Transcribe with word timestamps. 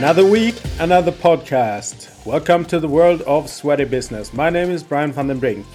Another 0.00 0.24
week, 0.24 0.54
another 0.78 1.12
podcast. 1.12 2.08
Welcome 2.24 2.64
to 2.64 2.80
the 2.80 2.88
world 2.88 3.20
of 3.26 3.50
sweaty 3.50 3.84
business. 3.84 4.32
My 4.32 4.48
name 4.48 4.70
is 4.70 4.82
Brian 4.82 5.12
van 5.12 5.26
den 5.26 5.38
Brink. 5.38 5.66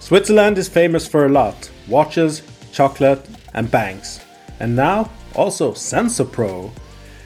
Switzerland 0.00 0.56
is 0.56 0.70
famous 0.70 1.06
for 1.06 1.26
a 1.26 1.28
lot 1.28 1.70
watches, 1.86 2.40
chocolate, 2.72 3.28
and 3.52 3.70
banks. 3.70 4.20
And 4.58 4.74
now, 4.74 5.10
also 5.34 5.72
SensoPro. 5.72 6.72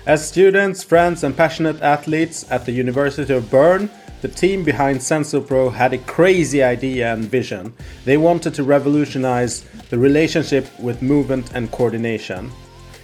As 0.05 0.29
students, 0.29 0.83
friends, 0.83 1.23
and 1.23 1.37
passionate 1.37 1.81
athletes 1.81 2.45
at 2.51 2.67
the 2.67 2.73
University 2.73 3.33
of 3.33 3.49
Bern, 3.53 3.89
the 4.21 4.27
team 4.27 4.65
behind 4.65 4.99
SensoPro 4.99 5.73
had 5.73 5.93
a 5.93 5.99
crazy 5.99 6.61
idea 6.61 7.13
and 7.13 7.27
vision. 7.27 7.73
They 8.05 8.17
wanted 8.17 8.53
to 8.55 8.65
revolutionize 8.65 9.65
the 9.91 9.99
relationship 9.99 10.67
with 10.81 11.03
movement 11.03 11.53
and 11.55 11.71
coordination. 11.71 12.51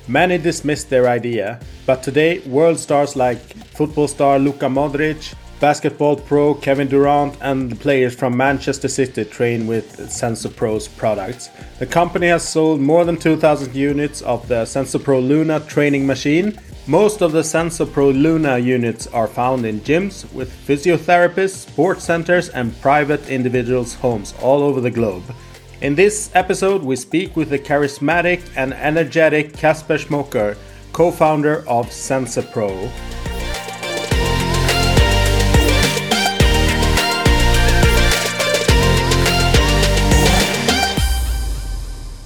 Many 0.07 0.37
dismissed 0.37 0.91
their 0.91 1.09
idea, 1.09 1.59
but 1.87 2.03
today 2.03 2.41
world 2.41 2.79
stars 2.79 3.17
like 3.17 3.41
football 3.69 4.07
star 4.07 4.39
Luka 4.39 4.67
Modric, 4.67 5.35
basketball 5.61 6.17
pro 6.17 6.53
Kevin 6.55 6.89
Durant, 6.89 7.39
and 7.41 7.81
players 7.81 8.15
from 8.15 8.37
Manchester 8.37 8.89
City 8.89 9.25
train 9.25 9.67
with 9.67 9.97
SensoPro's 9.97 10.89
products. 10.89 11.49
The 11.79 11.87
company 11.87 12.27
has 12.27 12.47
sold 12.47 12.83
more 12.83 13.07
than 13.07 13.17
2,000 13.17 13.75
units 13.75 14.21
of 14.21 14.47
the 14.47 14.65
SensoPro 14.65 15.27
Luna 15.27 15.61
training 15.61 16.07
machine. 16.07 16.61
Most 16.87 17.23
of 17.23 17.33
the 17.33 17.41
SensoPro 17.41 18.13
Luna 18.13 18.59
units 18.59 19.07
are 19.07 19.27
found 19.27 19.65
in 19.65 19.81
gyms 19.81 20.31
with 20.35 20.53
physiotherapists, 20.67 21.67
sports 21.71 22.05
centers, 22.05 22.51
and 22.51 22.79
private 22.83 23.27
individuals' 23.31 23.95
homes 23.95 24.35
all 24.43 24.63
over 24.63 24.83
the 24.83 24.91
globe. 24.91 25.25
In 25.85 25.95
this 25.95 26.31
episode, 26.33 26.83
we 26.83 26.97
speak 26.97 27.37
with 27.37 27.51
the 27.51 27.59
charismatic 27.59 28.41
and 28.57 28.73
energetic 28.73 29.53
Kasper 29.53 29.99
Schmocker, 29.99 30.57
co 30.95 31.11
founder 31.11 31.59
of 31.69 31.89
SensoPro. 31.89 32.91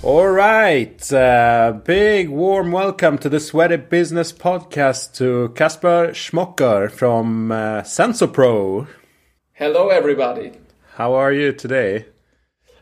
All 0.05 0.29
right, 0.29 1.13
uh, 1.13 1.81
big 1.83 2.29
warm 2.29 2.71
welcome 2.71 3.19
to 3.19 3.29
the 3.29 3.41
Sweaty 3.41 3.79
Business 3.79 4.33
Podcast 4.33 5.15
to 5.15 5.49
Kasper 5.57 6.11
Schmocker 6.13 6.89
from 6.93 7.51
uh, 7.51 7.83
SensoPro. 7.83 8.87
Hello, 9.55 9.89
everybody. 9.89 10.53
How 10.95 11.15
are 11.15 11.33
you 11.33 11.53
today? 11.53 12.05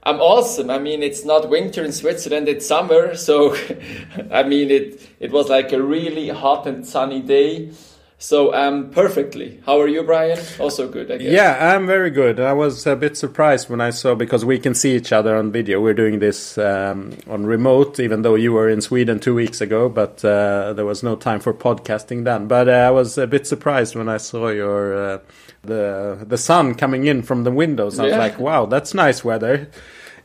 I'm 0.06 0.20
awesome. 0.20 0.70
I 0.70 0.78
mean, 0.78 1.02
it's 1.02 1.24
not 1.24 1.50
winter 1.50 1.84
in 1.84 1.90
Switzerland; 1.90 2.46
it's 2.48 2.64
summer. 2.64 3.16
So, 3.16 3.56
I 4.30 4.44
mean, 4.44 4.70
it 4.70 5.04
it 5.18 5.32
was 5.32 5.48
like 5.48 5.72
a 5.72 5.82
really 5.82 6.28
hot 6.28 6.64
and 6.68 6.86
sunny 6.86 7.20
day. 7.20 7.72
So, 8.18 8.54
um, 8.54 8.88
perfectly. 8.90 9.60
How 9.66 9.78
are 9.78 9.86
you, 9.88 10.02
Brian? 10.02 10.38
Also 10.58 10.88
good, 10.88 11.10
I 11.10 11.18
guess. 11.18 11.30
Yeah, 11.30 11.74
I'm 11.76 11.86
very 11.86 12.08
good. 12.08 12.40
I 12.40 12.54
was 12.54 12.86
a 12.86 12.96
bit 12.96 13.14
surprised 13.14 13.68
when 13.68 13.82
I 13.82 13.90
saw 13.90 14.14
because 14.14 14.42
we 14.42 14.58
can 14.58 14.72
see 14.72 14.96
each 14.96 15.12
other 15.12 15.36
on 15.36 15.52
video. 15.52 15.82
We're 15.82 15.92
doing 15.92 16.18
this 16.18 16.56
um, 16.56 17.12
on 17.28 17.44
remote, 17.44 18.00
even 18.00 18.22
though 18.22 18.34
you 18.34 18.54
were 18.54 18.70
in 18.70 18.80
Sweden 18.80 19.20
two 19.20 19.34
weeks 19.34 19.60
ago, 19.60 19.90
but 19.90 20.24
uh, 20.24 20.72
there 20.72 20.86
was 20.86 21.02
no 21.02 21.14
time 21.14 21.40
for 21.40 21.52
podcasting 21.52 22.24
then. 22.24 22.48
But 22.48 22.70
uh, 22.70 22.72
I 22.72 22.90
was 22.90 23.18
a 23.18 23.26
bit 23.26 23.46
surprised 23.46 23.94
when 23.94 24.08
I 24.08 24.16
saw 24.16 24.48
your 24.48 24.96
uh, 24.96 25.18
the 25.62 26.24
the 26.26 26.38
sun 26.38 26.74
coming 26.74 27.06
in 27.06 27.22
from 27.22 27.44
the 27.44 27.50
windows. 27.52 27.98
I 27.98 28.04
was 28.04 28.12
Yeah. 28.12 28.18
like, 28.18 28.38
wow, 28.38 28.64
that's 28.64 28.94
nice 28.94 29.24
weather. 29.24 29.68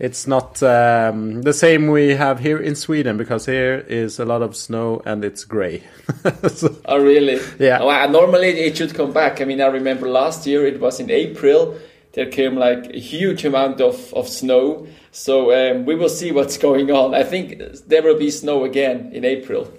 It's 0.03 0.25
not 0.25 0.63
um, 0.63 1.43
the 1.43 1.53
same 1.53 1.91
we 1.91 2.15
have 2.15 2.39
here 2.39 2.57
in 2.57 2.73
Sweden 2.75 3.17
because 3.17 3.45
here 3.45 3.85
is 3.87 4.19
a 4.19 4.25
lot 4.25 4.41
of 4.41 4.55
snow 4.55 4.99
and 5.05 5.23
it's 5.23 5.43
gray. 5.45 5.83
So- 6.49 6.75
Oh, 6.85 6.97
really? 6.97 7.39
Yeah. 7.59 7.77
Oh, 7.81 8.07
normally, 8.09 8.47
it 8.47 8.77
should 8.77 8.95
come 8.95 9.11
back. 9.13 9.41
I 9.41 9.45
mean, 9.45 9.61
I 9.61 9.67
remember 9.67 10.09
last 10.09 10.47
year 10.47 10.65
it 10.65 10.79
was 10.79 10.99
in 10.99 11.11
April. 11.11 11.77
There 12.13 12.25
came 12.31 12.55
like 12.55 12.87
a 12.87 12.99
huge 12.99 13.45
amount 13.45 13.79
of, 13.79 14.11
of 14.15 14.27
snow. 14.27 14.87
So 15.11 15.51
um, 15.53 15.85
we 15.85 15.93
will 15.93 16.09
see 16.09 16.31
what's 16.31 16.57
going 16.67 16.89
on. 16.89 17.13
I 17.13 17.21
think 17.23 17.59
there 17.87 18.01
will 18.01 18.17
be 18.17 18.31
snow 18.31 18.63
again 18.65 19.11
in 19.13 19.23
April. 19.23 19.71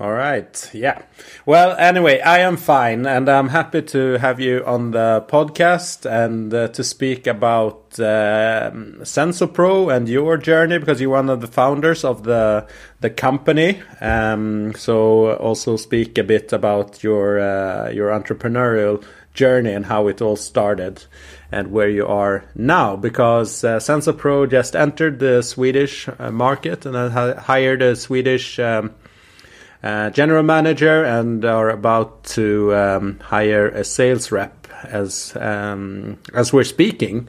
All 0.00 0.12
right. 0.12 0.70
Yeah. 0.72 1.02
Well, 1.46 1.76
anyway, 1.78 2.20
I 2.20 2.38
am 2.38 2.56
fine 2.56 3.06
and 3.06 3.28
I'm 3.28 3.50
happy 3.50 3.82
to 3.82 4.14
have 4.14 4.40
you 4.40 4.64
on 4.64 4.90
the 4.92 5.24
podcast 5.28 6.10
and 6.10 6.52
uh, 6.52 6.68
to 6.68 6.82
speak 6.82 7.26
about 7.26 8.00
um 8.00 9.00
SensoPro 9.02 9.94
and 9.94 10.08
your 10.08 10.38
journey 10.38 10.78
because 10.78 11.00
you're 11.00 11.10
one 11.10 11.28
of 11.28 11.42
the 11.42 11.46
founders 11.46 12.04
of 12.04 12.24
the 12.24 12.66
the 13.00 13.10
company. 13.10 13.82
Um, 14.00 14.72
so 14.74 15.34
also 15.36 15.76
speak 15.76 16.16
a 16.16 16.24
bit 16.24 16.52
about 16.52 17.04
your 17.04 17.38
uh, 17.38 17.90
your 17.90 18.10
entrepreneurial 18.10 19.04
journey 19.34 19.72
and 19.72 19.86
how 19.86 20.08
it 20.08 20.20
all 20.22 20.36
started 20.36 21.04
and 21.50 21.70
where 21.70 21.88
you 21.88 22.06
are 22.06 22.44
now 22.54 22.96
because 22.96 23.62
uh, 23.62 23.76
SensoPro 23.76 24.50
just 24.50 24.74
entered 24.74 25.18
the 25.18 25.42
Swedish 25.42 26.08
uh, 26.08 26.30
market 26.30 26.86
and 26.86 26.96
uh, 26.96 27.40
hired 27.40 27.82
a 27.82 27.94
Swedish 27.94 28.58
um, 28.58 28.94
uh, 29.82 30.10
general 30.10 30.42
manager 30.42 31.04
and 31.04 31.44
are 31.44 31.70
about 31.70 32.24
to 32.24 32.74
um, 32.74 33.18
hire 33.20 33.68
a 33.68 33.84
sales 33.84 34.30
rep 34.30 34.68
as 34.84 35.36
um, 35.40 36.18
as 36.34 36.52
we're 36.52 36.64
speaking. 36.64 37.28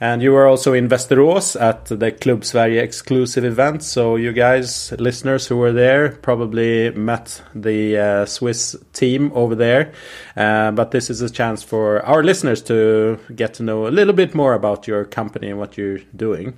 And 0.00 0.22
you 0.22 0.30
were 0.30 0.46
also 0.46 0.74
in 0.74 0.88
Västerås 0.88 1.60
at 1.60 1.86
the 1.86 2.12
Club 2.12 2.44
Sverige 2.44 2.78
exclusive 2.78 3.44
event. 3.44 3.82
So 3.82 4.14
you 4.14 4.32
guys, 4.32 4.92
listeners 4.92 5.48
who 5.48 5.56
were 5.56 5.72
there, 5.72 6.10
probably 6.22 6.90
met 6.92 7.42
the 7.52 7.98
uh, 7.98 8.26
Swiss 8.26 8.76
team 8.92 9.32
over 9.34 9.56
there. 9.56 9.92
Uh, 10.36 10.70
but 10.70 10.92
this 10.92 11.10
is 11.10 11.20
a 11.20 11.28
chance 11.28 11.64
for 11.64 12.00
our 12.06 12.22
listeners 12.22 12.62
to 12.62 13.18
get 13.34 13.54
to 13.54 13.64
know 13.64 13.88
a 13.88 13.90
little 13.90 14.14
bit 14.14 14.36
more 14.36 14.54
about 14.54 14.86
your 14.86 15.04
company 15.04 15.50
and 15.50 15.58
what 15.58 15.76
you're 15.76 15.98
doing. 16.14 16.56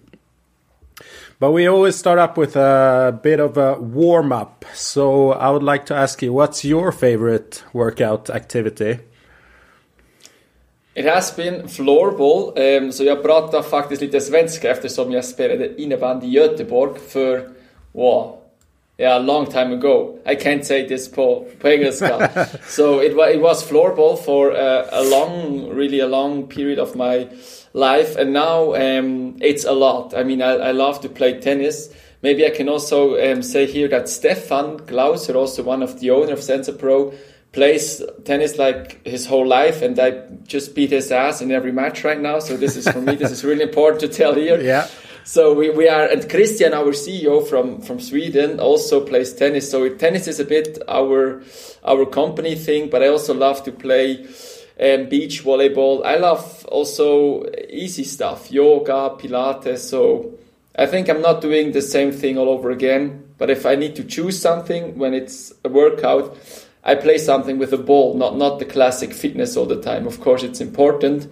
But 1.41 1.53
we 1.53 1.67
always 1.67 1.97
start 1.97 2.19
up 2.19 2.37
with 2.37 2.55
a 2.55 3.19
bit 3.23 3.41
of 3.41 3.57
a 3.57 3.81
warm 3.81 4.31
up. 4.31 4.67
So 4.75 5.33
I 5.33 5.49
would 5.49 5.63
like 5.63 5.87
to 5.87 5.95
ask 5.95 6.21
you, 6.21 6.35
what's 6.35 6.67
your 6.67 6.93
favorite 6.93 7.65
workout 7.73 8.29
activity? 8.29 8.99
It 10.95 11.07
has 11.07 11.31
been 11.37 11.69
floorball, 11.69 12.59
um, 12.59 12.93
så 12.93 13.05
jag 13.05 13.23
pratar 13.23 13.63
faktiskt 13.63 14.03
lite 14.03 14.21
svenska 14.21 14.71
eftersom 14.71 15.13
jag 15.13 15.25
spelade 15.25 15.83
innebandy 15.83 16.27
i 16.27 16.31
Göteborg 16.31 17.01
för, 17.09 17.49
wow, 17.93 18.39
yeah, 18.99 19.17
a 19.17 19.19
long 19.19 19.47
time 19.47 19.73
ago. 19.73 20.19
I 20.27 20.35
can't 20.35 20.65
say 20.65 20.89
this 20.89 21.13
på, 21.13 21.45
på 21.61 21.69
engelska. 21.69 22.31
so 22.67 23.01
it, 23.03 23.13
it 23.13 23.41
was 23.41 23.71
floorball 23.71 24.17
for 24.17 24.53
uh, 24.53 24.85
a 24.93 25.03
long, 25.03 25.69
really 25.71 26.01
a 26.01 26.07
long 26.07 26.47
period 26.49 26.79
of 26.79 26.95
my 26.95 27.29
life, 27.73 28.17
and 28.17 28.33
now 28.33 28.75
um, 28.75 29.37
it's 29.41 29.65
a 29.65 29.73
lot. 29.73 30.15
I 30.15 30.25
mean, 30.25 30.43
I, 30.43 30.53
I 30.53 30.71
love 30.73 31.01
to 31.03 31.09
play 31.09 31.41
tennis. 31.41 31.93
Maybe 32.23 32.45
I 32.45 32.51
can 32.51 32.69
also 32.69 33.33
um, 33.33 33.43
say 33.43 33.67
here 33.67 33.89
that 33.89 34.09
Stefan 34.09 34.79
Glauser, 34.79 35.35
also 35.35 35.63
one 35.63 35.83
of 35.83 36.01
the 36.01 36.11
owner 36.11 36.33
of 36.33 36.41
SensoPro, 36.41 37.15
plays 37.53 38.03
tennis 38.25 38.59
like 38.59 39.05
his 39.07 39.27
whole 39.27 39.47
life, 39.47 39.83
and 39.83 39.99
I 39.99 40.23
just 40.47 40.75
beat 40.75 40.91
his 40.91 41.11
ass 41.11 41.41
in 41.41 41.51
every 41.51 41.73
match 41.73 42.05
right 42.05 42.21
now. 42.21 42.39
So 42.39 42.57
this 42.57 42.77
is 42.77 42.89
for 42.89 43.01
me, 43.01 43.17
this 43.17 43.31
is 43.31 43.45
really 43.45 43.63
important 43.63 44.01
to 44.01 44.09
tell 44.09 44.35
here. 44.35 44.61
Yeah. 44.71 44.89
So 45.23 45.53
we, 45.53 45.71
we 45.71 45.87
are, 45.87 46.07
and 46.07 46.29
Christian, 46.29 46.73
our 46.73 46.93
CEO 46.93 47.47
from, 47.47 47.83
from 47.83 48.01
Sweden, 48.01 48.59
also 48.59 49.05
plays 49.05 49.33
tennis. 49.33 49.71
So 49.71 49.89
tennis 49.89 50.27
is 50.27 50.41
a 50.41 50.45
bit 50.45 50.79
our 50.89 51.43
our 51.85 52.07
company 52.07 52.55
thing, 52.55 52.91
but 52.91 53.03
I 53.03 53.09
also 53.09 53.35
love 53.35 53.63
to 53.65 53.73
play 53.73 54.27
um, 54.81 55.09
beach 55.09 55.45
volleyball. 55.45 56.05
I 56.05 56.17
love 56.17 56.65
also 56.67 57.45
easy 57.69 58.05
stuff, 58.05 58.51
yoga, 58.51 59.17
Pilates. 59.19 59.79
So 59.79 60.33
I 60.77 60.87
think 60.87 61.09
I'm 61.09 61.21
not 61.21 61.41
doing 61.41 61.73
the 61.73 61.83
same 61.83 62.13
thing 62.13 62.39
all 62.39 62.49
over 62.49 62.71
again. 62.71 63.25
But 63.39 63.51
if 63.51 63.67
I 63.67 63.75
need 63.75 63.97
to 63.97 64.05
choose 64.05 64.41
something 64.41 64.99
when 64.99 65.15
it's 65.15 65.53
a 65.65 65.69
workout, 65.69 66.37
I 66.85 66.95
play 66.95 67.19
something 67.19 67.59
with 67.59 67.73
a 67.73 67.79
ball, 67.79 68.15
not 68.15 68.37
not 68.37 68.59
the 68.59 68.65
classic 68.65 69.13
fitness 69.13 69.57
all 69.57 69.67
the 69.67 69.81
time. 69.81 70.07
Of 70.07 70.21
course, 70.21 70.43
it's 70.43 70.61
important, 70.61 71.29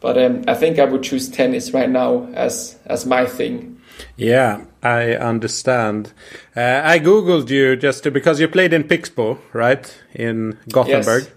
but 0.00 0.18
um, 0.18 0.42
I 0.46 0.54
think 0.54 0.78
I 0.78 0.84
would 0.84 1.02
choose 1.02 1.28
tennis 1.28 1.72
right 1.72 1.88
now 1.88 2.28
as 2.34 2.78
as 2.86 3.06
my 3.06 3.26
thing. 3.26 3.80
Yeah, 4.16 4.64
I 4.82 5.12
understand. 5.12 6.12
Uh, 6.56 6.80
I 6.82 6.98
googled 6.98 7.50
you 7.50 7.76
just 7.76 8.02
to, 8.04 8.10
because 8.10 8.40
you 8.40 8.48
played 8.48 8.72
in 8.72 8.84
Pixbo, 8.84 9.38
right, 9.52 9.94
in 10.14 10.58
Gothenburg, 10.72 11.24
Yes. 11.24 11.30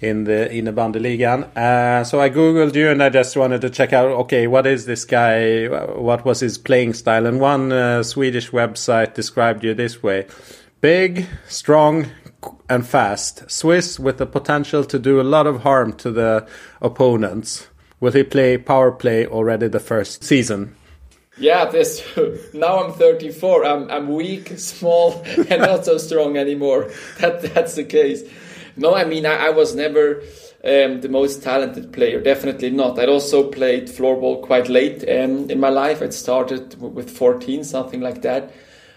In 0.00 0.24
the 0.24 0.50
in 0.52 0.66
innebandeligan. 0.66 1.56
Uh, 1.56 2.04
so 2.04 2.20
I 2.20 2.30
googled 2.30 2.74
you, 2.74 2.90
and 2.90 3.02
I 3.02 3.08
just 3.08 3.36
wanted 3.36 3.60
to 3.62 3.70
check 3.70 3.92
out. 3.92 4.10
Okay, 4.10 4.46
what 4.46 4.66
is 4.66 4.86
this 4.86 5.04
guy? 5.04 5.66
What 5.66 6.24
was 6.24 6.40
his 6.40 6.58
playing 6.58 6.94
style? 6.94 7.26
And 7.26 7.40
one 7.40 7.72
uh, 7.72 8.02
Swedish 8.02 8.50
website 8.50 9.14
described 9.14 9.64
you 9.64 9.74
this 9.74 10.02
way: 10.02 10.26
big, 10.80 11.26
strong, 11.48 12.06
and 12.68 12.86
fast. 12.86 13.50
Swiss 13.50 13.98
with 13.98 14.18
the 14.18 14.26
potential 14.26 14.84
to 14.84 14.98
do 14.98 15.20
a 15.20 15.22
lot 15.22 15.46
of 15.46 15.62
harm 15.62 15.92
to 15.94 16.10
the 16.10 16.46
opponents. 16.80 17.68
Will 17.98 18.12
he 18.12 18.24
play 18.24 18.58
power 18.58 18.92
play 18.92 19.26
already 19.26 19.68
the 19.68 19.80
first 19.80 20.22
season? 20.22 20.76
Yeah, 21.38 21.66
this 21.66 22.02
now 22.54 22.84
I'm 22.84 22.92
34. 22.92 23.64
I'm 23.64 23.90
I'm 23.90 24.08
weak, 24.08 24.48
small, 24.58 25.22
and 25.48 25.62
not 25.62 25.84
so 25.84 25.98
strong 25.98 26.36
anymore. 26.36 26.90
That 27.18 27.42
that's 27.42 27.74
the 27.74 27.84
case. 27.84 28.22
No, 28.76 28.94
I 28.94 29.04
mean 29.04 29.26
I, 29.26 29.46
I 29.46 29.50
was 29.50 29.74
never 29.74 30.22
um, 30.64 31.00
the 31.00 31.08
most 31.08 31.42
talented 31.42 31.92
player. 31.92 32.20
Definitely 32.20 32.70
not. 32.70 32.98
I'd 32.98 33.08
also 33.08 33.50
played 33.50 33.88
floorball 33.88 34.42
quite 34.42 34.68
late 34.68 35.02
um, 35.02 35.48
in 35.50 35.60
my 35.60 35.68
life. 35.68 36.02
I'd 36.02 36.14
started 36.14 36.80
with 36.80 37.10
14, 37.10 37.62
something 37.62 38.00
like 38.00 38.22
that. 38.22 38.52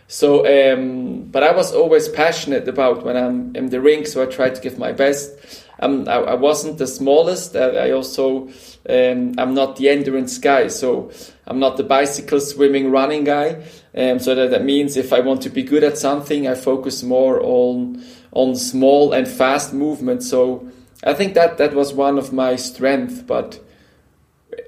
So, 0.07 0.39
um, 0.47 1.25
but 1.25 1.43
I 1.43 1.51
was 1.51 1.71
always 1.71 2.09
passionate 2.09 2.67
about 2.67 3.05
when 3.05 3.15
I'm 3.15 3.55
in 3.55 3.69
the 3.69 3.79
ring, 3.79 4.07
so 4.07 4.23
I 4.23 4.25
tried 4.25 4.55
to 4.55 4.61
give 4.61 4.79
my 4.79 4.91
best. 4.91 5.37
Um, 5.79 6.09
I, 6.09 6.15
I 6.15 6.33
wasn't 6.33 6.79
the 6.79 6.87
smallest. 6.87 7.55
I, 7.55 7.89
I 7.89 7.91
also, 7.91 8.49
um, 8.89 9.35
I'm 9.37 9.53
not 9.53 9.75
the 9.75 9.89
endurance 9.89 10.39
guy, 10.39 10.67
so 10.69 11.11
I'm 11.45 11.59
not 11.59 11.77
the 11.77 11.83
bicycle, 11.83 12.39
swimming, 12.39 12.89
running 12.89 13.23
guy. 13.23 13.63
Um, 13.95 14.17
so 14.17 14.33
that, 14.33 14.49
that 14.49 14.63
means 14.63 14.97
if 14.97 15.13
I 15.13 15.19
want 15.19 15.43
to 15.43 15.51
be 15.51 15.61
good 15.61 15.83
at 15.83 15.99
something, 15.99 16.47
I 16.47 16.55
focus 16.55 17.03
more 17.03 17.39
on 17.43 18.03
on 18.31 18.55
small 18.55 19.13
and 19.13 19.27
fast 19.27 19.73
movements. 19.73 20.29
So 20.29 20.69
I 21.03 21.13
think 21.13 21.33
that 21.33 21.57
that 21.57 21.73
was 21.73 21.93
one 21.93 22.17
of 22.17 22.33
my 22.33 22.55
strengths. 22.55 23.21
But 23.21 23.59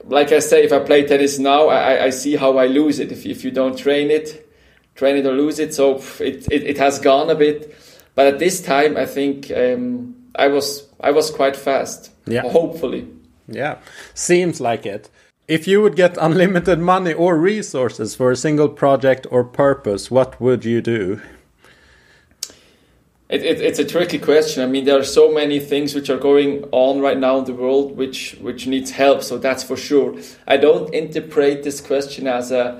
like 0.05 0.31
I 0.31 0.39
say, 0.39 0.63
if 0.63 0.71
I 0.71 0.79
play 0.79 1.05
tennis 1.05 1.39
now, 1.39 1.67
I, 1.67 2.05
I 2.05 2.09
see 2.09 2.35
how 2.35 2.57
I 2.57 2.67
lose 2.67 2.99
it. 2.99 3.11
If 3.11 3.25
if 3.25 3.43
you 3.43 3.51
don't 3.51 3.77
train 3.77 4.11
it 4.11 4.47
train 4.95 5.17
it 5.17 5.25
or 5.25 5.33
lose 5.33 5.59
it. 5.59 5.73
So 5.73 5.97
it, 6.19 6.47
it, 6.51 6.63
it 6.63 6.77
has 6.77 6.99
gone 6.99 7.29
a 7.29 7.35
bit. 7.35 7.75
But 8.15 8.27
at 8.27 8.39
this 8.39 8.61
time, 8.61 8.97
I 8.97 9.05
think 9.05 9.51
um, 9.51 10.15
I 10.35 10.47
was 10.47 10.87
I 10.99 11.11
was 11.11 11.31
quite 11.31 11.55
fast. 11.55 12.11
Yeah. 12.25 12.41
Hopefully. 12.41 13.07
Yeah, 13.47 13.79
seems 14.13 14.61
like 14.61 14.85
it. 14.85 15.09
If 15.47 15.67
you 15.67 15.81
would 15.81 15.95
get 15.95 16.17
unlimited 16.21 16.79
money 16.79 17.13
or 17.13 17.37
resources 17.37 18.15
for 18.15 18.31
a 18.31 18.35
single 18.35 18.69
project 18.69 19.25
or 19.31 19.43
purpose, 19.43 20.11
what 20.11 20.39
would 20.39 20.65
you 20.65 20.81
do? 20.81 21.21
It, 23.31 23.45
it, 23.45 23.61
it's 23.61 23.79
a 23.79 23.85
tricky 23.85 24.19
question. 24.19 24.61
I 24.61 24.65
mean, 24.65 24.83
there 24.83 24.99
are 24.99 25.05
so 25.05 25.31
many 25.31 25.61
things 25.61 25.95
which 25.95 26.09
are 26.09 26.17
going 26.17 26.65
on 26.73 26.99
right 26.99 27.17
now 27.17 27.37
in 27.37 27.45
the 27.45 27.53
world 27.53 27.95
which 27.95 28.35
which 28.41 28.67
needs 28.67 28.91
help. 28.91 29.23
So 29.23 29.37
that's 29.37 29.63
for 29.63 29.77
sure. 29.77 30.17
I 30.45 30.57
don't 30.57 30.93
interpret 30.93 31.63
this 31.63 31.79
question 31.79 32.27
as 32.27 32.51
a 32.51 32.75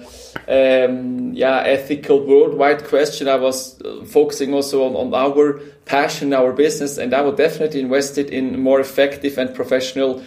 um, 0.49 1.31
yeah 1.31 1.61
ethical 1.61 2.25
worldwide 2.25 2.83
question. 2.83 3.29
I 3.29 3.37
was 3.37 3.81
uh, 3.81 4.03
focusing 4.03 4.53
also 4.53 4.83
on, 4.83 4.95
on 4.97 5.13
our 5.13 5.61
passion, 5.85 6.33
our 6.33 6.51
business, 6.51 6.97
and 6.97 7.13
I 7.13 7.21
would 7.21 7.37
definitely 7.37 7.79
invest 7.79 8.17
it 8.17 8.29
in 8.29 8.59
more 8.59 8.81
effective 8.81 9.37
and 9.37 9.55
professional 9.55 10.21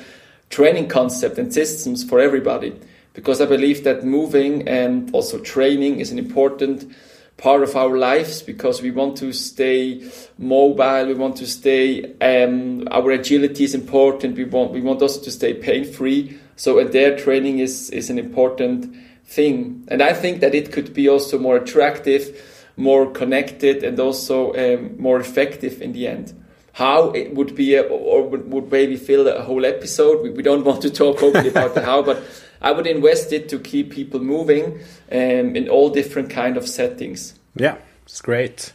training 0.48 0.88
concept 0.88 1.36
and 1.36 1.52
systems 1.52 2.02
for 2.02 2.18
everybody 2.18 2.72
because 3.12 3.42
I 3.42 3.46
believe 3.46 3.84
that 3.84 4.04
moving 4.04 4.66
and 4.66 5.10
also 5.12 5.38
training 5.38 6.00
is 6.00 6.10
an 6.10 6.18
important 6.18 6.94
part 7.36 7.62
of 7.62 7.75
our 7.76 7.98
lives 7.98 8.42
because 8.42 8.81
we 8.81 8.90
want 8.90 9.16
to 9.16 9.32
stay 9.32 10.08
mobile 10.38 11.06
we 11.06 11.14
want 11.14 11.36
to 11.36 11.46
stay 11.46 12.14
um, 12.20 12.86
our 12.90 13.10
agility 13.10 13.64
is 13.64 13.75
important 13.75 14.36
we 14.36 14.44
want 14.44 14.72
we 14.72 14.81
want 14.81 15.02
also 15.02 15.20
to 15.20 15.31
stay 15.31 15.52
pain 15.52 15.84
free 15.84 16.38
so 16.56 16.78
and 16.78 16.92
their 16.92 17.19
training 17.19 17.58
is 17.58 17.90
is 17.90 18.10
an 18.10 18.19
important 18.19 18.94
thing. 19.26 19.84
And 19.88 20.02
i 20.02 20.12
think 20.12 20.40
that 20.40 20.54
it 20.54 20.70
could 20.70 20.94
be 20.94 21.08
also 21.08 21.38
more 21.38 21.56
attractive 21.56 22.40
more 22.76 23.10
connected 23.10 23.84
and 23.84 23.98
also 24.00 24.52
um, 24.54 25.00
more 25.00 25.20
effective 25.20 25.81
in 25.81 25.92
the 25.92 26.08
end. 26.08 26.32
How 26.72 27.10
it 27.10 27.34
would 27.34 27.54
be 27.54 27.76
a, 27.76 27.82
or 27.82 28.28
would, 28.28 28.50
would 28.50 28.70
maybe 28.70 28.96
fill 28.96 29.28
a 29.28 29.42
whole 29.42 29.64
episode. 29.64 30.22
We, 30.22 30.31
we 30.31 30.42
don't 30.42 30.64
want 30.64 30.82
to 30.82 30.90
talk 30.90 31.22
openly 31.22 31.50
about 31.50 31.75
the 31.75 31.82
how 31.82 32.02
but 32.02 32.22
I 32.64 32.72
would 32.72 32.87
invest 32.87 33.31
it 33.32 33.50
to 33.50 33.58
keep 33.58 33.90
people 33.90 34.20
moving 34.20 34.81
um, 35.12 35.55
in 35.55 35.69
all 35.69 35.90
different 35.90 36.31
kind 36.31 36.56
of 36.56 36.66
settings. 36.66 37.34
Yeah, 37.55 37.76
it's 38.06 38.22
great. 38.22 38.72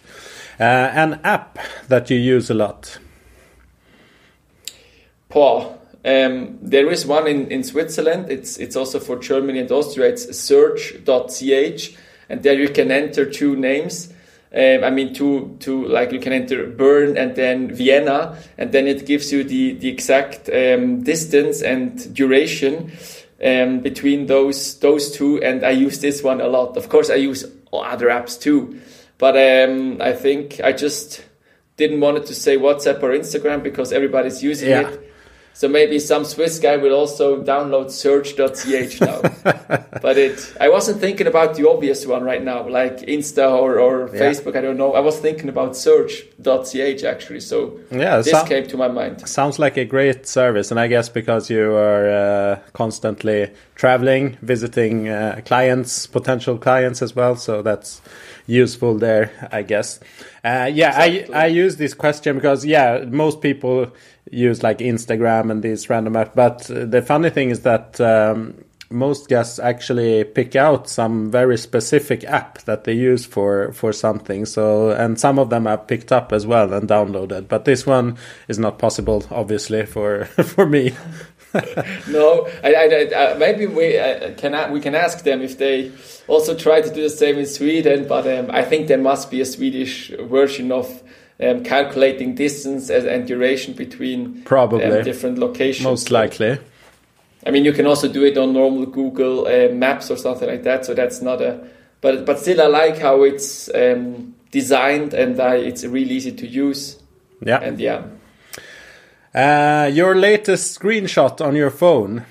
Uh, 0.60 0.64
an 0.94 1.20
app 1.24 1.58
that 1.88 2.12
you 2.12 2.18
use 2.18 2.52
a 2.52 2.54
lot. 2.54 3.00
Paul, 5.28 5.82
um, 6.06 6.60
there 6.62 6.92
is 6.92 7.08
one 7.08 7.26
in, 7.28 7.52
in 7.52 7.64
Switzerland. 7.64 8.30
It's 8.30 8.58
it's 8.58 8.76
also 8.76 9.00
for 9.00 9.18
Germany 9.18 9.60
and 9.60 9.72
Austria. 9.72 10.10
It's 10.10 10.38
search.ch, 10.38 11.98
and 12.30 12.44
there 12.44 12.60
you 12.60 12.70
can 12.70 12.92
enter 12.92 13.26
two 13.26 13.56
names. 13.56 14.14
Um, 14.52 14.84
I 14.84 14.90
mean, 14.90 15.14
two, 15.14 15.58
two, 15.60 15.88
like 15.88 16.12
you 16.12 16.20
can 16.20 16.34
enter 16.34 16.66
Bern 16.66 17.18
and 17.18 17.36
then 17.36 17.74
Vienna, 17.74 18.38
and 18.58 18.72
then 18.72 18.88
it 18.88 19.06
gives 19.06 19.32
you 19.32 19.44
the, 19.44 19.74
the 19.74 19.88
exact 19.88 20.50
um, 20.50 21.04
distance 21.04 21.62
and 21.62 22.12
duration 22.16 22.92
um, 23.44 23.80
between 23.82 24.26
those 24.28 24.80
those 24.80 25.12
two. 25.12 25.42
And 25.42 25.64
I 25.66 25.72
use 25.72 26.00
this 26.00 26.24
one 26.24 26.42
a 26.42 26.48
lot. 26.48 26.78
Of 26.78 26.90
course, 26.90 27.10
I 27.10 27.16
use 27.16 27.46
other 27.74 28.08
apps 28.08 28.40
too, 28.40 28.80
but 29.18 29.36
um, 29.38 30.02
I 30.02 30.14
think 30.14 30.60
I 30.64 30.72
just 30.74 31.24
didn't 31.78 32.00
want 32.02 32.18
it 32.18 32.26
to 32.26 32.36
say 32.36 32.58
WhatsApp 32.58 33.02
or 33.04 33.10
Instagram 33.12 33.64
because 33.64 33.94
everybody's 33.94 34.44
using 34.44 34.70
Yeah. 34.70 34.90
it. 34.90 35.09
So 35.60 35.68
maybe 35.68 36.00
some 36.00 36.24
Swiss 36.24 36.58
guy 36.58 36.78
will 36.78 36.94
also 36.94 37.44
download 37.44 37.92
search.ch 37.92 39.02
now. 39.02 39.20
but 40.02 40.18
it, 40.18 40.54
I 40.58 40.70
wasn't 40.70 41.02
thinking 41.02 41.28
about 41.28 41.56
the 41.56 41.68
obvious 41.68 42.06
one 42.06 42.24
right 42.24 42.42
now, 42.42 42.66
like 42.70 43.00
Insta 43.00 43.52
or, 43.52 43.78
or 43.78 44.08
Yeah. 44.08 44.22
Facebook. 44.22 44.56
I 44.56 44.62
don't 44.62 44.78
know. 44.78 44.94
I 44.94 45.02
was 45.02 45.20
thinking 45.20 45.50
about 45.50 45.76
search.ch 45.76 47.04
actually. 47.04 47.42
So 47.42 47.78
Yeah, 47.92 48.22
this 48.22 48.32
so- 48.32 48.46
came 48.46 48.68
to 48.68 48.78
my 48.78 48.88
mind. 48.88 49.28
Sounds 49.28 49.60
like 49.60 49.76
a 49.76 49.84
great 49.84 50.26
service, 50.26 50.72
and 50.72 50.80
I 50.80 50.88
guess 50.88 51.10
because 51.10 51.50
you 51.50 51.74
are 51.76 52.10
uh, 52.10 52.60
constantly 52.72 53.52
traveling, 53.76 54.38
visiting 54.42 55.10
uh, 55.10 55.42
clients, 55.44 56.08
potential 56.08 56.58
clients 56.58 57.02
as 57.02 57.18
well, 57.18 57.36
so 57.36 57.62
that's 57.62 58.02
useful 58.48 58.98
there, 58.98 59.30
I 59.52 59.64
guess. 59.64 60.00
Uh, 60.44 60.70
yeah, 60.74 61.04
Exactly. 61.04 61.36
I 61.36 61.44
I 61.44 61.48
use 61.48 61.76
this 61.76 61.94
question 61.94 62.36
because 62.36 62.66
yeah, 62.66 63.04
most 63.10 63.42
people 63.42 63.92
use 64.32 64.64
like 64.64 64.80
Instagram 64.80 65.52
and 65.52 65.64
these 65.64 65.90
random 65.90 66.14
apps, 66.14 66.36
but 66.36 66.92
the 66.92 67.02
funny 67.02 67.30
thing 67.30 67.50
is 67.50 67.62
that. 67.62 68.00
Um, 68.02 68.64
most 68.92 69.30
guests 69.30 69.60
actually 69.60 70.24
pick 70.24 70.56
out 70.56 70.90
some 70.90 71.30
very 71.30 71.60
specific 71.60 72.24
app 72.24 72.58
that 72.64 72.86
they 72.86 72.94
use 72.94 73.24
for 73.24 73.72
for 73.72 73.94
something 73.94 74.48
so 74.48 74.90
and 74.90 75.20
some 75.20 75.38
of 75.38 75.52
them 75.52 75.68
are 75.68 75.78
picked 75.78 76.12
up 76.12 76.34
as 76.34 76.48
well 76.48 76.74
and 76.74 76.90
downloaded 76.90 77.48
but 77.48 77.66
this 77.66 77.86
one 77.86 78.18
is 78.48 78.58
not 78.58 78.80
possible 78.80 79.24
obviously 79.30 79.86
for 79.86 80.26
for 80.56 80.66
me 80.66 80.92
No, 82.08 82.48
I, 82.64 82.74
I, 82.74 82.84
I, 82.84 83.14
uh, 83.14 83.38
maybe 83.38 83.66
we 83.66 83.98
uh, 83.98 84.34
can 84.36 84.72
we 84.72 84.80
can 84.80 84.94
ask 84.96 85.24
them 85.24 85.42
if 85.42 85.58
they 85.58 85.92
also 86.28 86.56
try 86.56 86.82
to 86.82 86.94
do 86.94 87.02
the 87.02 87.10
same 87.10 87.38
in 87.40 87.46
Sweden. 87.46 88.08
But 88.08 88.28
um, 88.28 88.52
I 88.52 88.64
think 88.64 88.88
there 88.88 89.00
must 89.00 89.32
be 89.32 89.42
a 89.42 89.46
Swedish 89.46 90.12
version 90.20 90.72
of 90.72 91.02
um, 91.42 91.64
calculating 91.64 92.36
distance 92.36 92.90
and, 92.90 93.08
and 93.08 93.28
duration 93.28 93.74
between 93.74 94.44
Probably. 94.44 94.84
um, 94.84 95.04
different 95.04 95.38
locations. 95.38 95.86
most 95.86 96.12
likely 96.12 96.60
I 97.46 97.52
mean, 97.52 97.64
you 97.64 97.72
can 97.72 97.88
also 97.88 98.08
do 98.08 98.26
it 98.26 98.38
on 98.38 98.54
normal 98.54 98.86
Google 98.86 99.48
uh, 99.48 99.74
Maps 99.74 100.12
or 100.12 100.18
something 100.18 100.48
like 100.48 100.64
that. 100.64 100.86
So 100.86 100.94
that's 100.94 101.22
not 101.22 101.42
a, 101.42 101.66
but 102.02 102.26
but 102.26 102.40
still, 102.40 102.62
I 102.62 102.66
like 102.68 102.98
how 102.98 103.24
it's 103.24 103.74
um, 103.74 104.36
designed 104.52 105.14
and 105.14 105.40
I, 105.40 105.56
it's 105.56 105.86
really 105.86 106.16
easy 106.16 106.34
to 106.34 106.48
use. 106.48 107.00
yeah 107.42 107.60
And 107.62 107.80
yeah, 107.80 108.04
uh, 109.34 109.90
your 109.92 110.16
latest 110.16 110.78
screenshot 110.78 111.40
on 111.40 111.56
your 111.56 111.70
phone 111.70 112.26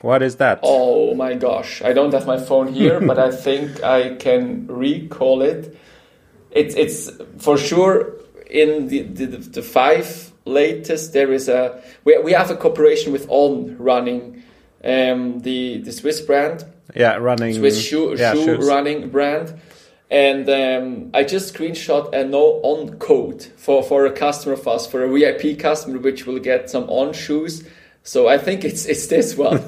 what 0.00 0.20
is 0.20 0.36
that 0.36 0.58
oh 0.64 1.14
my 1.14 1.34
gosh, 1.34 1.80
I 1.82 1.92
don't 1.92 2.12
have 2.12 2.26
my 2.26 2.38
phone 2.38 2.72
here, 2.72 3.00
but 3.06 3.18
I 3.18 3.30
think 3.30 3.82
I 3.84 4.16
can 4.16 4.66
recall 4.66 5.42
it. 5.42 5.76
It's 6.54 6.74
it's 6.74 7.10
for 7.38 7.56
sure 7.56 8.14
in 8.50 8.88
the 8.88 9.02
the, 9.02 9.26
the 9.26 9.62
five 9.62 10.32
latest. 10.44 11.12
There 11.12 11.32
is 11.32 11.48
a 11.48 11.82
we 12.04 12.18
we 12.18 12.32
have 12.32 12.50
a 12.50 12.56
cooperation 12.56 13.12
with 13.12 13.26
On 13.28 13.76
Running, 13.78 14.42
um, 14.84 15.40
the 15.40 15.78
the 15.78 15.92
Swiss 15.92 16.20
brand. 16.20 16.64
yeah 16.94 17.16
running 17.16 17.54
Swiss 17.54 17.80
shoe, 17.80 18.14
yeah, 18.18 18.34
shoe 18.34 18.44
shoes. 18.44 18.68
running 18.68 19.08
brand. 19.10 19.60
And 20.10 20.46
um, 20.50 21.10
I 21.14 21.24
just 21.24 21.54
screenshot 21.54 22.12
a 22.12 22.22
no 22.22 22.60
on 22.62 22.98
code 22.98 23.44
for, 23.56 23.82
for 23.82 24.04
a 24.04 24.12
customer 24.12 24.52
of 24.52 24.68
us, 24.68 24.86
for 24.86 25.02
a 25.02 25.08
VIP 25.08 25.58
customer, 25.58 25.98
which 25.98 26.26
will 26.26 26.38
get 26.38 26.68
some 26.68 26.84
on 26.90 27.14
shoes. 27.14 27.64
So 28.04 28.26
I 28.26 28.36
think 28.38 28.64
it's 28.64 28.84
it's 28.86 29.06
this 29.06 29.36
one, 29.36 29.60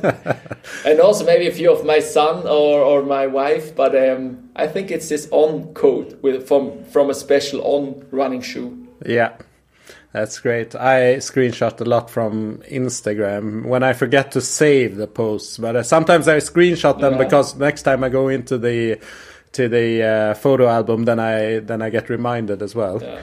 and 0.85 1.00
also 1.00 1.25
maybe 1.25 1.47
a 1.47 1.53
few 1.53 1.71
of 1.73 1.85
my 1.85 2.00
son 2.00 2.47
or, 2.47 2.81
or 2.83 3.03
my 3.03 3.26
wife. 3.29 3.76
But 3.76 3.95
um, 3.95 4.50
I 4.57 4.67
think 4.67 4.91
it's 4.91 5.09
this 5.09 5.29
on 5.31 5.73
coat 5.75 6.19
with 6.23 6.49
from 6.49 6.85
from 6.87 7.11
a 7.11 7.14
special 7.14 7.61
on 7.62 8.05
running 8.11 8.43
shoe. 8.43 8.88
Yeah, 9.07 9.37
that's 10.12 10.41
great. 10.41 10.75
I 10.75 11.17
screenshot 11.19 11.81
a 11.81 11.85
lot 11.85 12.11
from 12.11 12.59
Instagram 12.71 13.67
when 13.67 13.85
I 13.85 13.93
forget 13.93 14.33
to 14.33 14.41
save 14.41 14.97
the 14.97 15.07
posts, 15.07 15.59
but 15.59 15.76
uh, 15.76 15.83
sometimes 15.85 16.26
I 16.26 16.38
screenshot 16.38 16.99
them 17.00 17.12
Yeah. 17.12 17.19
because 17.25 17.55
next 17.57 17.83
time 17.83 18.03
I 18.03 18.09
go 18.09 18.29
into 18.29 18.59
the 18.59 18.99
to 19.53 19.69
the 19.69 20.03
uh, 20.03 20.35
photo 20.35 20.67
album, 20.67 21.05
then 21.05 21.21
I 21.21 21.61
then 21.61 21.83
I 21.83 21.91
get 21.91 22.09
reminded 22.11 22.62
as 22.62 22.75
well. 22.75 23.00
Yeah. 23.00 23.21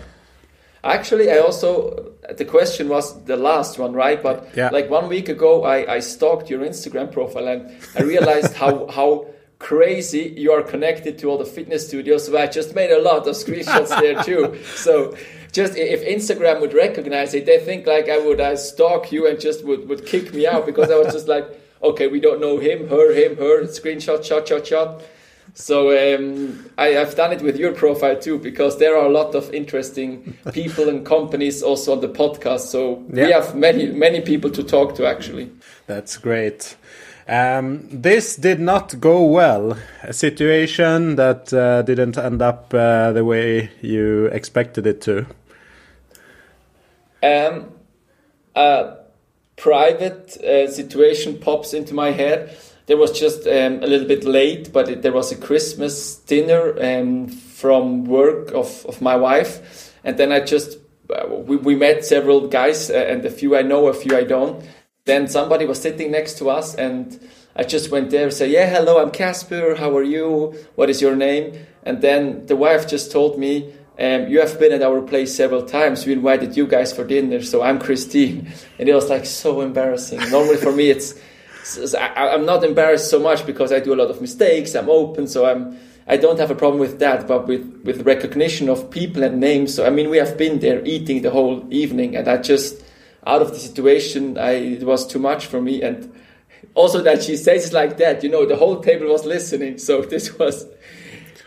Actually, 0.84 1.32
I 1.32 1.38
also 1.38 2.14
the 2.38 2.46
question 2.46 2.90
was 2.90 3.24
the 3.26 3.38
last 3.38 3.78
one, 3.78 3.94
right? 3.94 4.22
But 4.22 4.50
Yeah. 4.56 4.70
like 4.70 4.90
one 4.90 5.10
week 5.10 5.30
ago, 5.30 5.64
I, 5.64 5.96
I 5.96 6.00
stalked 6.00 6.50
your 6.50 6.62
Instagram 6.62 7.12
profile 7.12 7.48
and 7.48 7.72
I 7.96 8.02
realized 8.02 8.54
how 8.56 8.88
how 8.98 9.28
crazy 9.60 10.34
you 10.38 10.52
are 10.52 10.64
connected 10.64 11.20
to 11.20 11.30
all 11.30 11.38
the 11.38 11.46
fitness 11.46 11.88
studios 11.88 12.26
so 12.26 12.36
i 12.36 12.48
just 12.48 12.74
made 12.74 12.90
a 12.90 13.00
lot 13.00 13.28
of 13.28 13.36
screenshots 13.36 13.90
there 14.02 14.18
too 14.30 14.58
so 14.74 15.16
just 15.52 15.76
if 15.78 16.02
instagram 16.02 16.60
would 16.60 16.74
recognize 16.74 17.36
it 17.36 17.46
they 17.46 17.60
think 17.60 17.86
like 17.86 18.10
i 18.10 18.18
would 18.18 18.42
I 18.42 18.56
stalk 18.56 19.12
you 19.12 19.28
and 19.28 19.40
just 19.40 19.64
would, 19.64 19.88
would 19.88 20.04
kick 20.08 20.34
me 20.34 20.48
out 20.48 20.66
because 20.66 20.90
i 20.90 20.96
was 20.96 21.14
just 21.14 21.28
like 21.28 21.46
okay 21.84 22.08
we 22.08 22.20
don't 22.20 22.42
know 22.42 22.58
him 22.58 22.90
her 22.90 23.14
him 23.14 23.38
her 23.38 23.66
screenshot 23.66 24.24
shot 24.24 24.48
shot 24.48 24.66
shot 24.66 25.04
so 25.54 25.90
um, 25.92 26.70
I, 26.78 26.88
have 26.88 27.16
done 27.16 27.34
it 27.34 27.42
with 27.42 27.58
your 27.58 27.74
profile 27.74 28.18
too 28.18 28.38
because 28.38 28.80
there 28.80 28.96
are 28.96 29.06
a 29.06 29.12
lot 29.12 29.36
of 29.36 29.54
interesting 29.54 30.38
people 30.54 30.88
and 30.90 31.06
companies 31.06 31.62
also 31.62 31.94
on 31.94 32.02
the 32.02 32.10
podcast. 32.10 32.62
So 32.62 33.04
yeah. 33.12 33.26
we 33.26 33.32
have 33.32 33.56
many 33.56 33.88
many 33.88 34.22
people 34.22 34.50
to 34.52 34.64
talk 34.64 34.96
to 34.96 35.06
actually. 35.06 35.52
That's 35.88 36.18
great. 36.18 36.78
Um, 37.28 37.88
this 37.92 38.36
did 38.36 38.60
not 38.60 39.00
go 39.00 39.24
well. 39.24 39.78
A 40.04 40.14
situation 40.14 41.16
that 41.16 41.54
uh, 41.54 41.82
didn't 41.84 42.18
end 42.18 42.42
up 42.42 42.74
uh, 42.74 43.12
the 43.12 43.24
way 43.24 43.72
you 43.82 44.26
expected 44.28 44.88
it 44.88 45.02
to. 45.02 45.26
Um, 47.24 47.72
a 48.56 48.98
private 49.56 50.38
uh, 50.44 50.68
situation 50.70 51.38
pops 51.38 51.74
into 51.74 51.94
my 51.94 52.12
head. 52.12 52.58
There 52.92 52.98
was 52.98 53.18
just 53.18 53.48
um, 53.48 53.82
a 53.82 53.88
little 53.88 54.06
bit 54.06 54.26
late, 54.26 54.74
but 54.74 54.90
it, 54.90 55.02
there 55.02 55.14
was 55.14 55.32
a 55.32 55.38
Christmas 55.38 56.18
dinner 56.18 56.76
um, 56.84 57.30
from 57.30 58.04
work 58.04 58.52
of, 58.52 58.86
of 58.86 59.02
my 59.02 59.16
wife, 59.16 59.94
and 60.04 60.18
then 60.18 60.34
I 60.34 60.42
just 60.42 60.78
uh, 61.10 61.28
we, 61.30 61.56
we 61.56 61.76
met 61.76 62.04
several 62.04 62.48
guys, 62.48 62.90
uh, 62.90 62.96
and 62.96 63.24
a 63.26 63.32
few 63.32 63.56
I 63.56 63.62
know, 63.62 63.88
a 63.88 63.94
few 63.94 64.18
I 64.18 64.26
don't 64.26 64.62
then 65.06 65.28
somebody 65.28 65.66
was 65.66 65.82
sitting 65.82 66.12
next 66.12 66.38
to 66.38 66.50
us 66.50 66.76
and 66.76 67.20
I 67.56 67.64
just 67.64 67.92
went 67.92 68.12
there 68.12 68.26
and 68.26 68.34
said, 68.34 68.52
Yeah, 68.52 68.68
hello, 68.68 69.02
I'm 69.02 69.12
Kasper. 69.12 69.76
How 69.76 69.96
are 69.98 70.04
you? 70.04 70.56
What 70.76 70.90
is 70.90 71.02
your 71.02 71.16
name? 71.16 71.66
And 71.84 72.02
then 72.02 72.46
the 72.46 72.56
wife 72.56 72.88
just 72.88 73.12
told 73.12 73.40
me, 73.40 73.74
um, 74.00 74.28
You 74.28 74.40
have 74.40 74.60
been 74.60 74.72
at 74.72 74.84
our 74.84 75.02
place 75.02 75.36
several 75.36 75.64
times. 75.66 76.06
We 76.06 76.14
invited 76.14 76.56
you 76.56 76.68
guys 76.68 76.94
for 76.94 77.04
dinner. 77.04 77.42
So 77.42 77.62
I'm 77.62 77.80
Christine. 77.80 78.52
And 78.80 78.88
it 78.88 78.94
was 78.94 79.10
like 79.10 79.26
so 79.26 79.62
embarrassing. 79.62 80.20
Normally 80.30 80.58
for 80.58 80.72
me, 80.72 80.90
it's, 80.90 81.16
I, 81.96 82.30
I'm 82.34 82.46
not 82.46 82.64
embarrassed 82.64 83.10
so 83.10 83.20
much 83.20 83.46
because 83.46 83.72
I 83.72 83.80
do 83.80 83.94
a 83.94 84.00
lot 84.02 84.10
of 84.10 84.22
mistakes. 84.22 84.76
I'm 84.76 84.90
open. 84.90 85.28
So 85.28 85.46
I'm, 85.46 85.78
I 86.08 86.18
don't 86.18 86.40
have 86.40 86.52
a 86.52 86.56
problem 86.56 86.80
with 86.80 87.00
that, 87.00 87.28
but 87.28 87.48
with, 87.48 87.82
with 87.84 88.06
recognition 88.06 88.70
of 88.70 88.90
people 88.90 89.24
and 89.24 89.40
names. 89.40 89.76
So, 89.76 89.86
I 89.86 89.90
mean, 89.90 90.10
we 90.10 90.18
have 90.18 90.38
been 90.38 90.60
there 90.60 90.84
eating 90.86 91.22
the 91.22 91.32
whole 91.32 91.66
evening 91.72 92.16
and 92.16 92.28
I 92.28 92.38
just, 92.38 92.84
out 93.26 93.42
of 93.42 93.52
the 93.52 93.60
situation, 93.60 94.38
I, 94.38 94.52
it 94.52 94.84
was 94.84 95.06
too 95.06 95.20
much 95.20 95.46
for 95.46 95.62
me. 95.62 95.82
And 95.82 96.14
also 96.74 97.02
that 97.04 97.24
she 97.24 97.38
says 97.38 97.68
it 97.68 97.74
like 97.74 97.98
that, 97.98 98.24
you 98.24 98.30
know, 98.30 98.46
the 98.46 98.56
whole 98.56 98.82
table 98.82 99.08
was 99.08 99.26
listening. 99.26 99.78
So 99.78 100.02
this 100.14 100.38
was, 100.38 100.66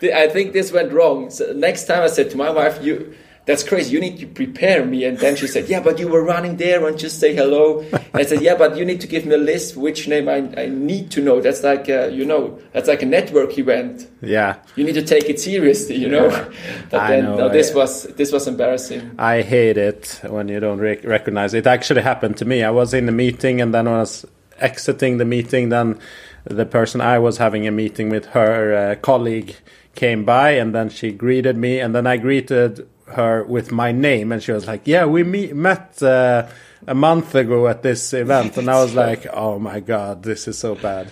I 0.03 0.29
think 0.29 0.53
this 0.53 0.73
went 0.73 0.93
wrong. 0.93 1.31
So 1.31 1.53
next 1.53 1.85
time 1.87 2.03
I 2.03 2.09
said 2.09 2.31
to 2.31 2.37
my 2.37 2.51
wife, 2.51 2.83
you, 2.83 3.15
that's 3.47 3.63
crazy. 3.63 3.93
You 3.93 4.01
need 4.01 4.19
to 4.21 4.27
prepare 4.27 4.85
me. 4.87 5.05
And 5.05 5.19
then 5.19 5.37
she 5.37 5.47
said, 5.47 5.69
yeah, 5.69 5.81
but 5.81 5.99
you 5.99 6.09
were 6.09 6.25
running 6.25 6.57
there 6.57 6.87
and 6.87 6.99
just 6.99 7.21
say 7.21 7.35
hello. 7.35 7.81
And 7.81 8.03
I 8.15 8.25
said, 8.25 8.41
yeah, 8.41 8.57
but 8.57 8.77
you 8.77 8.85
need 8.85 9.03
to 9.03 9.07
give 9.07 9.27
me 9.27 9.35
a 9.35 9.39
list 9.39 9.77
which 9.77 10.09
name 10.09 10.29
I, 10.29 10.51
I 10.57 10.67
need 10.69 11.11
to 11.13 11.23
know. 11.23 11.41
That's 11.41 11.63
like, 11.63 11.89
a, 11.89 12.11
you 12.11 12.25
know, 12.25 12.59
that's 12.73 12.89
like 12.89 13.03
a 13.03 13.07
network 13.07 13.59
event. 13.59 14.11
Yeah. 14.23 14.57
You 14.77 14.85
need 14.85 14.95
to 14.95 15.03
take 15.03 15.29
it 15.29 15.39
seriously, 15.39 15.97
you 15.97 16.09
know. 16.09 16.29
but 16.91 17.01
I 17.01 17.11
then, 17.11 17.25
know, 17.25 17.37
no, 17.37 17.49
this 17.51 17.75
was, 17.75 18.05
this 18.05 18.33
was 18.33 18.49
embarrassing. 18.49 19.15
I 19.19 19.43
hate 19.43 19.77
it 19.77 20.21
when 20.23 20.49
you 20.49 20.59
don't 20.59 20.79
rec 20.79 21.05
recognize 21.05 21.53
it. 21.53 21.67
actually 21.67 22.03
happened 22.03 22.39
to 22.39 22.47
me. 22.47 22.63
I 22.63 22.71
was 22.71 22.95
in 22.95 23.05
the 23.05 23.13
meeting 23.13 23.61
and 23.61 23.75
then 23.75 23.87
I 23.87 23.99
was 23.99 24.25
exiting 24.59 25.19
the 25.19 25.27
meeting. 25.27 25.69
Then 25.69 25.99
the 26.45 26.65
person 26.65 27.03
I 27.03 27.19
was 27.19 27.37
having 27.37 27.67
a 27.67 27.71
meeting 27.71 28.09
with, 28.09 28.27
her 28.27 28.75
uh, 28.75 28.95
colleague, 28.97 29.57
came 29.95 30.25
by 30.25 30.51
and 30.51 30.75
then 30.75 30.89
she 30.89 31.13
greeted 31.13 31.57
me 31.57 31.79
and 31.79 31.95
then 31.95 32.07
I 32.07 32.17
greeted 32.17 32.89
her 33.07 33.45
with 33.45 33.71
my 33.71 33.93
name, 33.93 34.33
and 34.33 34.43
she 34.43 34.53
was 34.53 34.67
like, 34.67 34.83
"Yeah, 34.85 35.07
we 35.07 35.25
meet, 35.25 35.55
met 35.55 36.03
uh, 36.03 36.49
a 36.87 36.95
month 36.95 37.35
ago 37.35 37.69
at 37.69 37.83
this 37.83 38.13
event," 38.13 38.57
and 38.57 38.71
I 38.71 38.83
was 38.83 38.95
like, 39.07 39.27
"Oh 39.33 39.59
my 39.59 39.81
god, 39.81 40.23
this 40.23 40.49
is 40.49 40.59
so 40.59 40.75
bad." 40.75 41.11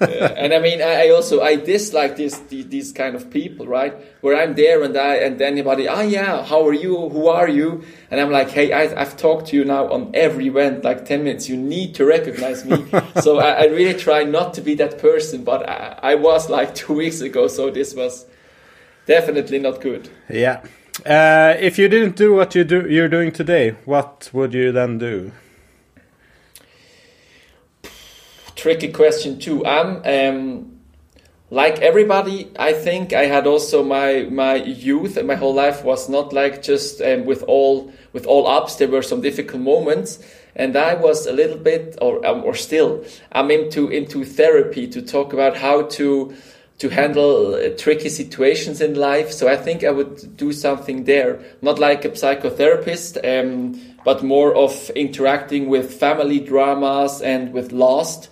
And 0.00 0.54
I 0.54 0.58
mean, 0.60 0.80
I, 0.80 1.10
also 1.10 1.42
I 1.42 1.56
dislike 1.56 2.16
this 2.16 2.38
these 2.48 2.92
kind 2.92 3.14
of 3.14 3.30
people, 3.30 3.66
right? 3.66 3.94
Where 4.22 4.40
I'm 4.40 4.54
there 4.54 4.82
and 4.82 4.96
I 4.96 5.16
and 5.16 5.40
anybody, 5.42 5.86
ah, 5.86 5.96
oh, 5.96 6.00
yeah, 6.00 6.44
how 6.44 6.66
are 6.66 6.72
you? 6.72 7.10
Who 7.10 7.28
are 7.28 7.48
you? 7.48 7.84
And 8.10 8.20
I'm 8.20 8.30
like, 8.30 8.50
hey, 8.50 8.72
I, 8.72 8.86
have 8.86 9.16
talked 9.16 9.48
to 9.48 9.56
you 9.56 9.64
now 9.64 9.88
on 9.92 10.10
every 10.14 10.46
event, 10.46 10.84
like 10.84 11.04
ten 11.04 11.24
minutes. 11.24 11.48
You 11.48 11.56
need 11.56 11.94
to 11.96 12.06
recognize 12.06 12.64
me. 12.64 12.86
so 13.20 13.38
I, 13.38 13.50
I, 13.50 13.64
really 13.66 13.98
try 13.98 14.24
not 14.24 14.54
to 14.54 14.62
be 14.62 14.74
that 14.76 14.98
person, 14.98 15.44
but 15.44 15.68
I, 15.68 15.98
I 16.02 16.14
was 16.14 16.48
like 16.48 16.74
two 16.82 16.94
weeks 16.94 17.20
ago, 17.20 17.48
so 17.48 17.70
this 17.70 17.94
was 17.94 18.24
definitely 19.06 19.58
not 19.58 19.82
good. 19.82 20.08
Yeah. 20.30 20.62
Uh, 21.02 21.56
if 21.58 21.76
you 21.76 21.88
didn't 21.88 22.14
do 22.14 22.32
what 22.32 22.54
you 22.54 22.62
do, 22.62 22.88
you're 22.88 23.08
doing 23.08 23.32
today, 23.32 23.70
what 23.84 24.30
would 24.32 24.54
you 24.54 24.70
then 24.70 24.96
do? 24.98 25.32
Tricky 28.54 28.92
question 28.92 29.40
too. 29.40 29.66
I'm 29.66 30.02
um, 30.04 30.78
like 31.50 31.80
everybody. 31.80 32.50
I 32.56 32.72
think 32.72 33.12
I 33.12 33.26
had 33.26 33.46
also 33.48 33.82
my 33.82 34.28
my 34.30 34.54
youth 34.54 35.16
and 35.16 35.26
my 35.26 35.34
whole 35.34 35.52
life 35.52 35.82
was 35.82 36.08
not 36.08 36.32
like 36.32 36.62
just 36.62 37.02
um, 37.02 37.24
with 37.24 37.42
all 37.42 37.92
with 38.12 38.24
all 38.26 38.46
ups. 38.46 38.76
There 38.76 38.88
were 38.88 39.02
some 39.02 39.20
difficult 39.20 39.62
moments, 39.62 40.24
and 40.54 40.76
I 40.76 40.94
was 40.94 41.26
a 41.26 41.32
little 41.32 41.58
bit, 41.58 41.98
or 42.00 42.24
or 42.24 42.54
still, 42.54 43.04
I'm 43.32 43.50
into 43.50 43.88
into 43.88 44.24
therapy 44.24 44.86
to 44.86 45.02
talk 45.02 45.32
about 45.32 45.56
how 45.56 45.82
to 45.98 46.34
to 46.78 46.88
handle 46.88 47.54
uh, 47.54 47.68
tricky 47.78 48.08
situations 48.08 48.80
in 48.80 48.94
life. 48.94 49.32
So 49.32 49.48
I 49.48 49.56
think 49.56 49.84
I 49.84 49.90
would 49.90 50.36
do 50.36 50.52
something 50.52 51.04
there, 51.04 51.40
not 51.62 51.78
like 51.78 52.04
a 52.04 52.10
psychotherapist, 52.10 53.18
um, 53.24 53.80
but 54.04 54.22
more 54.22 54.54
of 54.54 54.90
interacting 54.90 55.68
with 55.68 55.94
family 55.94 56.40
dramas 56.40 57.20
and 57.22 57.52
with 57.52 57.72
lost. 57.72 58.30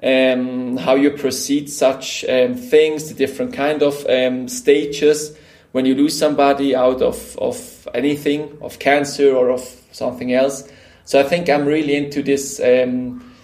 Um, 0.00 0.76
how 0.76 0.94
you 0.94 1.10
proceed 1.10 1.68
such 1.68 2.24
um, 2.28 2.54
things, 2.54 3.08
the 3.08 3.14
different 3.14 3.52
kind 3.52 3.82
of 3.82 4.06
um, 4.06 4.46
stages 4.46 5.36
when 5.72 5.86
you 5.86 5.94
lose 5.96 6.16
somebody 6.16 6.76
out 6.76 7.02
of, 7.02 7.36
of 7.38 7.88
anything, 7.94 8.56
of 8.60 8.78
cancer 8.78 9.34
or 9.34 9.50
of 9.50 9.60
something 9.90 10.32
else. 10.32 10.70
So 11.04 11.18
I 11.18 11.24
think 11.24 11.48
I'm 11.48 11.66
really 11.66 11.96
into 11.96 12.22
this 12.22 12.60
um, 12.60 13.34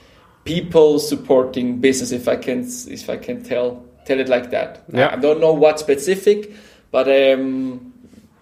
people 0.45 1.01
supporting 1.01 1.81
business, 1.81 2.13
if 2.13 2.29
I 2.29 2.37
can, 2.37 2.61
if 2.89 3.11
I 3.11 3.17
can 3.17 3.43
tell 3.43 3.83
tell 4.04 4.20
it 4.20 4.28
like 4.28 4.50
that. 4.50 4.82
Yeah. 4.92 5.11
I 5.12 5.16
don't 5.16 5.40
know 5.40 5.52
what 5.52 5.78
specific, 5.78 6.52
but 6.90 7.08
um, 7.08 7.92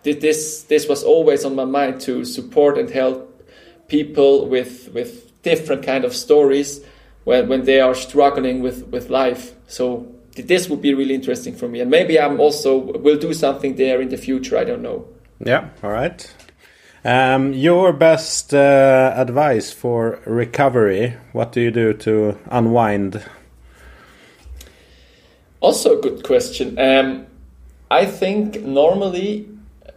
this 0.03 0.65
this 0.65 0.89
was 0.89 1.05
always 1.05 1.45
on 1.45 1.55
my 1.55 1.65
mind 1.65 2.01
to 2.03 2.25
support 2.25 2.79
and 2.79 2.91
help 2.91 3.29
people 3.89 4.49
with 4.49 4.91
with 4.93 5.43
different 5.43 5.85
kind 5.85 6.05
of 6.05 6.15
stories 6.15 6.81
when 7.25 7.49
when 7.49 7.65
they 7.65 7.81
are 7.81 7.95
struggling 7.95 8.63
with 8.63 8.87
with 8.89 9.11
life. 9.11 9.55
So 9.67 10.07
this 10.35 10.69
would 10.69 10.81
be 10.81 10.95
really 10.95 11.15
interesting 11.15 11.55
for 11.55 11.69
me, 11.69 11.81
and 11.81 11.91
maybe 11.91 12.19
I'm 12.19 12.41
also 12.41 12.77
will 12.79 13.19
do 13.19 13.35
something 13.35 13.77
there 13.77 14.01
in 14.01 14.09
the 14.09 14.17
future. 14.17 14.59
I 14.59 14.65
don't 14.65 14.83
know. 14.83 15.07
Yeah. 15.45 15.69
All 15.83 15.91
right. 15.91 16.35
Um, 17.05 17.53
your 17.53 17.93
best 17.93 18.55
uh, 18.55 19.13
advice 19.17 19.73
for 19.73 20.21
recovery? 20.25 21.17
What 21.33 21.51
do 21.51 21.61
you 21.61 21.73
do 21.73 21.93
to 21.95 22.39
unwind? 22.47 23.25
Also, 25.63 25.97
a 25.97 26.03
good 26.03 26.25
question. 26.25 26.77
Um, 26.77 27.25
I 27.89 28.05
think 28.05 28.63
normally, 28.63 29.49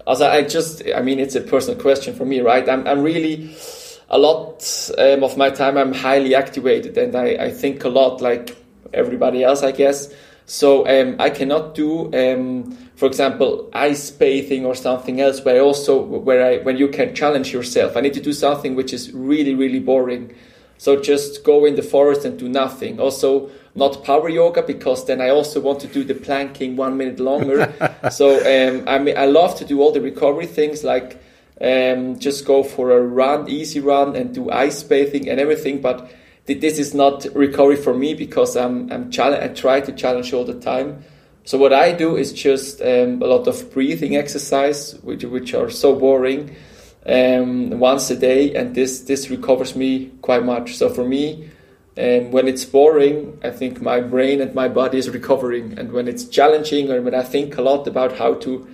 as 0.07 0.21
I 0.21 0.43
just, 0.43 0.83
I 0.95 1.01
mean, 1.01 1.19
it's 1.19 1.33
a 1.33 1.41
personal 1.41 1.81
question 1.81 2.13
for 2.13 2.23
me, 2.23 2.39
right? 2.41 2.69
I'm, 2.69 2.87
I'm 2.87 3.01
really, 3.01 3.49
a 4.07 4.19
lot 4.19 4.91
um, 4.99 5.23
of 5.23 5.37
my 5.37 5.49
time, 5.49 5.75
I'm 5.75 5.91
highly 5.91 6.35
activated 6.35 6.95
and 6.99 7.15
I, 7.15 7.45
I 7.45 7.51
think 7.51 7.83
a 7.83 7.89
lot 7.89 8.21
like 8.21 8.55
everybody 8.93 9.43
else, 9.43 9.63
I 9.63 9.71
guess. 9.71 10.13
So 10.45 10.87
um, 10.87 11.15
I 11.19 11.31
cannot 11.31 11.73
do, 11.73 12.13
um, 12.13 12.77
for 12.95 13.07
example, 13.07 13.67
ice 13.73 14.11
bathing 14.11 14.67
or 14.67 14.75
something 14.75 15.19
else. 15.19 15.43
Where 15.43 15.59
also 15.61 15.99
where 15.99 16.45
I 16.45 16.57
when 16.59 16.77
you 16.77 16.87
can 16.89 17.15
challenge 17.15 17.51
yourself. 17.51 17.97
I 17.97 18.01
need 18.01 18.13
to 18.13 18.21
do 18.21 18.31
something 18.31 18.75
which 18.75 18.93
is 18.93 19.11
really 19.11 19.55
really 19.55 19.79
boring. 19.79 20.35
So 20.77 21.01
just 21.01 21.43
go 21.43 21.65
in 21.65 21.75
the 21.75 21.81
forest 21.81 22.25
and 22.25 22.37
do 22.37 22.47
nothing. 22.47 22.99
Also, 22.99 23.49
not 23.75 24.03
power 24.05 24.29
yoga 24.29 24.63
because 24.63 25.05
then 25.05 25.19
I 25.19 25.29
also 25.29 25.59
want 25.59 25.81
to 25.81 25.87
do 25.87 26.03
the 26.03 26.15
planking 26.15 26.77
one 26.77 26.97
minute 26.97 27.19
longer. 27.19 27.73
so 28.11 28.37
um, 28.39 28.87
I 28.87 28.99
mean, 28.99 29.17
I 29.17 29.25
love 29.25 29.55
to 29.57 29.65
do 29.65 29.81
all 29.81 29.91
the 29.91 30.01
recovery 30.01 30.47
things 30.47 30.83
like 30.83 31.21
um, 31.61 32.17
just 32.19 32.45
go 32.45 32.63
for 32.63 32.91
a 32.91 33.01
run, 33.01 33.49
easy 33.49 33.79
run, 33.79 34.15
and 34.15 34.33
do 34.33 34.49
ice 34.49 34.81
bathing 34.83 35.29
and 35.29 35.39
everything. 35.39 35.81
But 35.81 36.11
this 36.45 36.79
is 36.79 36.93
not 36.93 37.25
recovery 37.33 37.75
for 37.75 37.93
me 37.93 38.13
because 38.13 38.55
I'm 38.55 38.91
I'm 38.91 39.11
challenge. 39.11 39.43
I 39.43 39.53
try 39.53 39.81
to 39.81 39.91
challenge 39.91 40.33
all 40.33 40.45
the 40.45 40.59
time. 40.59 41.03
So 41.43 41.57
what 41.57 41.73
I 41.73 41.91
do 41.91 42.15
is 42.15 42.33
just 42.33 42.81
um, 42.81 43.21
a 43.21 43.27
lot 43.27 43.47
of 43.47 43.71
breathing 43.71 44.15
exercise, 44.15 44.93
which 45.03 45.23
which 45.25 45.53
are 45.53 45.69
so 45.69 45.95
boring 45.95 46.55
um, 47.05 47.79
once 47.79 48.09
a 48.09 48.15
day, 48.15 48.55
and 48.55 48.73
this 48.73 49.01
this 49.01 49.29
recovers 49.29 49.75
me 49.75 50.11
quite 50.21 50.43
much. 50.43 50.75
So 50.75 50.89
for 50.89 51.05
me, 51.05 51.49
And 51.97 52.33
when 52.33 52.47
it's 52.47 52.65
boring, 52.65 53.39
I 53.41 53.51
think 53.51 53.81
my 53.81 54.01
brain 54.01 54.41
and 54.41 54.53
my 54.53 54.67
body 54.67 54.97
is 54.97 55.09
recovering. 55.09 55.79
And 55.79 55.93
when 55.93 56.07
it's 56.07 56.25
challenging, 56.25 56.91
or 56.91 57.01
when 57.01 57.15
I 57.15 57.23
think 57.23 57.57
a 57.57 57.61
lot 57.61 57.87
about 57.87 58.17
how 58.17 58.33
to 58.35 58.67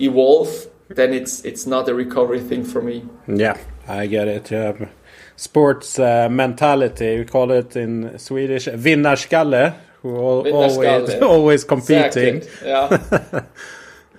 evolve, 0.00 0.66
then 0.88 1.12
it's 1.14 1.44
it's 1.44 1.66
not 1.66 1.88
a 1.88 1.94
recovery 1.94 2.40
thing 2.40 2.64
for 2.64 2.82
me. 2.82 3.04
Yeah, 3.26 3.56
I 3.86 4.06
get 4.06 4.28
it. 4.28 4.50
Yeah. 4.50 4.88
Sports 5.36 5.98
uh, 5.98 6.28
mentality, 6.30 7.18
we 7.18 7.24
call 7.24 7.50
it 7.52 7.76
in 7.76 8.18
Swedish, 8.18 8.66
vinnarskalle, 8.66 9.74
who 10.02 10.16
always 10.16 11.14
always 11.22 11.64
competing. 11.64 12.42
Yeah, 12.64 13.00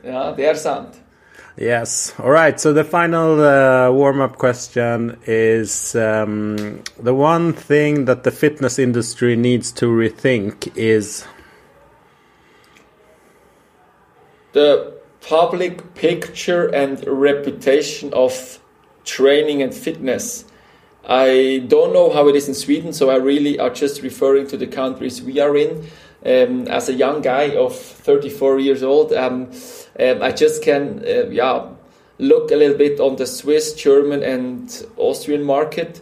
yeah, 0.04 0.34
det 0.38 0.46
är 0.46 0.56
sant. 0.56 0.99
Yes. 1.60 2.14
All 2.18 2.30
right. 2.30 2.58
So 2.58 2.72
the 2.72 2.86
final 2.86 3.44
uh, 3.44 3.92
warm 3.92 4.22
up 4.22 4.38
question 4.38 5.20
is 5.26 5.94
um, 5.94 6.82
the 6.98 7.14
one 7.14 7.52
thing 7.52 8.06
that 8.06 8.24
the 8.24 8.32
fitness 8.32 8.80
industry 8.80 9.36
needs 9.36 9.74
to 9.74 9.88
rethink 9.88 10.72
is 10.78 11.28
the 14.54 14.94
public 15.20 15.96
picture 15.96 16.68
and 16.68 17.06
reputation 17.06 18.14
of 18.14 18.60
training 19.04 19.62
and 19.62 19.74
fitness. 19.74 20.46
I 21.06 21.66
don't 21.68 21.92
know 21.92 22.10
how 22.10 22.30
it 22.30 22.38
is 22.38 22.48
in 22.48 22.54
Sweden, 22.54 22.94
so 22.94 23.10
I 23.10 23.16
really 23.16 23.60
are 23.60 23.70
just 23.70 24.02
referring 24.02 24.48
to 24.48 24.56
the 24.56 24.68
countries 24.68 25.22
we 25.22 25.40
are 25.40 25.58
in. 25.58 25.90
Um, 26.26 26.68
as 26.68 26.90
a 26.90 26.94
young 26.94 27.22
guy 27.22 27.56
of 27.56 27.76
34 27.76 28.60
years 28.60 28.84
old, 28.84 29.14
um, 29.14 29.52
um, 30.00 30.22
I 30.22 30.32
just 30.32 30.62
can, 30.64 31.00
uh, 31.06 31.30
yeah, 31.30 31.70
look 32.18 32.52
a 32.52 32.56
little 32.56 32.78
bit 32.78 33.00
on 33.00 33.16
the 33.16 33.26
Swiss, 33.26 33.74
German, 33.74 34.22
and 34.24 34.86
Austrian 34.98 35.44
market, 35.44 36.02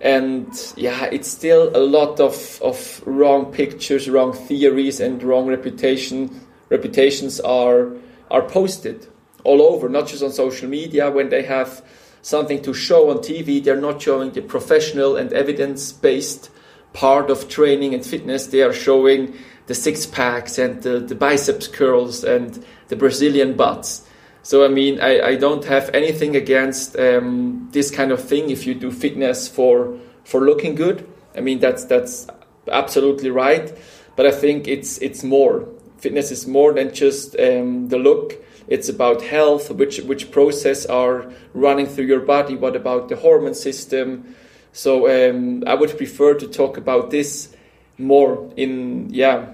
and 0.00 0.46
yeah, 0.76 1.06
it's 1.06 1.30
still 1.30 1.74
a 1.74 1.80
lot 1.80 2.20
of 2.20 2.60
of 2.62 3.02
wrong 3.06 3.46
pictures, 3.52 4.08
wrong 4.08 4.34
theories, 4.34 5.00
and 5.00 5.22
wrong 5.22 5.46
reputation 5.46 6.28
reputations 6.68 7.40
are 7.40 7.92
are 8.30 8.42
posted 8.42 9.06
all 9.44 9.62
over, 9.62 9.88
not 9.88 10.06
just 10.06 10.22
on 10.22 10.30
social 10.32 10.68
media. 10.68 11.10
When 11.10 11.30
they 11.30 11.42
have 11.42 11.82
something 12.20 12.62
to 12.62 12.74
show 12.74 13.10
on 13.10 13.18
TV, 13.18 13.64
they're 13.64 13.80
not 13.80 14.02
showing 14.02 14.32
the 14.32 14.42
professional 14.42 15.16
and 15.16 15.32
evidence 15.32 15.92
based 15.92 16.50
part 16.92 17.30
of 17.30 17.48
training 17.48 17.94
and 17.94 18.04
fitness. 18.04 18.46
They 18.46 18.62
are 18.62 18.72
showing 18.72 19.34
the 19.66 19.74
six 19.74 20.06
packs 20.06 20.58
and 20.58 20.82
the, 20.82 21.00
the 21.00 21.14
biceps 21.14 21.68
curls 21.68 22.24
and 22.24 22.64
the 22.88 22.96
Brazilian 22.96 23.54
butts. 23.54 24.06
So, 24.42 24.64
I 24.64 24.68
mean, 24.68 25.00
I, 25.00 25.20
I 25.20 25.36
don't 25.36 25.64
have 25.64 25.90
anything 25.94 26.36
against 26.36 26.98
um, 26.98 27.68
this 27.72 27.90
kind 27.90 28.12
of 28.12 28.22
thing 28.22 28.50
if 28.50 28.66
you 28.66 28.74
do 28.74 28.90
fitness 28.90 29.48
for, 29.48 29.98
for 30.24 30.42
looking 30.42 30.74
good. 30.74 31.08
I 31.34 31.40
mean, 31.40 31.60
that's, 31.60 31.84
that's 31.86 32.26
absolutely 32.70 33.30
right. 33.30 33.72
But 34.16 34.26
I 34.26 34.30
think 34.32 34.68
it's, 34.68 34.98
it's 34.98 35.24
more 35.24 35.66
fitness 36.04 36.30
is 36.30 36.46
more 36.46 36.74
than 36.74 36.92
just 36.92 37.34
um, 37.40 37.88
the 37.88 37.96
look. 37.96 38.34
It's 38.68 38.88
about 38.90 39.22
health, 39.22 39.70
which 39.70 40.00
which 40.00 40.30
process 40.30 40.86
are 40.86 41.32
running 41.54 41.86
through 41.86 42.06
your 42.06 42.20
body. 42.20 42.56
What 42.56 42.76
about 42.76 43.08
the 43.08 43.16
hormone 43.16 43.54
system? 43.54 44.34
So 44.72 44.90
um, 45.08 45.64
I 45.66 45.74
would 45.74 45.96
prefer 45.96 46.34
to 46.34 46.46
talk 46.46 46.76
about 46.76 47.10
this 47.10 47.54
more 47.96 48.52
in 48.56 49.08
yeah 49.10 49.53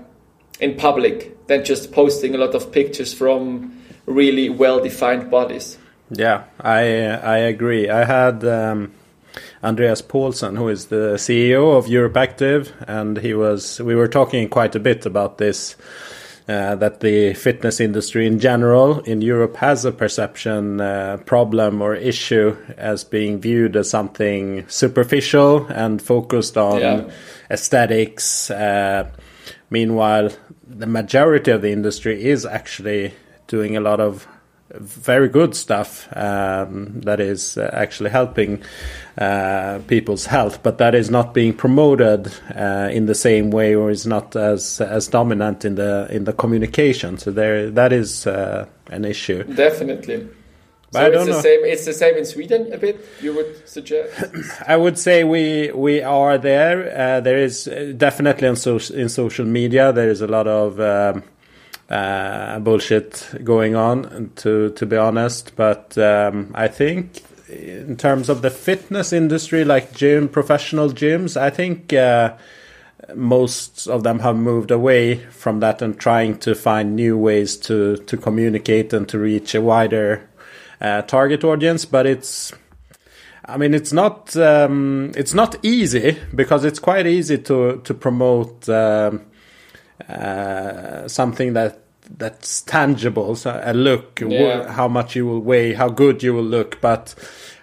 in 0.61 0.77
public 0.77 1.47
than 1.47 1.65
just 1.65 1.93
posting 1.93 2.35
a 2.35 2.39
lot 2.39 2.55
of 2.55 2.73
pictures 2.73 3.13
from 3.13 3.83
really 4.07 4.49
well 4.49 4.81
defined 4.81 5.31
bodies. 5.31 5.79
Yeah, 6.11 6.45
I 6.61 6.81
I 7.09 7.37
agree. 7.39 7.89
I 7.89 8.05
had. 8.05 8.45
Um... 8.45 8.93
Andreas 9.63 10.03
Paulsen, 10.03 10.57
who 10.57 10.69
is 10.69 10.87
the 10.87 11.15
CEO 11.15 11.77
of 11.77 11.87
EuropeActive, 11.87 12.73
and 12.89 13.19
he 13.19 13.33
was. 13.33 13.79
We 13.81 13.95
were 13.95 14.09
talking 14.09 14.49
quite 14.49 14.75
a 14.75 14.81
bit 14.81 15.07
about 15.07 15.39
this 15.39 15.77
uh, 16.51 16.75
that 16.77 17.01
the 17.01 17.35
fitness 17.35 17.79
industry 17.79 18.27
in 18.27 18.41
general 18.41 19.01
in 19.01 19.23
Europe 19.23 19.57
has 19.57 19.85
a 19.85 19.93
perception 19.93 20.81
uh, 20.81 21.19
problem 21.19 21.81
or 21.81 21.95
issue 21.95 22.57
as 22.77 23.05
being 23.05 23.41
viewed 23.41 23.77
as 23.77 23.89
something 23.89 24.67
superficial 24.69 25.67
and 25.67 26.03
focused 26.03 26.57
on 26.57 26.81
yeah. 26.81 27.11
aesthetics. 27.51 28.51
Uh, 28.51 29.09
meanwhile, 29.71 30.31
the 30.79 30.87
majority 30.87 31.51
of 31.51 31.63
the 31.63 31.73
industry 31.73 32.25
is 32.25 32.47
actually 32.47 33.13
doing 33.49 33.77
a 33.77 33.81
lot 33.81 34.01
of 34.01 34.27
very 34.73 35.29
good 35.29 35.57
stuff 35.57 36.09
um, 36.17 37.01
that 37.01 37.19
is 37.19 37.59
uh, 37.59 37.71
actually 37.73 38.11
helping 38.11 38.63
uh, 39.19 39.81
people's 39.89 40.27
health, 40.27 40.63
but 40.63 40.79
that 40.79 40.95
is 40.95 41.11
not 41.11 41.35
being 41.35 41.53
promoted 41.53 42.33
uh, 42.55 42.89
in 42.93 43.07
the 43.07 43.15
same 43.15 43.51
way, 43.51 43.75
or 43.75 43.91
is 43.91 44.07
not 44.07 44.37
as 44.37 44.81
as 44.81 45.09
dominant 45.09 45.65
in 45.65 45.75
the 45.75 46.07
in 46.11 46.25
the 46.25 46.33
communication. 46.33 47.19
So 47.19 47.33
there, 47.33 47.69
that 47.71 47.93
is 47.93 48.29
uh, 48.29 48.67
an 48.91 49.05
issue. 49.05 49.43
Definitely. 49.43 50.29
So 50.93 51.07
it's 51.07 51.25
the 51.25 51.31
know. 51.31 51.41
same. 51.41 51.65
It's 51.65 51.85
the 51.85 51.93
same 51.93 52.17
in 52.17 52.25
Sweden 52.25 52.73
a 52.73 52.79
bit. 52.79 53.05
You 53.23 53.35
would 53.35 53.69
suggest? 53.69 54.25
I 54.67 54.77
would 54.77 54.99
say 54.99 55.23
we 55.23 55.71
we 55.73 56.03
are 56.03 56.37
there. 56.37 56.91
Uh, 56.97 57.21
there 57.21 57.39
is 57.39 57.69
uh, 57.69 57.93
definitely 57.97 58.49
on 58.49 58.57
so, 58.57 58.81
in 58.93 59.09
social 59.09 59.47
media. 59.47 59.93
There 59.93 60.11
is 60.11 60.21
a 60.21 60.27
lot 60.27 60.49
of 60.49 60.81
um, 60.81 61.23
uh, 61.89 62.59
bullshit 62.59 63.29
going 63.45 63.77
on, 63.77 64.33
to 64.37 64.71
to 64.71 64.87
be 64.87 64.97
honest. 64.97 65.55
But 65.55 65.97
um, 65.97 66.51
I 66.55 66.67
think 66.67 67.23
in 67.49 67.97
terms 67.97 68.29
of 68.29 68.43
the 68.43 68.51
fitness 68.51 69.13
industry, 69.13 69.65
like 69.65 69.95
gym, 69.95 70.29
professional 70.29 70.91
gyms, 70.91 71.37
I 71.37 71.51
think 71.51 71.93
uh, 71.93 72.35
most 73.15 73.87
of 73.87 74.03
them 74.03 74.19
have 74.21 74.37
moved 74.37 74.73
away 74.73 75.17
from 75.31 75.61
that 75.61 75.83
and 75.83 75.99
trying 75.99 76.39
to 76.39 76.57
find 76.57 76.97
new 76.97 77.17
ways 77.17 77.57
to 77.59 77.97
to 77.97 78.17
communicate 78.17 78.93
and 78.93 79.09
to 79.09 79.21
reach 79.21 79.55
a 79.55 79.61
wider 79.61 80.29
uh, 80.81 81.03
target 81.03 81.45
audience. 81.45 81.85
But 81.85 82.07
it's 82.07 82.53
I 83.45 83.57
mean, 83.57 83.75
it's 83.75 83.93
not 83.93 84.37
um, 84.37 85.13
it's 85.17 85.35
not 85.35 85.57
easy 85.63 86.17
because 86.35 86.65
it's 86.65 86.79
quite 86.79 87.07
easy 87.07 87.39
to 87.39 87.81
to 87.85 87.95
promote 87.95 88.69
um, 88.69 89.27
uh, 90.09 91.09
something 91.09 91.55
that 91.55 91.81
that's 92.17 92.63
tangible, 92.63 93.37
so 93.37 93.61
a 93.63 93.73
look, 93.73 94.21
yeah. 94.21 94.71
how 94.73 94.89
much 94.89 95.15
you 95.15 95.27
will 95.27 95.41
weigh, 95.41 95.75
how 95.75 95.89
good 95.89 96.23
you 96.23 96.35
will 96.35 96.43
look, 96.43 96.81
but 96.81 97.15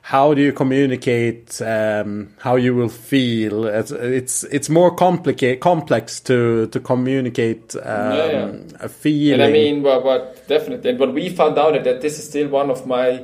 how 0.07 0.33
do 0.33 0.41
you 0.41 0.53
communicate 0.53 1.61
um, 1.61 2.29
how 2.37 2.55
you 2.55 2.73
will 2.73 2.87
feel? 2.87 3.65
It's 3.65 3.91
it's, 3.91 4.45
it's 4.45 4.69
more 4.69 4.95
complicated, 4.95 5.59
complex 5.59 6.21
to 6.21 6.67
to 6.67 6.79
communicate 6.79 7.75
um, 7.75 8.13
yeah, 8.15 8.31
yeah. 8.31 8.51
a 8.79 8.87
feeling. 8.87 9.41
And 9.41 9.43
I 9.43 9.51
mean, 9.51 9.83
what, 9.83 10.05
what 10.05 10.47
definitely, 10.47 10.91
and 10.91 10.97
what 10.97 11.13
we 11.13 11.27
found 11.27 11.57
out 11.57 11.83
that 11.83 11.99
this 11.99 12.19
is 12.19 12.29
still 12.29 12.47
one 12.47 12.69
of 12.69 12.87
my 12.87 13.21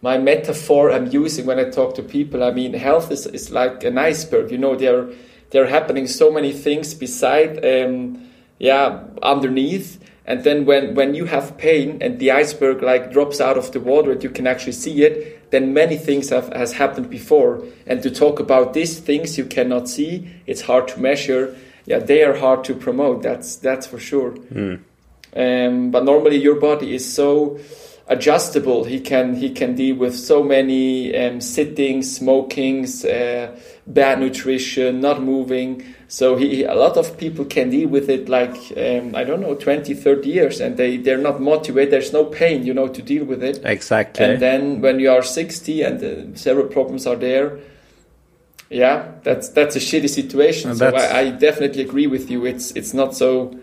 my 0.00 0.16
metaphor 0.16 0.90
I'm 0.90 1.08
using 1.08 1.44
when 1.44 1.58
I 1.58 1.68
talk 1.68 1.94
to 1.96 2.02
people. 2.02 2.42
I 2.42 2.52
mean, 2.52 2.72
health 2.72 3.10
is, 3.10 3.26
is 3.26 3.50
like 3.50 3.84
an 3.84 3.98
iceberg. 3.98 4.50
You 4.50 4.56
know, 4.56 4.76
there 4.76 5.10
there 5.50 5.62
are 5.64 5.68
happening 5.68 6.06
so 6.06 6.32
many 6.32 6.54
things 6.54 6.94
beside, 6.94 7.62
um, 7.62 8.30
yeah, 8.58 9.04
underneath 9.22 10.00
and 10.26 10.42
then 10.42 10.64
when, 10.64 10.94
when 10.94 11.14
you 11.14 11.26
have 11.26 11.58
pain 11.58 11.98
and 12.00 12.18
the 12.18 12.30
iceberg 12.30 12.82
like 12.82 13.12
drops 13.12 13.40
out 13.40 13.58
of 13.58 13.72
the 13.72 13.80
water 13.80 14.12
and 14.12 14.22
you 14.22 14.30
can 14.30 14.46
actually 14.46 14.72
see 14.72 15.04
it, 15.04 15.43
then 15.54 15.72
many 15.72 15.96
things 15.96 16.30
have 16.30 16.48
has 16.52 16.72
happened 16.72 17.08
before. 17.08 17.62
And 17.86 18.02
to 18.02 18.10
talk 18.10 18.40
about 18.40 18.72
these 18.72 18.98
things 18.98 19.38
you 19.38 19.46
cannot 19.46 19.88
see, 19.88 20.28
it's 20.46 20.62
hard 20.62 20.88
to 20.88 21.00
measure. 21.00 21.56
Yeah, 21.86 22.00
they 22.00 22.22
are 22.24 22.36
hard 22.36 22.64
to 22.64 22.74
promote. 22.74 23.22
That's 23.22 23.56
that's 23.56 23.86
for 23.86 23.98
sure. 23.98 24.32
Mm. 24.32 24.80
Um, 25.36 25.90
but 25.90 26.04
normally 26.04 26.36
your 26.36 26.56
body 26.60 26.94
is 26.94 27.04
so 27.20 27.58
adjustable. 28.06 28.84
He 28.84 29.00
can 29.00 29.36
he 29.36 29.50
can 29.50 29.74
deal 29.74 29.96
with 29.96 30.16
so 30.16 30.42
many 30.42 31.16
um, 31.16 31.40
sittings, 31.40 32.16
smokings, 32.16 33.04
uh, 33.04 33.56
bad 33.86 34.20
nutrition, 34.20 35.00
not 35.00 35.22
moving. 35.22 35.84
So 36.14 36.36
he, 36.36 36.62
a 36.62 36.76
lot 36.76 36.96
of 36.96 37.18
people 37.18 37.44
can 37.44 37.70
deal 37.70 37.88
with 37.88 38.08
it 38.08 38.28
like, 38.28 38.54
um, 38.76 39.16
I 39.16 39.24
don't 39.24 39.40
know, 39.40 39.56
20, 39.56 39.94
30 39.94 40.28
years 40.28 40.60
and 40.60 40.76
they, 40.76 40.96
they're 40.96 41.18
not 41.18 41.40
motivated. 41.40 41.92
There's 41.92 42.12
no 42.12 42.24
pain, 42.24 42.64
you 42.64 42.72
know, 42.72 42.86
to 42.86 43.02
deal 43.02 43.24
with 43.24 43.42
it. 43.42 43.60
Exactly. 43.64 44.24
And 44.24 44.40
then 44.40 44.80
when 44.80 45.00
you 45.00 45.10
are 45.10 45.24
60 45.24 45.82
and 45.82 46.04
uh, 46.04 46.38
several 46.38 46.68
problems 46.68 47.08
are 47.08 47.16
there, 47.16 47.58
yeah, 48.70 49.10
that's, 49.24 49.48
that's 49.48 49.74
a 49.74 49.80
shitty 49.80 50.08
situation. 50.08 50.76
so 50.76 50.94
I, 50.94 51.18
I, 51.18 51.30
definitely 51.30 51.82
agree 51.82 52.06
with 52.06 52.30
you. 52.30 52.46
It's, 52.46 52.70
it's 52.76 52.94
not 52.94 53.16
so 53.16 53.58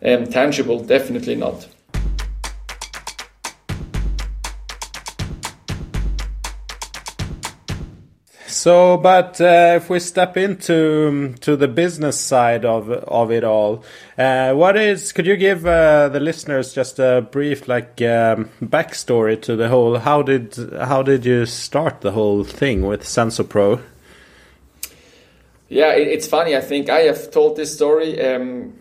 um, 0.00 0.26
tangible. 0.28 0.78
Definitely 0.78 1.34
not. 1.34 1.66
So, 8.64 8.96
but 8.96 9.42
uh, 9.42 9.74
if 9.76 9.90
we 9.90 10.00
step 10.00 10.38
into 10.38 11.08
um, 11.08 11.34
to 11.42 11.54
the 11.54 11.68
business 11.68 12.18
side 12.18 12.64
of 12.64 12.90
of 12.90 13.30
it 13.30 13.44
all, 13.44 13.84
uh, 14.16 14.54
what 14.54 14.78
is? 14.78 15.12
Could 15.12 15.26
you 15.26 15.36
give 15.36 15.66
uh, 15.66 16.08
the 16.08 16.18
listeners 16.18 16.72
just 16.72 16.98
a 16.98 17.28
brief 17.30 17.68
like 17.68 18.00
um, 18.00 18.48
backstory 18.62 19.36
to 19.42 19.54
the 19.54 19.68
whole? 19.68 19.98
How 19.98 20.22
did 20.22 20.56
how 20.80 21.02
did 21.02 21.26
you 21.26 21.44
start 21.44 22.00
the 22.00 22.12
whole 22.12 22.42
thing 22.42 22.86
with 22.86 23.02
SensoPro? 23.02 23.82
Yeah, 25.68 25.92
it, 25.92 26.08
it's 26.08 26.26
funny. 26.26 26.56
I 26.56 26.62
think 26.62 26.88
I 26.88 27.00
have 27.00 27.30
told 27.30 27.56
this 27.56 27.74
story 27.74 28.18
um, 28.18 28.72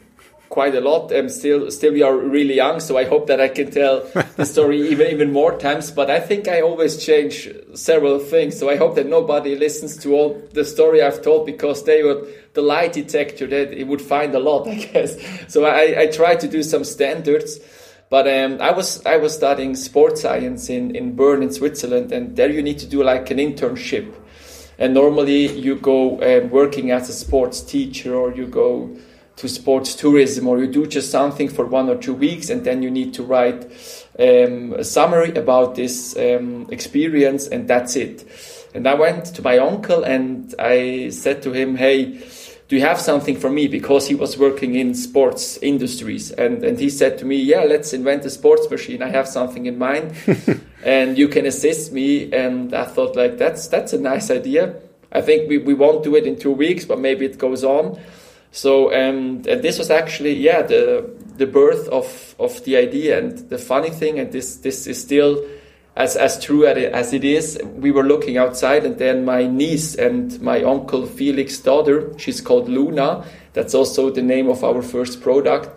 quite 0.53 0.75
a 0.75 0.81
lot. 0.81 1.11
Um, 1.11 1.29
still, 1.29 1.71
still, 1.71 1.93
we 1.93 2.03
are 2.03 2.15
really 2.15 2.57
young, 2.57 2.79
so 2.79 2.95
I 2.95 3.05
hope 3.05 3.25
that 3.25 3.41
I 3.41 3.47
can 3.47 3.71
tell 3.71 4.01
the 4.35 4.45
story 4.45 4.87
even 4.91 5.07
even 5.07 5.33
more 5.33 5.57
times. 5.57 5.89
But 5.89 6.11
I 6.11 6.19
think 6.19 6.47
I 6.47 6.61
always 6.61 7.03
change 7.03 7.49
several 7.73 8.19
things, 8.19 8.59
so 8.59 8.69
I 8.69 8.75
hope 8.75 8.93
that 8.95 9.07
nobody 9.07 9.55
listens 9.55 9.97
to 10.03 10.13
all 10.13 10.39
the 10.53 10.63
story 10.63 11.01
I've 11.01 11.23
told 11.23 11.47
because 11.47 11.85
they 11.85 12.03
would 12.03 12.27
the 12.53 12.61
lie 12.61 12.87
detector 12.87 13.47
that 13.47 13.73
it 13.73 13.87
would 13.87 14.01
find 14.01 14.35
a 14.35 14.39
lot, 14.39 14.67
I 14.75 14.75
guess. 14.75 15.17
So 15.47 15.65
I, 15.65 16.01
I 16.01 16.07
try 16.07 16.35
to 16.35 16.47
do 16.47 16.61
some 16.61 16.83
standards. 16.83 17.59
But 18.11 18.27
um, 18.27 18.61
I 18.61 18.69
was 18.69 19.03
I 19.07 19.17
was 19.17 19.33
studying 19.33 19.75
sports 19.75 20.21
science 20.21 20.69
in, 20.69 20.95
in 20.95 21.15
Bern 21.15 21.41
in 21.41 21.51
Switzerland, 21.51 22.11
and 22.11 22.35
there 22.35 22.51
you 22.51 22.61
need 22.61 22.77
to 22.79 22.85
do 22.85 23.03
like 23.03 23.31
an 23.31 23.39
internship. 23.39 24.13
And 24.77 24.93
normally 24.93 25.47
you 25.47 25.75
go 25.77 26.21
um, 26.21 26.51
working 26.51 26.91
as 26.91 27.09
a 27.09 27.13
sports 27.13 27.61
teacher, 27.61 28.13
or 28.13 28.31
you 28.31 28.45
go 28.45 28.95
to 29.35 29.49
sports 29.49 29.95
tourism, 29.95 30.47
or 30.47 30.59
you 30.59 30.67
do 30.67 30.85
just 30.85 31.11
something 31.11 31.49
for 31.49 31.65
one 31.65 31.89
or 31.89 31.95
two 31.95 32.13
weeks, 32.13 32.49
and 32.49 32.63
then 32.63 32.83
you 32.83 32.91
need 32.91 33.13
to 33.15 33.23
write 33.23 33.63
um, 34.19 34.73
a 34.73 34.83
summary 34.83 35.33
about 35.35 35.75
this 35.75 36.15
um, 36.17 36.67
experience, 36.69 37.47
and 37.47 37.67
that's 37.67 37.95
it. 37.95 38.25
And 38.75 38.87
I 38.87 38.93
went 38.93 39.25
to 39.35 39.41
my 39.41 39.57
uncle 39.57 40.03
and 40.03 40.53
I 40.59 41.09
said 41.09 41.41
to 41.43 41.51
him, 41.51 41.75
"Hey." 41.75 42.21
do 42.73 42.77
you 42.77 42.81
have 42.81 42.99
something 42.99 43.35
for 43.35 43.51
me? 43.51 43.67
Because 43.67 44.07
he 44.07 44.15
was 44.15 44.35
working 44.35 44.73
in 44.73 44.95
sports 44.95 45.57
industries. 45.57 46.31
And, 46.31 46.63
and 46.63 46.79
he 46.79 46.89
said 46.89 47.19
to 47.19 47.25
me, 47.25 47.35
yeah, 47.35 47.65
let's 47.65 47.93
invent 47.93 48.25
a 48.25 48.31
sports 48.31 48.67
machine. 48.67 49.03
I 49.03 49.09
have 49.09 49.27
something 49.27 49.67
in 49.67 49.77
mind 49.77 50.15
and 50.83 51.15
you 51.15 51.27
can 51.27 51.45
assist 51.45 51.91
me. 51.91 52.31
And 52.33 52.73
I 52.73 52.85
thought 52.85 53.15
like, 53.15 53.37
that's, 53.37 53.67
that's 53.67 53.93
a 53.93 53.99
nice 53.99 54.31
idea. 54.31 54.75
I 55.11 55.21
think 55.21 55.47
we, 55.47 55.59
we 55.59 55.75
won't 55.75 56.03
do 56.03 56.15
it 56.15 56.25
in 56.25 56.39
two 56.39 56.51
weeks, 56.51 56.85
but 56.85 56.99
maybe 56.99 57.25
it 57.25 57.37
goes 57.37 57.63
on. 57.63 57.99
So, 58.53 58.93
um, 58.93 59.41
and 59.49 59.63
this 59.63 59.79
was 59.79 59.89
actually, 59.89 60.35
yeah, 60.35 60.61
the, 60.61 61.09
the 61.37 61.47
birth 61.47 61.87
of, 61.89 62.35
of 62.37 62.63
the 62.65 62.77
idea. 62.77 63.17
And 63.17 63.49
the 63.49 63.57
funny 63.57 63.89
thing, 63.89 64.19
and 64.19 64.31
this, 64.31 64.57
this 64.57 64.85
is 64.85 65.01
still, 65.01 65.43
as 65.95 66.15
as 66.15 66.43
true 66.43 66.65
as 66.65 67.13
it 67.13 67.23
is, 67.23 67.59
we 67.63 67.91
were 67.91 68.03
looking 68.03 68.37
outside, 68.37 68.85
and 68.85 68.97
then 68.97 69.25
my 69.25 69.45
niece 69.45 69.95
and 69.95 70.39
my 70.41 70.63
uncle 70.63 71.05
Felix's 71.05 71.59
daughter, 71.59 72.11
she's 72.17 72.41
called 72.41 72.69
Luna. 72.69 73.25
That's 73.53 73.75
also 73.75 74.09
the 74.09 74.21
name 74.21 74.49
of 74.49 74.63
our 74.63 74.81
first 74.81 75.21
product. 75.21 75.69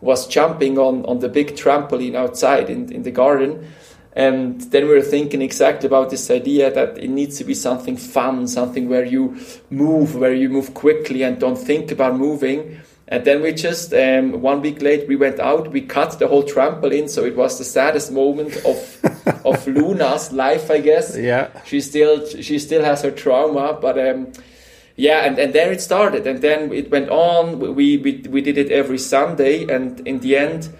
Was 0.00 0.26
jumping 0.26 0.78
on 0.78 1.04
on 1.06 1.20
the 1.20 1.28
big 1.28 1.54
trampoline 1.54 2.14
outside 2.14 2.68
in 2.68 2.92
in 2.92 3.02
the 3.02 3.10
garden, 3.12 3.72
and 4.14 4.60
then 4.72 4.84
we 4.84 4.90
were 4.94 5.00
thinking 5.02 5.40
exactly 5.40 5.86
about 5.86 6.10
this 6.10 6.30
idea 6.30 6.70
that 6.70 6.98
it 6.98 7.08
needs 7.08 7.38
to 7.38 7.44
be 7.44 7.54
something 7.54 7.96
fun, 7.96 8.46
something 8.46 8.88
where 8.88 9.04
you 9.04 9.38
move, 9.70 10.16
where 10.16 10.34
you 10.34 10.50
move 10.50 10.74
quickly 10.74 11.22
and 11.22 11.40
don't 11.40 11.56
think 11.56 11.90
about 11.90 12.16
moving. 12.16 12.80
And 13.08 13.24
then 13.24 13.42
we 13.42 13.52
just 13.52 13.92
um, 13.94 14.40
one 14.40 14.60
week 14.60 14.82
late, 14.82 15.08
we 15.08 15.16
went 15.16 15.40
out. 15.40 15.70
We 15.70 15.82
cut 15.82 16.18
the 16.18 16.28
whole 16.28 16.42
trampoline, 16.42 17.08
so 17.08 17.24
it 17.24 17.36
was 17.36 17.58
the 17.58 17.64
saddest 17.64 18.12
moment 18.12 18.56
of 18.64 18.98
of 19.44 19.66
Luna's 19.66 20.32
life, 20.32 20.70
I 20.70 20.80
guess. 20.80 21.16
Yeah, 21.16 21.48
she 21.64 21.80
still 21.80 22.26
she 22.26 22.58
still 22.58 22.82
has 22.82 23.02
her 23.02 23.10
trauma, 23.10 23.78
but 23.78 23.98
um, 23.98 24.32
yeah, 24.96 25.26
and, 25.26 25.38
and 25.38 25.52
there 25.52 25.72
it 25.72 25.82
started, 25.82 26.26
and 26.26 26.40
then 26.40 26.72
it 26.72 26.90
went 26.90 27.10
on. 27.10 27.58
We 27.58 27.98
we 27.98 28.24
we 28.30 28.40
did 28.40 28.56
it 28.56 28.70
every 28.70 28.98
Sunday, 28.98 29.66
and 29.68 30.06
in 30.06 30.20
the 30.20 30.36
end. 30.36 30.70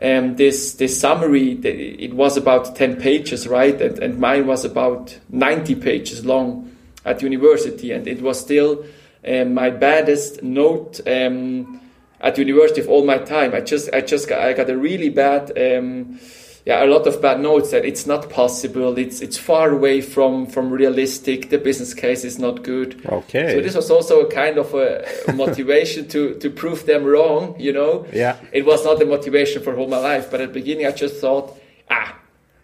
Um, 0.00 0.36
this 0.36 0.74
this 0.74 1.00
summary 1.00 1.54
it 1.54 2.14
was 2.14 2.36
about 2.36 2.76
10 2.76 3.00
pages 3.00 3.48
right 3.48 3.80
and, 3.82 3.98
and 3.98 4.20
mine 4.20 4.46
was 4.46 4.64
about 4.64 5.18
90 5.30 5.74
pages 5.74 6.24
long 6.24 6.70
at 7.04 7.20
university 7.20 7.90
and 7.90 8.06
it 8.06 8.22
was 8.22 8.38
still 8.38 8.84
um, 9.26 9.54
my 9.54 9.70
baddest 9.70 10.42
note 10.42 11.00
um, 11.06 11.80
at 12.20 12.38
university 12.38 12.80
of 12.80 12.88
all 12.88 13.04
my 13.04 13.18
time. 13.18 13.54
I 13.54 13.60
just 13.60 13.92
I 13.92 14.00
just 14.00 14.28
got, 14.28 14.40
I 14.40 14.52
got 14.52 14.70
a 14.70 14.76
really 14.76 15.08
bad 15.08 15.50
um, 15.58 16.18
yeah 16.68 16.84
a 16.84 16.86
lot 16.86 17.06
of 17.06 17.22
bad 17.22 17.40
notes 17.40 17.70
that 17.70 17.86
it's 17.86 18.06
not 18.06 18.28
possible. 18.28 18.98
It's 18.98 19.22
it's 19.22 19.38
far 19.38 19.70
away 19.70 20.02
from 20.02 20.46
from 20.46 20.70
realistic. 20.70 21.48
The 21.48 21.56
business 21.56 21.94
case 21.94 22.24
is 22.24 22.38
not 22.38 22.62
good. 22.62 23.00
Okay. 23.06 23.54
So 23.54 23.62
this 23.62 23.74
was 23.74 23.90
also 23.90 24.20
a 24.20 24.30
kind 24.30 24.58
of 24.58 24.74
a 24.74 25.04
motivation 25.32 26.06
to 26.08 26.34
to 26.34 26.50
prove 26.50 26.84
them 26.84 27.04
wrong. 27.04 27.56
You 27.58 27.72
know. 27.72 28.06
Yeah. 28.12 28.36
It 28.52 28.66
was 28.66 28.84
not 28.84 28.98
the 28.98 29.06
motivation 29.06 29.62
for 29.62 29.74
all 29.78 29.88
my 29.88 29.98
life, 29.98 30.30
but 30.30 30.42
at 30.42 30.48
the 30.48 30.60
beginning 30.60 30.86
I 30.86 30.92
just 30.92 31.16
thought 31.20 31.56
ah. 31.90 32.14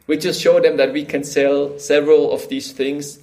We 0.06 0.18
just 0.18 0.38
show 0.38 0.60
them 0.60 0.76
that 0.76 0.92
we 0.92 1.06
can 1.06 1.24
sell 1.24 1.78
several 1.78 2.30
of 2.30 2.46
these 2.50 2.72
things 2.72 3.20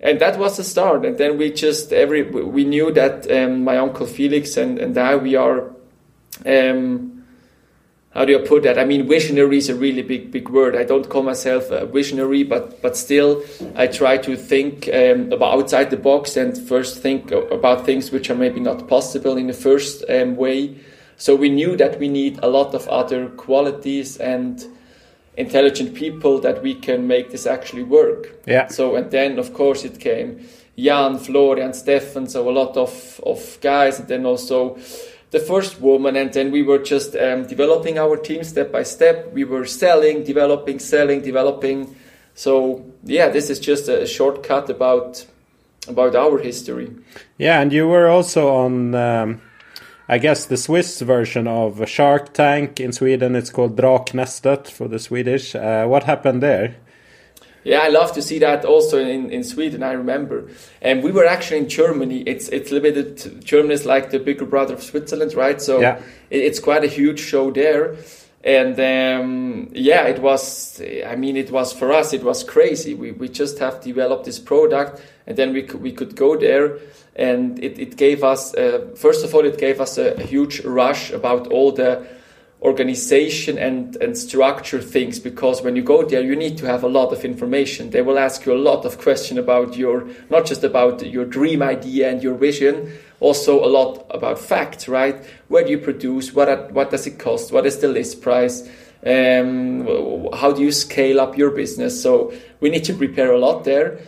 and 0.00 0.18
that 0.20 0.38
was 0.38 0.56
the 0.56 0.64
start. 0.64 1.04
And 1.04 1.18
then 1.18 1.36
we 1.36 1.52
just 1.52 1.92
every 1.92 2.22
we 2.22 2.64
knew 2.64 2.90
that 2.92 3.30
um, 3.30 3.62
my 3.62 3.76
uncle 3.76 4.06
Felix 4.06 4.56
and 4.56 4.78
and 4.78 4.96
I 4.96 5.16
we 5.16 5.36
are. 5.36 5.70
Um, 6.46 7.11
how 8.14 8.26
do 8.26 8.32
you 8.32 8.40
put 8.40 8.62
that? 8.64 8.78
I 8.78 8.84
mean, 8.84 9.08
visionary 9.08 9.56
is 9.56 9.70
a 9.70 9.74
really 9.74 10.02
big, 10.02 10.30
big 10.30 10.50
word. 10.50 10.76
I 10.76 10.84
don't 10.84 11.08
call 11.08 11.22
myself 11.22 11.70
a 11.70 11.86
visionary, 11.86 12.42
but 12.42 12.82
but 12.82 12.96
still, 12.96 13.42
I 13.74 13.86
try 13.86 14.18
to 14.18 14.36
think 14.36 14.88
um, 14.88 15.32
about 15.32 15.54
outside 15.54 15.90
the 15.90 15.96
box 15.96 16.36
and 16.36 16.56
first 16.56 16.98
think 16.98 17.30
about 17.30 17.86
things 17.86 18.12
which 18.12 18.28
are 18.28 18.34
maybe 18.34 18.60
not 18.60 18.86
possible 18.86 19.38
in 19.38 19.46
the 19.46 19.54
first 19.54 20.04
um, 20.10 20.36
way. 20.36 20.76
So 21.16 21.34
we 21.34 21.48
knew 21.48 21.76
that 21.76 21.98
we 21.98 22.08
need 22.08 22.38
a 22.42 22.48
lot 22.48 22.74
of 22.74 22.86
other 22.88 23.28
qualities 23.28 24.18
and 24.18 24.62
intelligent 25.36 25.94
people 25.94 26.38
that 26.40 26.62
we 26.62 26.74
can 26.74 27.06
make 27.06 27.30
this 27.30 27.46
actually 27.46 27.84
work. 27.84 28.28
Yeah. 28.46 28.66
So 28.68 28.94
and 28.96 29.10
then 29.10 29.38
of 29.38 29.54
course 29.54 29.84
it 29.84 30.00
came 30.00 30.46
Jan, 30.76 31.18
Florian, 31.18 31.72
Stefan, 31.74 32.26
so 32.26 32.48
a 32.48 32.52
lot 32.52 32.76
of 32.76 33.20
of 33.24 33.58
guys, 33.60 34.00
and 34.00 34.08
then 34.08 34.26
also 34.26 34.78
the 35.32 35.40
first 35.40 35.80
woman, 35.80 36.14
and 36.14 36.32
then 36.32 36.52
we 36.52 36.62
were 36.62 36.78
just 36.78 37.16
um, 37.16 37.46
developing 37.46 37.98
our 37.98 38.16
team 38.16 38.44
step 38.44 38.70
by 38.70 38.84
step. 38.84 39.32
We 39.32 39.44
were 39.44 39.66
selling, 39.66 40.24
developing, 40.24 40.78
selling, 40.78 41.22
developing. 41.22 41.96
So 42.34 42.84
yeah, 43.02 43.28
this 43.28 43.50
is 43.50 43.58
just 43.58 43.88
a 43.88 44.06
shortcut 44.06 44.70
about 44.70 45.26
about 45.88 46.14
our 46.14 46.38
history. 46.38 46.94
Yeah, 47.38 47.60
and 47.60 47.72
you 47.72 47.88
were 47.88 48.06
also 48.06 48.54
on. 48.54 48.94
Um 48.94 49.40
I 50.08 50.18
guess 50.18 50.44
the 50.44 50.56
Swiss 50.56 51.00
version 51.00 51.46
of 51.46 51.88
Shark 51.88 52.34
Tank 52.34 52.80
in 52.80 52.92
Sweden. 52.92 53.34
It's 53.34 53.50
called 53.50 53.76
Draknästet 53.76 54.68
for 54.68 54.86
the 54.88 54.98
Swedish. 54.98 55.54
Uh, 55.54 55.86
what 55.86 56.04
happened 56.04 56.42
there? 56.42 56.74
Yeah, 57.64 57.80
I 57.80 57.88
love 57.88 58.12
to 58.14 58.22
see 58.22 58.38
that 58.40 58.64
also 58.64 58.98
in, 58.98 59.30
in 59.30 59.44
Sweden. 59.44 59.82
I 59.82 59.92
remember, 59.92 60.48
and 60.80 61.02
we 61.02 61.12
were 61.12 61.26
actually 61.26 61.58
in 61.58 61.68
Germany. 61.68 62.22
It's 62.22 62.48
it's 62.48 62.70
limited. 62.70 63.44
Germany 63.44 63.74
is 63.74 63.86
like 63.86 64.10
the 64.10 64.18
bigger 64.18 64.44
brother 64.44 64.74
of 64.74 64.82
Switzerland, 64.82 65.34
right? 65.34 65.62
So 65.62 65.80
yeah. 65.80 65.98
it, 66.30 66.42
it's 66.42 66.58
quite 66.58 66.82
a 66.82 66.88
huge 66.88 67.20
show 67.20 67.50
there. 67.50 67.96
And 68.44 68.74
um, 68.80 69.68
yeah, 69.72 70.08
it 70.08 70.20
was. 70.20 70.82
I 71.06 71.14
mean, 71.14 71.36
it 71.36 71.52
was 71.52 71.72
for 71.72 71.92
us. 71.92 72.12
It 72.12 72.24
was 72.24 72.42
crazy. 72.42 72.94
We 72.94 73.12
we 73.12 73.28
just 73.28 73.60
have 73.60 73.80
developed 73.80 74.24
this 74.24 74.40
product, 74.40 75.00
and 75.28 75.36
then 75.36 75.52
we 75.52 75.62
could, 75.62 75.80
we 75.80 75.92
could 75.92 76.16
go 76.16 76.36
there 76.36 76.78
and 77.14 77.62
it, 77.62 77.78
it 77.78 77.96
gave 77.96 78.24
us 78.24 78.54
uh, 78.54 78.86
first 78.96 79.22
of 79.22 79.34
all 79.34 79.44
it 79.44 79.58
gave 79.58 79.82
us 79.82 79.98
a, 79.98 80.14
a, 80.14 80.22
huge 80.22 80.64
rush 80.64 81.10
about 81.10 81.46
all 81.48 81.70
the 81.70 82.06
organization 82.62 83.58
and, 83.58 83.96
and 83.96 84.16
structure 84.16 84.80
things 84.80 85.18
because 85.18 85.62
when 85.62 85.74
you 85.74 85.82
go 85.82 86.04
there 86.04 86.22
you 86.22 86.36
need 86.36 86.56
to 86.56 86.64
have 86.64 86.84
a 86.84 86.88
lot 86.88 87.12
of 87.12 87.24
information. 87.24 87.90
They 87.90 88.02
will 88.02 88.18
ask 88.18 88.46
you 88.46 88.52
a 88.52 88.62
lot 88.70 88.84
of 88.84 88.98
questions 88.98 89.38
about 89.38 89.76
your 89.76 90.08
not 90.30 90.46
just 90.46 90.62
about 90.62 91.04
your 91.04 91.24
dream 91.24 91.60
idea 91.60 92.08
and 92.08 92.22
your 92.22 92.34
vision 92.34 92.92
also 93.18 93.64
a 93.64 93.66
lot 93.66 94.06
about 94.10 94.38
facts 94.38 94.88
right? 94.88 95.16
Where 95.48 95.64
do 95.64 95.70
you 95.70 95.78
produce? 95.78 96.32
What 96.32 96.72
what 96.72 96.90
does 96.90 97.06
it 97.06 97.18
cost? 97.18 97.52
What 97.52 97.66
is 97.66 97.78
the 97.78 97.88
list 97.88 98.22
price? 98.22 98.62
Um, 99.04 100.28
how 100.32 100.52
do 100.52 100.62
you 100.62 100.70
scale 100.70 101.20
up 101.20 101.36
your 101.36 101.50
business? 101.50 102.00
So 102.00 102.32
we 102.60 102.70
need 102.70 102.84
to 102.84 102.94
prepare 102.94 103.32
a 103.32 103.38
lot 103.38 103.64
there. 103.64 103.98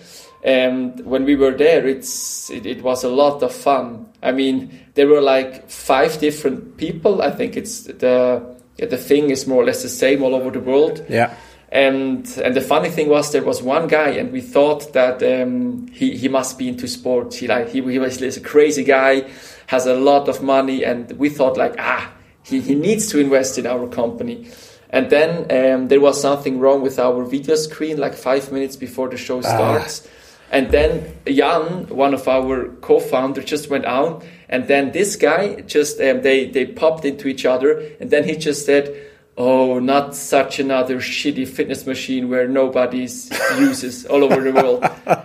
And 0.44 1.00
when 1.04 1.24
we 1.24 1.34
were 1.34 1.52
there 1.56 1.88
it's 1.88 2.50
it, 2.50 2.66
it, 2.66 2.82
was 2.82 3.02
a 3.02 3.08
lot 3.08 3.42
of 3.42 3.52
fun 3.52 4.06
i 4.24 4.32
mean 4.32 4.70
there 4.94 5.08
were 5.08 5.20
like 5.20 5.68
five 5.68 6.18
different 6.18 6.76
people. 6.76 7.20
I 7.20 7.30
think 7.30 7.56
it's 7.56 7.82
the 7.82 8.56
the 8.76 8.96
thing 8.96 9.30
is 9.30 9.46
more 9.46 9.62
or 9.62 9.66
less 9.66 9.82
the 9.82 9.88
same 9.88 10.22
all 10.22 10.34
over 10.34 10.50
the 10.50 10.60
world. 10.60 11.04
Yeah. 11.08 11.34
And 11.70 12.26
and 12.44 12.54
the 12.54 12.60
funny 12.60 12.88
thing 12.90 13.08
was 13.08 13.32
there 13.32 13.42
was 13.42 13.62
one 13.62 13.88
guy 13.88 14.10
and 14.10 14.32
we 14.32 14.40
thought 14.40 14.92
that 14.92 15.22
um, 15.22 15.88
he 15.88 16.16
he 16.16 16.28
must 16.28 16.58
be 16.58 16.68
into 16.68 16.86
sports. 16.86 17.36
He 17.36 17.48
like 17.48 17.68
he, 17.68 17.82
he 17.82 17.98
was 17.98 18.22
a 18.22 18.40
crazy 18.40 18.84
guy 18.84 19.28
has 19.66 19.86
a 19.86 19.94
lot 19.94 20.28
of 20.28 20.42
money 20.42 20.84
and 20.84 21.10
we 21.12 21.28
thought 21.28 21.56
like 21.56 21.74
ah 21.78 22.12
he, 22.44 22.60
he 22.60 22.74
needs 22.74 23.08
to 23.08 23.18
invest 23.18 23.58
in 23.58 23.66
our 23.66 23.88
company. 23.88 24.46
And 24.90 25.10
then 25.10 25.50
um, 25.50 25.88
there 25.88 26.00
was 26.00 26.20
something 26.20 26.60
wrong 26.60 26.82
with 26.82 27.00
our 27.00 27.24
video 27.24 27.56
screen 27.56 27.96
like 27.96 28.14
five 28.14 28.52
minutes 28.52 28.76
before 28.76 29.08
the 29.08 29.16
show 29.16 29.38
ah. 29.38 29.40
starts. 29.40 30.06
ah 30.06 30.10
and 30.50 30.70
then 30.70 31.16
Jan, 31.26 31.88
one 31.88 32.14
of 32.14 32.28
our 32.28 32.68
co-founders, 32.80 33.44
just 33.44 33.70
went 33.70 33.84
out, 33.84 34.24
and 34.48 34.68
then 34.68 34.92
this 34.92 35.16
guy 35.16 35.62
just 35.62 36.00
um, 36.00 36.22
they 36.22 36.46
they 36.48 36.66
popped 36.66 37.04
into 37.04 37.28
each 37.28 37.44
other, 37.44 37.78
and 38.00 38.10
then 38.10 38.24
he 38.24 38.36
just 38.36 38.64
said, 38.66 38.94
oh, 39.36 39.78
not 39.78 40.14
such 40.14 40.60
another 40.60 40.98
shitty 40.98 41.46
fitness 41.48 41.86
machine 41.86 42.28
where 42.28 42.46
nobody's 42.46 43.30
uses 43.58 44.06
all 44.06 44.22
over 44.22 44.40
the 44.40 44.52
world. 44.52 44.84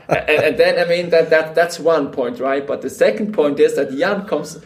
and, 0.09 0.29
and, 0.29 0.57
then, 0.57 0.79
I 0.79 0.89
mean, 0.89 1.09
that, 1.11 1.29
that 1.29 1.53
that's 1.53 1.79
one 1.79 2.11
point, 2.11 2.39
right? 2.39 2.65
But 2.65 2.81
the 2.81 2.89
second 2.89 3.33
point 3.33 3.59
is 3.59 3.75
that 3.75 3.91
Jan 3.91 4.25
comes 4.25 4.57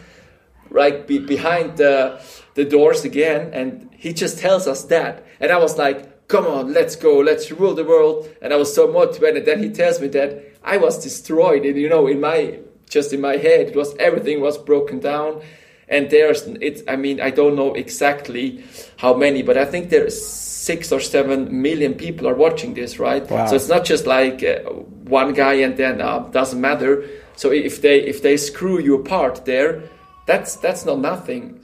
right 0.70 1.06
be, 1.06 1.18
behind 1.18 1.76
the, 1.76 2.20
the 2.54 2.64
doors 2.64 3.04
again 3.04 3.52
and 3.52 3.90
he 3.96 4.12
just 4.12 4.38
tells 4.38 4.66
us 4.66 4.84
that. 4.84 5.24
And 5.40 5.52
I 5.52 5.58
was 5.58 5.76
like, 5.78 6.13
come 6.28 6.46
on, 6.46 6.72
let's 6.72 6.96
go, 6.96 7.18
let's 7.18 7.50
rule 7.50 7.74
the 7.74 7.84
world. 7.84 8.28
And 8.40 8.52
I 8.52 8.56
was 8.56 8.74
so 8.74 8.90
motivated. 8.90 9.44
Then 9.44 9.62
he 9.62 9.70
tells 9.70 10.00
me 10.00 10.08
that 10.08 10.42
I 10.62 10.76
was 10.76 11.02
destroyed. 11.02 11.64
And, 11.64 11.76
you 11.76 11.88
know, 11.88 12.06
in 12.06 12.20
my, 12.20 12.58
just 12.88 13.12
in 13.12 13.20
my 13.20 13.36
head, 13.36 13.68
it 13.68 13.76
was 13.76 13.94
everything 13.98 14.40
was 14.40 14.58
broken 14.58 15.00
down 15.00 15.42
and 15.88 16.10
there's 16.10 16.42
it's 16.60 16.82
i 16.88 16.96
mean 16.96 17.20
i 17.20 17.30
don't 17.30 17.54
know 17.54 17.74
exactly 17.74 18.64
how 18.96 19.14
many 19.14 19.42
but 19.42 19.56
i 19.56 19.64
think 19.64 19.90
there's 19.90 20.26
six 20.26 20.90
or 20.90 21.00
seven 21.00 21.60
million 21.62 21.94
people 21.94 22.26
are 22.26 22.34
watching 22.34 22.74
this 22.74 22.98
right 22.98 23.30
wow. 23.30 23.46
so 23.46 23.54
it's 23.54 23.68
not 23.68 23.84
just 23.84 24.06
like 24.06 24.42
uh, 24.42 24.60
one 25.04 25.34
guy 25.34 25.54
and 25.54 25.76
then 25.76 26.00
uh, 26.00 26.20
doesn't 26.30 26.60
matter 26.60 27.04
so 27.36 27.50
if 27.50 27.82
they 27.82 28.00
if 28.00 28.22
they 28.22 28.36
screw 28.36 28.80
you 28.80 28.94
apart 28.94 29.44
there 29.44 29.82
that's 30.26 30.56
that's 30.56 30.84
not 30.86 30.98
nothing 30.98 31.60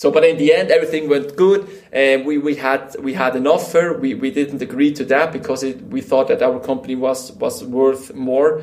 so 0.00 0.04
but 0.10 0.22
in 0.24 0.36
the 0.42 0.48
end 0.58 0.66
everything 0.70 1.04
went 1.14 1.28
good 1.36 1.60
and 1.92 2.16
we, 2.28 2.34
we 2.38 2.54
had 2.66 2.82
we 3.00 3.12
had 3.14 3.32
an 3.40 3.46
offer 3.46 3.84
we, 4.04 4.10
we 4.14 4.30
didn't 4.30 4.62
agree 4.68 4.92
to 4.92 5.04
that 5.04 5.32
because 5.32 5.60
it, 5.62 5.76
we 5.94 6.00
thought 6.00 6.28
that 6.28 6.40
our 6.48 6.58
company 6.70 6.96
was 7.06 7.32
was 7.32 7.56
worth 7.64 8.04
more 8.14 8.62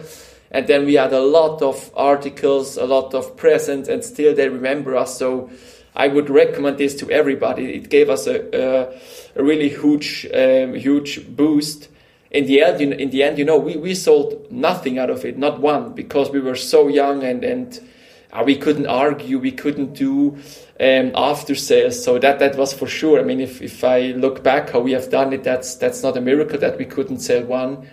and 0.51 0.67
then 0.67 0.85
we 0.85 0.93
had 0.93 1.13
a 1.13 1.19
lot 1.19 1.61
of 1.61 1.91
articles, 1.95 2.77
a 2.77 2.85
lot 2.85 3.13
of 3.13 3.35
presents, 3.35 3.89
and 3.89 4.03
still 4.03 4.33
they 4.33 4.47
remember 4.47 4.95
us. 4.95 5.17
So 5.17 5.49
I 5.95 6.07
would 6.07 6.29
recommend 6.29 6.77
this 6.77 6.95
to 6.95 7.11
everybody. 7.11 7.73
It 7.73 7.89
gave 7.89 8.09
us 8.09 8.27
a, 8.27 8.37
a, 8.55 9.39
a 9.39 9.43
really 9.43 9.69
huge, 9.69 10.25
um, 10.33 10.73
huge 10.73 11.35
boost. 11.35 11.89
In 12.31 12.45
the 12.45 12.61
end, 12.61 12.81
in 12.81 13.09
the 13.09 13.23
end, 13.23 13.37
you 13.37 13.45
know, 13.45 13.57
we, 13.57 13.77
we 13.77 13.95
sold 13.95 14.51
nothing 14.51 14.99
out 14.99 15.09
of 15.09 15.25
it, 15.25 15.37
not 15.37 15.59
one, 15.59 15.93
because 15.93 16.29
we 16.29 16.39
were 16.39 16.55
so 16.55 16.87
young 16.87 17.23
and 17.23 17.43
and 17.43 17.79
we 18.45 18.55
couldn't 18.55 18.87
argue, 18.87 19.39
we 19.39 19.51
couldn't 19.51 19.93
do 19.93 20.37
um, 20.79 21.11
after 21.15 21.55
sales. 21.55 22.03
So 22.03 22.19
that 22.19 22.39
that 22.39 22.55
was 22.55 22.73
for 22.73 22.87
sure. 22.87 23.19
I 23.19 23.23
mean, 23.23 23.39
if 23.39 23.61
if 23.61 23.83
I 23.83 24.13
look 24.13 24.43
back 24.43 24.69
how 24.69 24.79
we 24.79 24.91
have 24.91 25.09
done 25.09 25.33
it, 25.33 25.43
that's 25.43 25.75
that's 25.75 26.03
not 26.03 26.17
a 26.17 26.21
miracle 26.21 26.59
that 26.59 26.77
we 26.77 26.85
couldn't 26.85 27.19
sell 27.19 27.43
one 27.43 27.87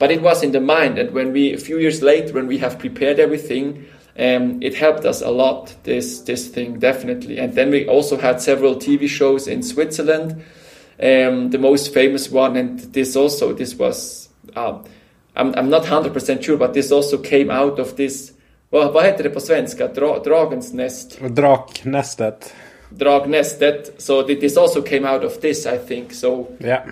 but 0.00 0.10
it 0.10 0.22
was 0.22 0.42
in 0.42 0.52
the 0.52 0.60
mind. 0.60 0.98
And 0.98 1.10
when 1.12 1.30
we, 1.30 1.52
a 1.52 1.58
few 1.58 1.78
years 1.78 2.02
later, 2.02 2.32
when 2.32 2.46
we 2.46 2.56
have 2.58 2.78
prepared 2.78 3.20
everything, 3.20 3.86
um, 4.18 4.60
it 4.62 4.74
helped 4.74 5.04
us 5.04 5.20
a 5.20 5.30
lot. 5.30 5.74
This 5.84 6.22
this 6.22 6.48
thing 6.48 6.78
definitely. 6.78 7.38
And 7.38 7.54
then 7.54 7.70
we 7.70 7.86
also 7.86 8.16
had 8.16 8.40
several 8.40 8.76
TV 8.76 9.08
shows 9.08 9.46
in 9.46 9.62
Switzerland. 9.62 10.42
Um, 11.02 11.50
the 11.50 11.58
most 11.58 11.94
famous 11.94 12.30
one, 12.30 12.56
and 12.56 12.80
this 12.92 13.14
also 13.14 13.52
this 13.52 13.74
was. 13.74 14.28
Uh, 14.56 14.82
I'm, 15.36 15.54
I'm 15.54 15.70
not 15.70 15.86
hundred 15.86 16.12
percent 16.12 16.44
sure, 16.44 16.56
but 16.56 16.74
this 16.74 16.90
also 16.90 17.18
came 17.18 17.50
out 17.50 17.78
of 17.78 17.96
this. 17.96 18.32
Vad, 18.70 18.92
vad 18.92 19.04
heter 19.04 19.24
det 19.24 19.30
på 19.30 19.40
svenska? 19.40 19.88
Dra, 19.88 20.18
dragens 20.18 20.72
nest? 20.72 21.18
Draknästet. 21.20 22.54
Dragnästet. 22.90 23.92
So 23.98 24.22
this 24.22 24.56
also 24.56 24.82
came 24.82 25.08
out 25.08 25.24
of 25.24 25.40
this, 25.40 25.66
I 25.66 25.78
think. 25.88 26.12
So 26.12 26.46
yeah, 26.58 26.82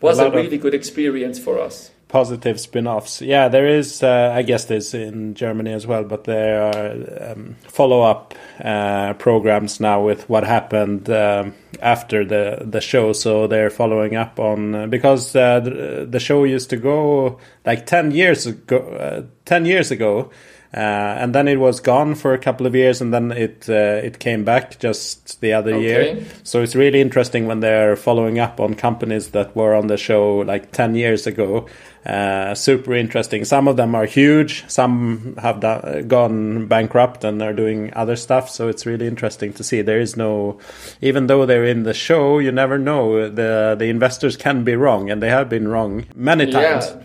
was 0.00 0.18
a, 0.18 0.26
a 0.26 0.30
really 0.30 0.56
good 0.56 0.74
experience 0.74 1.44
for 1.44 1.66
us 1.66 1.90
positive 2.14 2.60
spin-offs. 2.60 3.20
Yeah, 3.20 3.48
there 3.48 3.66
is. 3.66 4.00
Uh, 4.00 4.32
I 4.38 4.42
guess 4.42 4.66
there's 4.66 4.94
in 4.94 5.34
Germany 5.34 5.72
as 5.72 5.84
well, 5.84 6.04
but 6.04 6.24
there 6.24 6.62
are 6.62 7.32
um, 7.32 7.56
follow-up 7.66 8.34
uh, 8.64 9.14
programs 9.14 9.80
now 9.80 10.00
with 10.00 10.28
what 10.28 10.44
happened 10.44 11.10
um, 11.10 11.54
after 11.82 12.24
the 12.24 12.58
the 12.70 12.80
show. 12.80 13.12
So 13.12 13.48
they're 13.48 13.70
following 13.70 14.14
up 14.14 14.38
on 14.38 14.74
uh, 14.74 14.86
because 14.86 15.34
uh, 15.34 15.58
the, 15.58 16.06
the, 16.08 16.20
show 16.20 16.44
used 16.44 16.70
to 16.70 16.76
go 16.76 17.40
like 17.66 17.84
ten 17.84 18.12
years 18.12 18.46
ago. 18.46 18.78
Uh, 18.78 19.22
ten 19.44 19.66
years 19.66 19.90
ago. 19.90 20.30
Uh, 20.76 21.20
and 21.20 21.32
then 21.32 21.46
it 21.46 21.60
was 21.60 21.78
gone 21.78 22.16
for 22.16 22.34
a 22.34 22.38
couple 22.38 22.66
of 22.66 22.74
years, 22.74 23.00
and 23.00 23.14
then 23.14 23.30
it 23.30 23.68
it 23.68 24.18
came 24.18 24.44
back 24.44 24.76
just 24.80 25.40
the 25.40 25.52
other 25.52 25.74
okay. 25.74 25.82
year. 26.14 26.26
So 26.42 26.62
it's 26.62 26.74
really 26.74 27.00
interesting 27.00 27.46
when 27.46 27.60
they're 27.60 27.94
following 27.94 28.40
up 28.40 28.58
on 28.58 28.74
companies 28.74 29.30
that 29.30 29.54
were 29.54 29.74
on 29.74 29.86
the 29.86 29.96
show 29.96 30.38
like 30.38 30.72
ten 30.72 30.96
years 30.96 31.28
ago, 31.28 31.68
uh, 32.06 32.56
super 32.56 32.92
interesting. 32.94 33.44
Some 33.44 33.68
of 33.68 33.76
them 33.76 33.94
are 33.94 34.04
huge. 34.04 34.64
Some 34.68 35.36
have 35.40 35.60
done, 35.60 36.08
gone 36.08 36.66
bankrupt 36.66 37.22
and 37.22 37.40
are 37.40 37.52
doing 37.52 37.92
other 37.94 38.16
stuff. 38.16 38.50
So 38.50 38.66
it's 38.68 38.84
really 38.84 39.06
interesting 39.06 39.52
to 39.52 39.62
see. 39.62 39.80
There 39.80 40.00
is 40.00 40.16
no, 40.16 40.58
even 41.00 41.28
though 41.28 41.46
they're 41.46 41.64
in 41.64 41.84
the 41.84 41.94
show, 41.94 42.40
you 42.40 42.50
never 42.50 42.78
know. 42.78 43.28
the 43.28 43.76
The 43.78 43.86
investors 43.86 44.36
can 44.36 44.64
be 44.64 44.74
wrong, 44.74 45.08
and 45.08 45.22
they 45.22 45.30
have 45.30 45.48
been 45.48 45.68
wrong 45.68 46.06
many 46.16 46.50
times. 46.50 46.86
Yeah, 46.86 47.02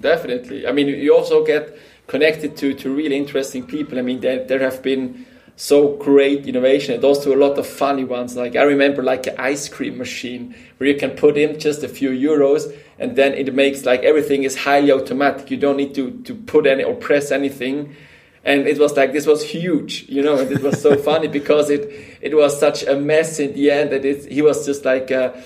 definitely. 0.00 0.66
I 0.66 0.72
mean, 0.72 0.88
you 0.88 1.14
also 1.14 1.44
get 1.44 1.78
connected 2.08 2.56
to 2.56 2.74
to 2.74 2.92
really 2.92 3.16
interesting 3.16 3.64
people. 3.64 3.98
I 3.98 4.02
mean, 4.02 4.20
there 4.20 4.44
there 4.44 4.58
have 4.60 4.82
been 4.82 5.26
so 5.58 5.96
great 5.96 6.46
innovation 6.46 6.94
and 6.94 7.02
also 7.02 7.34
a 7.34 7.36
lot 7.36 7.58
of 7.58 7.66
funny 7.66 8.04
ones. 8.04 8.36
Like 8.36 8.54
I 8.54 8.62
remember 8.62 9.02
like 9.02 9.26
an 9.26 9.34
ice 9.38 9.68
cream 9.68 9.98
machine 9.98 10.54
where 10.76 10.88
you 10.88 10.96
can 10.96 11.10
put 11.10 11.36
in 11.36 11.58
just 11.58 11.82
a 11.82 11.88
few 11.88 12.10
euros 12.10 12.72
and 12.98 13.16
then 13.16 13.34
it 13.34 13.52
makes 13.52 13.84
like 13.84 14.04
everything 14.04 14.44
is 14.44 14.56
highly 14.56 14.92
automatic. 14.92 15.50
You 15.50 15.56
don't 15.56 15.76
need 15.76 15.96
to, 15.96 16.12
to 16.22 16.34
put 16.34 16.64
any 16.66 16.84
or 16.84 16.94
press 16.94 17.32
anything. 17.32 17.96
And 18.44 18.68
it 18.68 18.78
was 18.78 18.96
like 18.96 19.12
this 19.12 19.26
was 19.26 19.42
huge, 19.42 20.08
you 20.08 20.22
know, 20.22 20.38
and 20.38 20.50
it 20.50 20.62
was 20.62 20.80
so 20.80 20.96
funny 21.08 21.26
because 21.26 21.70
it 21.70 21.90
it 22.20 22.36
was 22.36 22.58
such 22.58 22.84
a 22.84 22.94
mess 22.94 23.40
in 23.40 23.52
the 23.54 23.70
end 23.72 23.90
that 23.90 24.04
it, 24.04 24.30
he 24.30 24.42
was 24.42 24.64
just 24.64 24.84
like 24.84 25.10
a, 25.10 25.42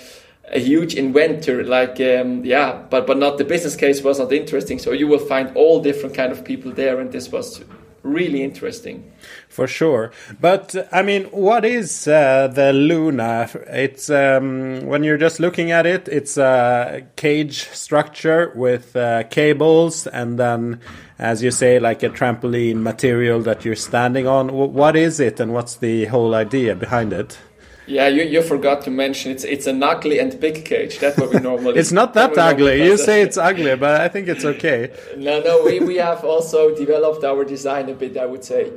a 0.53 0.59
huge 0.59 0.95
inventor, 0.95 1.65
like 1.65 2.01
um, 2.01 2.45
yeah, 2.45 2.83
but 2.91 3.07
but 3.07 3.19
not 3.19 3.39
the 3.39 3.45
business 3.45 3.77
case 3.77 4.03
was 4.03 4.19
not 4.19 4.33
interesting. 4.33 4.79
So 4.79 4.93
you 4.93 5.09
will 5.09 5.19
find 5.19 5.57
all 5.57 5.81
different 5.81 6.15
kind 6.15 6.31
of 6.31 6.45
people 6.45 6.71
there, 6.73 7.01
and 7.01 7.11
this 7.11 7.33
was 7.33 7.65
really 8.03 8.43
interesting. 8.43 9.11
For 9.49 9.67
sure, 9.67 10.13
but 10.41 10.75
I 10.93 11.03
mean, 11.03 11.25
what 11.25 11.65
is 11.65 12.07
uh, 12.07 12.49
the 12.49 12.73
Luna? 12.73 13.49
It's 13.69 14.11
um, 14.11 14.87
when 14.87 15.05
you're 15.05 15.19
just 15.19 15.41
looking 15.41 15.71
at 15.71 15.87
it, 15.87 16.09
it's 16.09 16.37
a 16.37 17.07
cage 17.17 17.69
structure 17.71 18.53
with 18.55 18.95
uh, 18.95 19.25
cables, 19.25 20.07
and 20.07 20.39
then, 20.39 20.81
as 21.19 21.43
you 21.43 21.51
say, 21.51 21.79
like 21.79 22.03
a 22.03 22.11
trampoline 22.11 22.83
material 22.83 23.41
that 23.41 23.65
you're 23.65 23.77
standing 23.77 24.27
on. 24.27 24.53
What 24.53 24.97
is 24.97 25.19
it, 25.19 25.41
and 25.41 25.55
what's 25.55 25.77
the 25.77 26.07
whole 26.07 26.35
idea 26.35 26.75
behind 26.75 27.13
it? 27.13 27.39
Yeah, 27.87 28.09
you, 28.09 28.23
you 28.23 28.43
forgot 28.43 28.83
to 28.83 28.91
mention 28.91 29.33
it's 29.33 29.45
it's 29.45 29.67
an 29.67 29.83
ugly 29.83 30.19
and 30.19 30.39
big 30.39 30.65
cage. 30.65 30.99
That's 30.99 31.19
what 31.19 31.31
we 31.31 31.41
normally. 31.51 31.79
it's 31.79 31.93
not 31.93 32.15
that 32.15 32.39
ugly. 32.39 32.85
You 32.85 32.97
say 32.97 33.23
it's 33.23 33.37
ugly, 33.37 33.75
but 33.77 34.01
I 34.01 34.09
think 34.09 34.29
it's 34.29 34.45
okay. 34.45 34.93
no, 35.17 35.41
no, 35.41 35.65
we, 35.65 35.81
we 35.81 35.97
have 35.97 36.25
also 36.25 36.75
developed 36.75 37.25
our 37.25 37.45
design 37.45 37.89
a 37.89 37.95
bit. 37.95 38.17
I 38.17 38.27
would 38.27 38.45
say. 38.45 38.73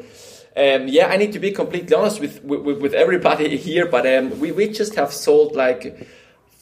Um, 0.58 0.88
yeah, 0.88 1.08
I 1.08 1.18
need 1.18 1.34
to 1.34 1.40
be 1.40 1.52
completely 1.52 1.96
honest 1.96 2.20
with 2.20 2.44
with, 2.44 2.82
with 2.82 2.94
everybody 2.94 3.58
here, 3.58 3.86
but 3.86 4.08
um, 4.08 4.40
we 4.40 4.52
we 4.52 4.70
just 4.70 4.96
have 4.96 5.14
sold 5.14 5.56
like 5.56 6.08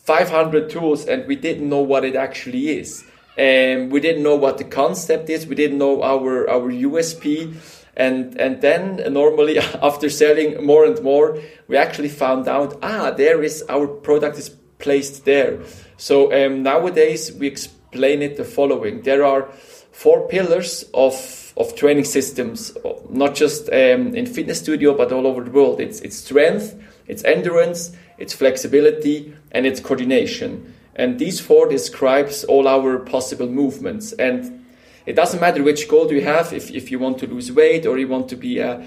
500 0.03 0.69
tools, 0.69 1.05
and 1.05 1.25
we 1.27 1.35
didn't 1.35 1.69
know 1.69 1.81
what 1.81 2.03
it 2.03 2.15
actually 2.15 2.77
is. 2.77 3.05
Um, 3.37 3.89
we 3.89 3.99
didn't 3.99 4.21
know 4.21 4.35
what 4.35 4.57
the 4.57 4.63
concept 4.63 5.29
is. 5.29 5.47
We 5.47 5.55
didn't 5.55 5.77
know 5.77 6.03
our 6.03 6.49
our 6.49 6.71
USP 6.71 7.55
and 7.95 8.39
and 8.39 8.61
then 8.61 9.01
normally 9.13 9.59
after 9.81 10.09
selling 10.09 10.65
more 10.65 10.85
and 10.85 11.01
more 11.03 11.39
we 11.67 11.77
actually 11.77 12.09
found 12.09 12.47
out 12.47 12.77
ah 12.81 13.11
there 13.11 13.43
is 13.43 13.63
our 13.69 13.87
product 13.87 14.37
is 14.37 14.49
placed 14.79 15.25
there. 15.25 15.59
So 15.97 16.33
um, 16.33 16.63
nowadays 16.63 17.31
we 17.31 17.47
explain 17.47 18.21
it 18.21 18.35
the 18.37 18.43
following. 18.43 19.01
There 19.03 19.23
are 19.23 19.43
four 19.91 20.27
pillars 20.27 20.85
of 20.93 21.53
of 21.55 21.75
training 21.75 22.05
systems 22.05 22.75
not 23.09 23.35
just 23.35 23.69
um, 23.69 24.15
in 24.15 24.25
fitness 24.25 24.59
studio 24.59 24.95
but 24.97 25.11
all 25.11 25.27
over 25.27 25.43
the 25.43 25.51
world. 25.51 25.79
It's 25.79 26.01
it's 26.01 26.17
strength 26.17 26.75
it's 27.07 27.23
endurance 27.23 27.91
it's 28.17 28.33
flexibility 28.33 29.35
and 29.51 29.65
it's 29.65 29.79
coordination. 29.79 30.73
And 30.95 31.17
these 31.19 31.39
four 31.39 31.67
describes 31.67 32.43
all 32.43 32.67
our 32.67 32.99
possible 32.99 33.47
movements. 33.47 34.13
And 34.13 34.62
it 35.05 35.13
doesn't 35.13 35.39
matter 35.39 35.63
which 35.63 35.87
goal 35.87 36.11
you 36.11 36.21
have, 36.21 36.53
if, 36.53 36.71
if 36.71 36.91
you 36.91 36.99
want 36.99 37.19
to 37.19 37.27
lose 37.27 37.51
weight 37.51 37.85
or 37.85 37.97
you 37.97 38.07
want 38.07 38.29
to 38.29 38.35
be 38.35 38.59
a, 38.59 38.85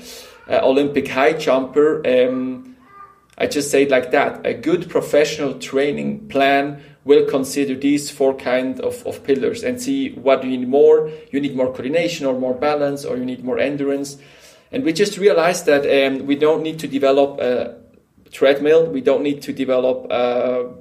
a 0.48 0.62
Olympic 0.62 1.08
high 1.08 1.32
jumper. 1.32 2.06
Um, 2.06 2.76
I 3.38 3.46
just 3.46 3.70
say 3.70 3.82
it 3.82 3.90
like 3.90 4.12
that. 4.12 4.46
A 4.46 4.54
good 4.54 4.88
professional 4.88 5.58
training 5.58 6.28
plan 6.28 6.82
will 7.04 7.26
consider 7.26 7.74
these 7.74 8.10
four 8.10 8.34
kind 8.34 8.80
of, 8.80 9.06
of 9.06 9.22
pillars 9.24 9.62
and 9.62 9.80
see 9.80 10.10
what 10.12 10.42
you 10.42 10.50
need 10.50 10.68
more. 10.68 11.10
You 11.30 11.40
need 11.40 11.54
more 11.54 11.66
coordination 11.68 12.26
or 12.26 12.38
more 12.38 12.54
balance 12.54 13.04
or 13.04 13.16
you 13.16 13.24
need 13.24 13.44
more 13.44 13.58
endurance. 13.58 14.16
And 14.72 14.84
we 14.84 14.92
just 14.92 15.18
realized 15.18 15.66
that 15.66 15.84
um, 15.86 16.26
we 16.26 16.34
don't 16.34 16.62
need 16.62 16.78
to 16.80 16.88
develop 16.88 17.38
a 17.38 17.76
treadmill. 18.32 18.86
We 18.86 19.02
don't 19.02 19.22
need 19.22 19.42
to 19.42 19.52
develop 19.52 20.10
a 20.10 20.72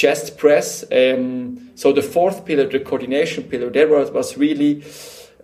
chest 0.00 0.38
press. 0.38 0.84
Um, 0.90 1.70
so 1.74 1.92
the 1.92 2.02
fourth 2.02 2.46
pillar, 2.46 2.66
the 2.66 2.80
coordination 2.80 3.44
pillar, 3.44 3.70
there 3.70 3.88
was, 3.88 4.10
was 4.10 4.36
really, 4.38 4.82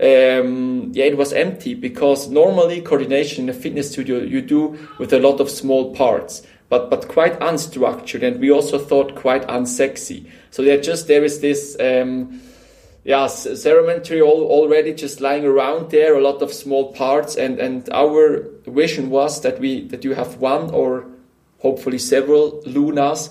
um, 0.01 0.93
yeah, 0.95 1.05
it 1.05 1.17
was 1.17 1.33
empty 1.33 1.75
because 1.75 2.29
normally 2.29 2.81
coordination 2.81 3.45
in 3.45 3.51
a 3.51 3.59
fitness 3.63 3.93
studio 3.93 4.19
you 4.19 4.41
do 4.41 4.79
with 4.99 5.13
a 5.13 5.19
lot 5.19 5.41
of 5.41 5.51
small 5.51 5.95
parts. 5.95 6.43
but 6.69 6.91
but 6.91 7.07
quite 7.09 7.39
unstructured, 7.41 8.23
and 8.23 8.41
we 8.41 8.51
also 8.51 8.79
thought 8.79 9.15
quite 9.15 9.47
unsexy. 9.47 10.27
So 10.51 10.63
there 10.63 10.81
just 10.81 11.07
there 11.07 11.25
is 11.25 11.41
this. 11.41 11.77
Um, 11.79 12.41
yeah, 13.05 13.29
ceremony 13.29 14.21
all, 14.21 14.43
already 14.51 14.93
just 14.93 15.21
lying 15.21 15.45
around 15.45 15.93
there, 15.93 16.17
a 16.17 16.21
lot 16.21 16.43
of 16.43 16.53
small 16.53 16.93
parts, 16.93 17.37
and, 17.37 17.61
and 17.61 17.89
our 17.93 18.43
vision 18.67 19.11
was 19.11 19.43
that 19.43 19.61
we 19.61 19.87
that 19.89 20.03
you 20.05 20.15
have 20.15 20.41
one 20.43 20.71
or 20.71 21.07
hopefully 21.61 21.99
several 21.99 22.63
Lunas 22.67 23.31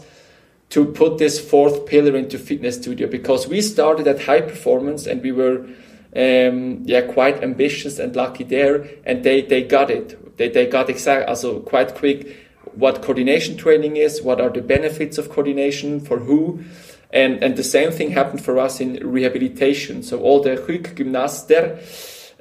to 0.70 0.86
put 0.86 1.18
this 1.18 1.40
fourth 1.40 1.86
pillar 1.86 2.16
into 2.16 2.38
fitness 2.38 2.76
studio 2.76 3.08
because 3.08 3.48
we 3.48 3.62
started 3.62 4.08
at 4.08 4.24
high 4.24 4.42
performance 4.42 5.06
and 5.06 5.22
we 5.22 5.32
were 5.32 5.68
um, 6.16 6.82
yeah 6.86 7.02
quite 7.02 7.44
ambitious 7.44 8.00
and 8.00 8.16
lucky 8.16 8.44
there, 8.44 8.88
and 9.06 9.24
they 9.24 9.42
they 9.42 9.64
got 9.64 9.90
it. 9.90 10.38
They 10.38 10.50
they 10.50 10.66
got 10.66 10.90
exact 10.90 11.30
also 11.30 11.60
quite 11.60 11.96
quick 11.96 12.42
what 12.74 13.02
coordination 13.02 13.56
training 13.56 13.96
is, 13.96 14.22
what 14.22 14.42
are 14.42 14.50
the 14.50 14.62
benefits 14.62 15.18
of 15.18 15.30
coordination 15.30 16.02
for 16.02 16.20
who 16.20 16.62
and, 17.16 17.42
and 17.42 17.56
the 17.56 17.64
same 17.64 17.92
thing 17.92 18.12
happened 18.12 18.44
for 18.44 18.60
us 18.60 18.82
in 18.82 18.96
rehabilitation. 18.96 20.04
So 20.04 20.20
all 20.20 20.42
the 20.42 20.58
Rückgymnaster, 20.58 21.80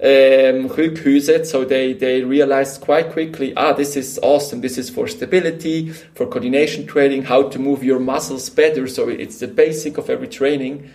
um, 0.04 0.68
so 0.68 1.64
they, 1.64 1.94
they 1.94 2.22
realized 2.22 2.80
quite 2.82 3.10
quickly, 3.10 3.54
ah, 3.56 3.72
this 3.72 3.96
is 3.96 4.18
awesome. 4.22 4.60
This 4.60 4.76
is 4.76 4.90
for 4.90 5.08
stability, 5.08 5.92
for 5.92 6.26
coordination 6.26 6.86
training, 6.86 7.22
how 7.22 7.48
to 7.48 7.58
move 7.58 7.82
your 7.82 7.98
muscles 7.98 8.50
better. 8.50 8.86
So 8.86 9.08
it's 9.08 9.40
the 9.40 9.48
basic 9.48 9.96
of 9.96 10.10
every 10.10 10.28
training. 10.28 10.90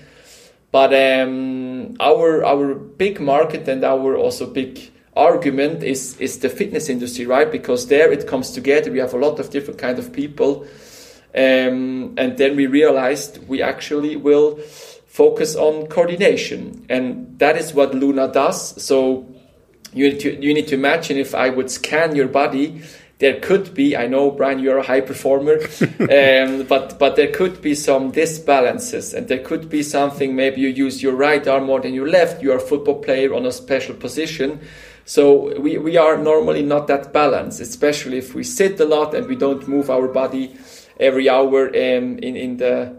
But 0.72 0.94
um, 0.94 1.96
our 2.00 2.46
our 2.46 2.76
big 2.76 3.20
market 3.20 3.68
and 3.68 3.84
our 3.84 4.16
also 4.16 4.46
big 4.46 4.92
argument 5.16 5.82
is 5.82 6.16
is 6.20 6.38
the 6.40 6.50
fitness 6.50 6.90
industry, 6.90 7.26
right? 7.26 7.52
Because 7.52 7.88
there 7.88 8.12
it 8.12 8.28
comes 8.28 8.52
together. 8.52 8.92
We 8.92 9.00
have 9.00 9.16
a 9.16 9.18
lot 9.18 9.40
of 9.40 9.50
different 9.50 9.80
kind 9.80 9.98
of 9.98 10.14
people 10.14 10.68
um, 11.36 12.16
and 12.18 12.38
then 12.38 12.56
we 12.56 12.66
realized 12.66 13.48
we 13.48 13.62
actually 13.62 14.16
will 14.16 14.60
focus 15.10 15.56
on 15.56 15.88
coordination. 15.88 16.86
And 16.88 17.38
that 17.40 17.58
is 17.58 17.74
what 17.74 17.94
Luna 17.94 18.28
does. 18.32 18.82
So 18.82 19.28
you 19.92 20.10
need 20.10 20.20
to, 20.22 20.42
you 20.42 20.54
need 20.54 20.68
to 20.68 20.76
imagine 20.76 21.18
if 21.18 21.34
I 21.34 21.50
would 21.50 21.70
scan 21.72 22.16
your 22.16 22.28
body, 22.28 22.84
there 23.18 23.40
could 23.42 23.74
be, 23.74 23.98
I 23.98 24.08
know, 24.08 24.32
Brian, 24.32 24.60
you're 24.60 24.78
a 24.78 24.84
high 24.84 25.02
performer, 25.02 25.56
um, 26.00 26.64
but, 26.68 26.98
but 27.00 27.16
there 27.18 27.32
could 27.32 27.62
be 27.62 27.76
some 27.76 28.14
disbalances 28.14 29.14
and 29.14 29.28
there 29.28 29.40
could 29.40 29.68
be 29.68 29.84
something, 29.84 30.36
maybe 30.36 30.62
you 30.62 30.70
use 30.70 31.04
your 31.04 31.16
right 31.16 31.46
arm 31.46 31.66
more 31.66 31.82
than 31.82 31.94
your 31.94 32.08
left, 32.08 32.42
you're 32.42 32.58
a 32.58 32.62
football 32.62 33.02
player 33.02 33.34
on 33.34 33.46
a 33.46 33.52
special 33.52 33.96
position. 33.96 34.62
So 35.06 35.60
we, 35.60 35.78
we 35.80 35.98
are 35.98 36.18
normally 36.18 36.62
not 36.62 36.88
that 36.88 37.12
balanced, 37.12 37.60
especially 37.60 38.20
if 38.20 38.36
we 38.36 38.44
sit 38.44 38.80
a 38.80 38.86
lot 38.86 39.16
and 39.16 39.28
we 39.28 39.36
don't 39.36 39.68
move 39.68 39.90
our 39.90 40.08
body 40.08 40.56
every 41.00 41.28
hour 41.28 41.68
um, 41.68 41.74
in, 42.20 42.36
in 42.36 42.58
the 42.58 42.99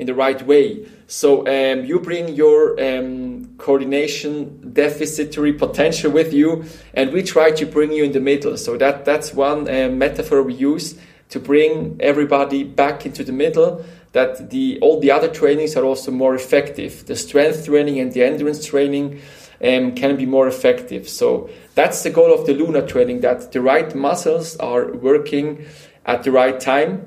in 0.00 0.06
the 0.06 0.14
right 0.14 0.40
way. 0.46 0.88
So 1.06 1.40
um, 1.46 1.84
you 1.84 2.00
bring 2.00 2.28
your 2.34 2.80
um, 2.80 3.54
coordination 3.58 4.72
deficitary 4.72 5.52
potential 5.52 6.10
with 6.10 6.32
you, 6.32 6.64
and 6.94 7.12
we 7.12 7.22
try 7.22 7.50
to 7.50 7.66
bring 7.66 7.92
you 7.92 8.04
in 8.04 8.12
the 8.12 8.20
middle. 8.20 8.56
So 8.56 8.76
that 8.78 9.04
that's 9.04 9.34
one 9.34 9.68
uh, 9.68 9.88
metaphor 9.90 10.42
we 10.42 10.54
use 10.54 10.98
to 11.28 11.38
bring 11.38 11.96
everybody 12.00 12.64
back 12.64 13.04
into 13.04 13.22
the 13.22 13.32
middle. 13.32 13.84
That 14.12 14.50
the 14.50 14.78
all 14.80 14.98
the 14.98 15.10
other 15.10 15.28
trainings 15.28 15.76
are 15.76 15.84
also 15.84 16.10
more 16.10 16.34
effective. 16.34 17.06
The 17.06 17.14
strength 17.14 17.66
training 17.66 18.00
and 18.00 18.12
the 18.12 18.24
endurance 18.24 18.64
training 18.64 19.20
um, 19.62 19.94
can 19.94 20.16
be 20.16 20.26
more 20.26 20.48
effective. 20.48 21.08
So 21.08 21.50
that's 21.74 22.02
the 22.02 22.10
goal 22.10 22.32
of 22.32 22.46
the 22.46 22.54
Luna 22.54 22.86
training. 22.86 23.20
That 23.20 23.52
the 23.52 23.60
right 23.60 23.94
muscles 23.94 24.56
are 24.56 24.92
working 24.92 25.66
at 26.06 26.22
the 26.22 26.32
right 26.32 26.58
time 26.58 27.06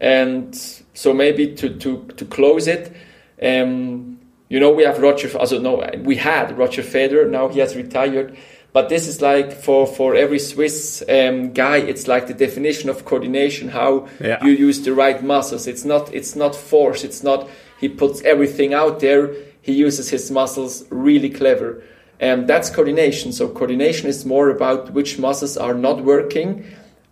and 0.00 0.83
so 0.94 1.12
maybe 1.12 1.54
to, 1.54 1.76
to, 1.78 2.06
to 2.16 2.24
close 2.24 2.66
it, 2.66 2.94
um, 3.42 4.18
you 4.48 4.60
know, 4.60 4.70
we 4.70 4.84
have 4.84 4.98
Roger, 4.98 5.36
also 5.36 5.60
no, 5.60 5.84
we 5.98 6.16
had 6.16 6.56
Roger 6.56 6.82
Federer, 6.82 7.28
now 7.28 7.48
he 7.48 7.58
has 7.58 7.76
retired. 7.76 8.36
But 8.72 8.88
this 8.88 9.06
is 9.06 9.22
like 9.22 9.52
for, 9.52 9.86
for 9.86 10.16
every 10.16 10.40
Swiss 10.40 11.02
um, 11.08 11.52
guy, 11.52 11.76
it's 11.76 12.08
like 12.08 12.26
the 12.26 12.34
definition 12.34 12.90
of 12.90 13.04
coordination, 13.04 13.68
how 13.68 14.08
yeah. 14.20 14.44
you 14.44 14.50
use 14.50 14.80
the 14.82 14.92
right 14.92 15.22
muscles. 15.22 15.68
It's 15.68 15.84
not, 15.84 16.12
it's 16.12 16.34
not 16.34 16.56
force. 16.56 17.04
It's 17.04 17.22
not, 17.22 17.48
he 17.78 17.88
puts 17.88 18.20
everything 18.22 18.74
out 18.74 18.98
there. 18.98 19.32
He 19.62 19.72
uses 19.72 20.10
his 20.10 20.28
muscles 20.30 20.84
really 20.90 21.30
clever. 21.30 21.84
And 22.18 22.48
that's 22.48 22.68
coordination. 22.68 23.32
So 23.32 23.48
coordination 23.48 24.08
is 24.08 24.24
more 24.24 24.50
about 24.50 24.90
which 24.90 25.20
muscles 25.20 25.56
are 25.56 25.74
not 25.74 26.02
working. 26.02 26.64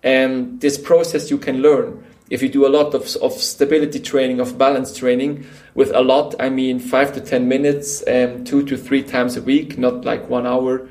And 0.02 0.60
this 0.60 0.76
process 0.76 1.30
you 1.30 1.38
can 1.38 1.62
learn 1.62 2.04
if 2.30 2.42
you 2.42 2.48
do 2.48 2.66
a 2.66 2.68
lot 2.68 2.94
of, 2.94 3.14
of 3.16 3.32
stability 3.32 4.00
training, 4.00 4.40
of 4.40 4.56
balance 4.56 4.96
training, 4.96 5.46
with 5.74 5.90
a 5.94 6.00
lot, 6.00 6.34
I 6.40 6.48
mean 6.48 6.78
five 6.78 7.12
to 7.14 7.20
10 7.20 7.48
minutes, 7.48 8.02
um, 8.08 8.44
two 8.44 8.64
to 8.64 8.76
three 8.76 9.02
times 9.02 9.36
a 9.36 9.42
week, 9.42 9.78
not 9.78 10.04
like 10.04 10.28
one 10.28 10.46
hour. 10.46 10.88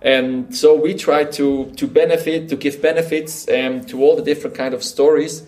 And 0.00 0.54
so 0.54 0.76
we 0.76 0.94
try 0.94 1.24
to, 1.24 1.72
to 1.76 1.86
benefit, 1.86 2.48
to 2.50 2.56
give 2.56 2.80
benefits 2.80 3.48
um, 3.48 3.84
to 3.86 4.02
all 4.02 4.14
the 4.14 4.22
different 4.22 4.56
kind 4.56 4.74
of 4.74 4.84
stories 4.84 5.44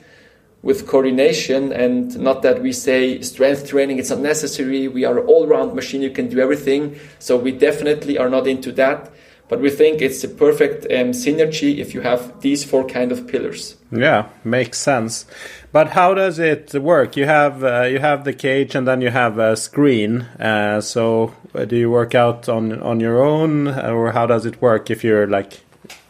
with 0.63 0.87
coordination 0.87 1.73
and 1.73 2.19
not 2.19 2.43
that 2.43 2.61
we 2.61 2.73
say 2.73 3.21
strength 3.23 3.67
training 3.67 3.99
it's 3.99 4.11
not 4.11 4.19
necessary. 4.19 4.89
We 4.89 5.05
are 5.05 5.21
all 5.21 5.47
round 5.47 5.75
machine 5.75 6.03
you 6.03 6.11
can 6.11 6.29
do 6.29 6.39
everything. 6.39 6.99
So 7.19 7.37
we 7.37 7.53
definitely 7.53 8.19
are 8.19 8.29
not 8.29 8.47
into 8.47 8.73
that 8.73 9.11
but 9.51 9.61
we 9.61 9.69
think 9.69 10.01
it's 10.01 10.23
the 10.23 10.29
perfect 10.29 10.85
um, 10.85 11.11
synergy 11.11 11.79
if 11.79 11.93
you 11.93 12.01
have 12.01 12.41
these 12.41 12.65
four 12.65 12.87
kind 12.87 13.11
of 13.11 13.27
pillars. 13.27 13.77
Yeah, 13.91 14.29
makes 14.45 14.79
sense. 14.79 15.27
But 15.73 15.89
how 15.89 16.15
does 16.15 16.39
it 16.39 16.73
work? 16.75 17.17
You 17.17 17.27
have 17.27 17.65
uh, 17.65 17.83
you 17.83 17.99
have 17.99 18.25
the 18.25 18.33
cage 18.33 18.77
and 18.77 18.87
then 18.87 19.01
you 19.01 19.11
have 19.11 19.39
a 19.39 19.57
screen. 19.57 20.23
Uh, 20.39 20.81
so 20.81 21.35
uh, 21.53 21.65
do 21.65 21.77
you 21.77 21.91
work 21.91 22.15
out 22.15 22.49
on 22.49 22.81
on 22.81 23.01
your 23.01 23.23
own, 23.23 23.67
or 23.67 24.13
how 24.13 24.27
does 24.27 24.47
it 24.47 24.63
work 24.63 24.89
if 24.89 25.03
you're 25.03 25.27
like 25.27 25.61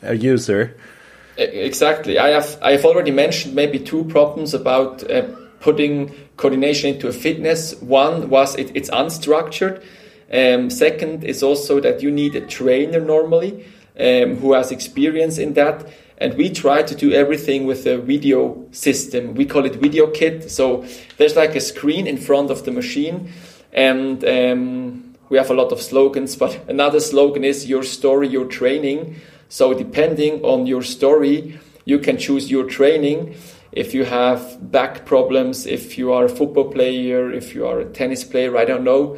a 0.02 0.14
user? 0.14 0.76
Exactly. 1.38 2.18
I 2.18 2.28
have 2.28 2.58
I 2.60 2.72
have 2.72 2.84
already 2.84 3.10
mentioned 3.10 3.54
maybe 3.54 3.78
two 3.78 4.04
problems 4.04 4.52
about 4.52 5.10
uh, 5.10 5.22
putting 5.60 6.14
coordination 6.36 6.94
into 6.94 7.08
a 7.08 7.12
fitness. 7.12 7.74
One 7.80 8.28
was 8.28 8.54
it, 8.56 8.70
it's 8.74 8.90
unstructured 8.90 9.82
um, 10.32 10.70
second 10.70 11.24
is 11.24 11.42
also 11.42 11.80
that 11.80 12.02
you 12.02 12.10
need 12.10 12.36
a 12.36 12.46
trainer 12.46 13.00
normally 13.00 13.64
um, 13.98 14.36
who 14.36 14.52
has 14.52 14.70
experience 14.70 15.38
in 15.38 15.54
that. 15.54 15.88
And 16.18 16.34
we 16.34 16.50
try 16.50 16.82
to 16.82 16.94
do 16.94 17.12
everything 17.12 17.66
with 17.66 17.86
a 17.86 17.96
video 17.98 18.64
system. 18.72 19.34
We 19.34 19.46
call 19.46 19.64
it 19.64 19.76
Video 19.76 20.06
Kit. 20.08 20.50
So 20.50 20.84
there's 21.16 21.34
like 21.34 21.56
a 21.56 21.60
screen 21.60 22.06
in 22.06 22.18
front 22.18 22.50
of 22.50 22.64
the 22.64 22.70
machine, 22.70 23.32
and 23.72 24.22
um, 24.24 25.14
we 25.30 25.38
have 25.38 25.50
a 25.50 25.54
lot 25.54 25.72
of 25.72 25.80
slogans. 25.80 26.36
But 26.38 26.68
another 26.68 27.00
slogan 27.00 27.42
is 27.42 27.66
your 27.66 27.82
story, 27.82 28.28
your 28.28 28.44
training. 28.44 29.16
So 29.48 29.72
depending 29.72 30.44
on 30.44 30.66
your 30.66 30.82
story, 30.82 31.58
you 31.86 31.98
can 31.98 32.18
choose 32.18 32.50
your 32.50 32.64
training. 32.64 33.34
If 33.72 33.94
you 33.94 34.04
have 34.04 34.70
back 34.70 35.06
problems, 35.06 35.64
if 35.66 35.96
you 35.96 36.12
are 36.12 36.26
a 36.26 36.28
football 36.28 36.70
player, 36.70 37.32
if 37.32 37.54
you 37.54 37.66
are 37.66 37.80
a 37.80 37.84
tennis 37.86 38.24
player, 38.24 38.58
I 38.58 38.64
don't 38.66 38.84
know 38.84 39.16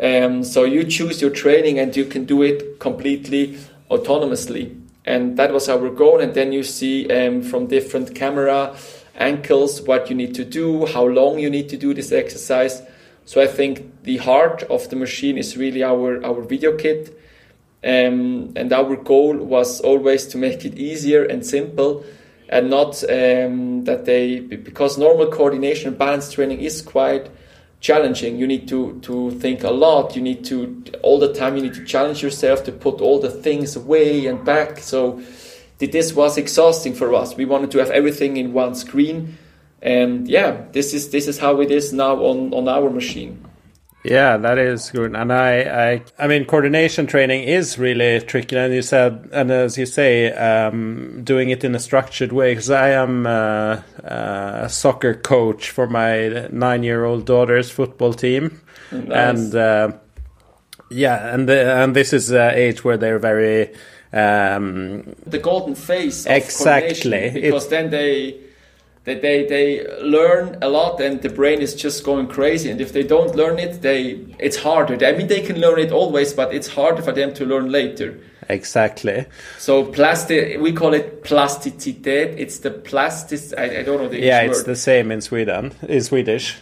um, 0.00 0.44
so 0.44 0.64
you 0.64 0.84
choose 0.84 1.20
your 1.20 1.30
training 1.30 1.78
and 1.78 1.94
you 1.94 2.06
can 2.06 2.24
do 2.24 2.42
it 2.42 2.78
completely 2.80 3.58
autonomously. 3.90 4.76
And 5.04 5.36
that 5.36 5.52
was 5.52 5.68
our 5.68 5.90
goal. 5.90 6.20
And 6.20 6.34
then 6.34 6.52
you 6.52 6.62
see 6.62 7.10
um, 7.10 7.42
from 7.42 7.66
different 7.66 8.14
camera 8.14 8.74
angles 9.16 9.82
what 9.82 10.08
you 10.08 10.16
need 10.16 10.34
to 10.36 10.44
do, 10.44 10.86
how 10.86 11.04
long 11.04 11.38
you 11.38 11.50
need 11.50 11.68
to 11.68 11.76
do 11.76 11.92
this 11.92 12.12
exercise. 12.12 12.82
So 13.26 13.42
I 13.42 13.46
think 13.46 14.02
the 14.04 14.16
heart 14.16 14.62
of 14.64 14.88
the 14.88 14.96
machine 14.96 15.36
is 15.36 15.56
really 15.56 15.82
our, 15.82 16.24
our 16.24 16.40
video 16.42 16.76
kit. 16.76 17.16
Um, 17.82 18.52
and 18.56 18.72
our 18.72 18.96
goal 18.96 19.36
was 19.36 19.80
always 19.80 20.26
to 20.28 20.38
make 20.38 20.64
it 20.64 20.74
easier 20.74 21.24
and 21.24 21.44
simple 21.44 22.04
and 22.48 22.68
not 22.68 23.02
um, 23.04 23.84
that 23.84 24.04
they, 24.04 24.40
because 24.40 24.98
normal 24.98 25.28
coordination 25.28 25.88
and 25.88 25.98
balance 25.98 26.32
training 26.32 26.60
is 26.60 26.82
quite 26.82 27.30
challenging. 27.80 28.38
You 28.38 28.46
need 28.46 28.68
to, 28.68 29.00
to 29.00 29.32
think 29.32 29.64
a 29.64 29.70
lot. 29.70 30.14
You 30.14 30.22
need 30.22 30.44
to, 30.46 30.82
all 31.02 31.18
the 31.18 31.32
time, 31.32 31.56
you 31.56 31.62
need 31.62 31.74
to 31.74 31.84
challenge 31.84 32.22
yourself 32.22 32.64
to 32.64 32.72
put 32.72 33.00
all 33.00 33.18
the 33.18 33.30
things 33.30 33.76
away 33.76 34.26
and 34.26 34.44
back. 34.44 34.78
So 34.78 35.20
this 35.78 36.12
was 36.14 36.36
exhausting 36.36 36.94
for 36.94 37.14
us. 37.14 37.36
We 37.36 37.46
wanted 37.46 37.70
to 37.72 37.78
have 37.78 37.90
everything 37.90 38.36
in 38.36 38.52
one 38.52 38.74
screen. 38.74 39.38
And 39.82 40.28
yeah, 40.28 40.64
this 40.72 40.92
is, 40.92 41.10
this 41.10 41.26
is 41.26 41.38
how 41.38 41.60
it 41.60 41.70
is 41.70 41.92
now 41.92 42.16
on, 42.16 42.52
on 42.52 42.68
our 42.68 42.90
machine. 42.90 43.44
Yeah, 44.02 44.38
that 44.38 44.56
is 44.56 44.90
good. 44.90 45.14
And 45.14 45.30
I, 45.30 45.60
I, 45.90 46.02
I 46.18 46.26
mean, 46.26 46.46
coordination 46.46 47.06
training 47.06 47.44
is 47.44 47.78
really 47.78 48.20
tricky. 48.20 48.56
And 48.56 48.72
you 48.72 48.80
said, 48.80 49.28
and 49.32 49.50
as 49.50 49.76
you 49.76 49.84
say, 49.84 50.32
um, 50.32 51.22
doing 51.22 51.50
it 51.50 51.64
in 51.64 51.74
a 51.74 51.78
structured 51.78 52.32
way. 52.32 52.52
Because 52.52 52.70
I 52.70 52.90
am 52.90 53.26
uh, 53.26 53.82
uh, 54.02 54.60
a 54.62 54.68
soccer 54.70 55.14
coach 55.14 55.70
for 55.70 55.86
my 55.86 56.48
nine-year-old 56.50 57.26
daughter's 57.26 57.70
football 57.70 58.14
team, 58.14 58.62
nice. 58.90 59.12
and 59.12 59.54
uh, 59.54 59.92
yeah, 60.90 61.34
and 61.34 61.46
the, 61.48 61.70
and 61.70 61.94
this 61.94 62.14
is 62.14 62.30
an 62.30 62.54
age 62.54 62.82
where 62.82 62.96
they're 62.96 63.18
very 63.18 63.74
um, 64.12 65.14
the 65.26 65.38
golden 65.38 65.74
phase 65.74 66.26
exactly 66.26 67.30
because 67.32 67.66
it, 67.66 67.70
then 67.70 67.90
they 67.90 68.40
They, 69.04 69.14
they 69.18 69.46
they 69.46 69.86
learn 70.02 70.58
a 70.60 70.68
lot 70.68 71.00
and 71.00 71.22
the 71.22 71.30
brain 71.30 71.62
is 71.62 71.74
just 71.74 72.04
going 72.04 72.26
crazy. 72.26 72.70
And 72.70 72.80
if 72.82 72.92
they 72.92 73.02
don't 73.02 73.34
learn 73.34 73.58
it 73.58 73.80
they 73.80 74.20
it's 74.38 74.58
harder. 74.58 74.94
I 75.04 75.12
mean 75.12 75.26
they 75.28 75.40
can 75.40 75.58
learn 75.58 75.78
it 75.78 75.90
always 75.90 76.34
but 76.34 76.52
it's 76.52 76.68
harder 76.68 77.00
for 77.02 77.12
them 77.12 77.32
to 77.34 77.46
learn 77.46 77.70
later. 77.72 78.20
Exactly. 78.48 79.24
So 79.58 79.84
plastic 79.86 80.60
we 80.60 80.72
call 80.72 80.92
it 80.92 81.24
plasticitet. 81.24 82.34
It's 82.38 82.58
the 82.58 82.70
plastic 82.70 83.40
I, 83.58 83.80
I 83.80 83.82
don't 83.84 84.02
know 84.02 84.08
the 84.08 84.20
yeah 84.20 84.42
it's 84.42 84.58
word. 84.58 84.66
the 84.66 84.76
same 84.76 85.10
in 85.10 85.22
sweden 85.22 85.72
in 85.88 86.02
swedish. 86.02 86.56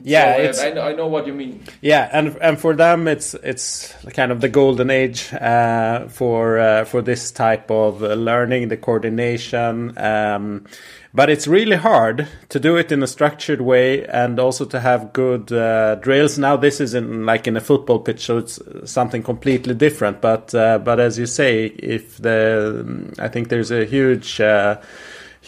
Yeah 0.00 0.36
So, 0.36 0.40
uh, 0.40 0.44
it's 0.44 0.60
I, 0.60 0.70
know, 0.70 0.82
I 0.82 0.92
know 0.94 1.08
what 1.08 1.26
you 1.26 1.34
mean. 1.34 1.64
Yeah 1.80 2.08
and 2.12 2.36
and 2.40 2.60
for 2.60 2.72
them 2.76 3.08
it's 3.08 3.34
it's 3.34 3.92
kind 4.14 4.30
of 4.30 4.40
the 4.40 4.48
golden 4.48 4.90
age 4.90 5.32
uh, 5.34 6.06
for 6.06 6.60
uh, 6.60 6.84
for 6.84 7.02
this 7.02 7.32
type 7.32 7.68
of 7.68 8.00
learning 8.00 8.68
the 8.68 8.76
coordination 8.76 9.98
um, 9.98 10.66
but 11.14 11.30
it's 11.30 11.46
really 11.46 11.76
hard 11.76 12.28
to 12.48 12.60
do 12.60 12.76
it 12.76 12.92
in 12.92 13.02
a 13.02 13.06
structured 13.06 13.60
way 13.60 14.04
and 14.06 14.38
also 14.38 14.64
to 14.64 14.80
have 14.80 15.12
good 15.12 15.50
uh, 15.52 15.94
drills. 15.96 16.38
Now 16.38 16.56
this 16.56 16.80
is 16.80 16.94
in 16.94 17.24
like 17.24 17.46
in 17.46 17.56
a 17.56 17.60
football 17.60 17.98
pitch 18.00 18.26
so 18.26 18.38
it's 18.38 18.58
something 18.84 19.22
completely 19.22 19.74
different. 19.74 20.20
But 20.20 20.54
uh, 20.54 20.78
but 20.78 21.00
as 21.00 21.18
you 21.18 21.26
say 21.26 21.66
if 21.66 22.18
the 22.18 23.14
i 23.18 23.28
think 23.28 23.48
there's 23.48 23.70
a 23.70 23.84
huge 23.84 24.40
uh, 24.40 24.76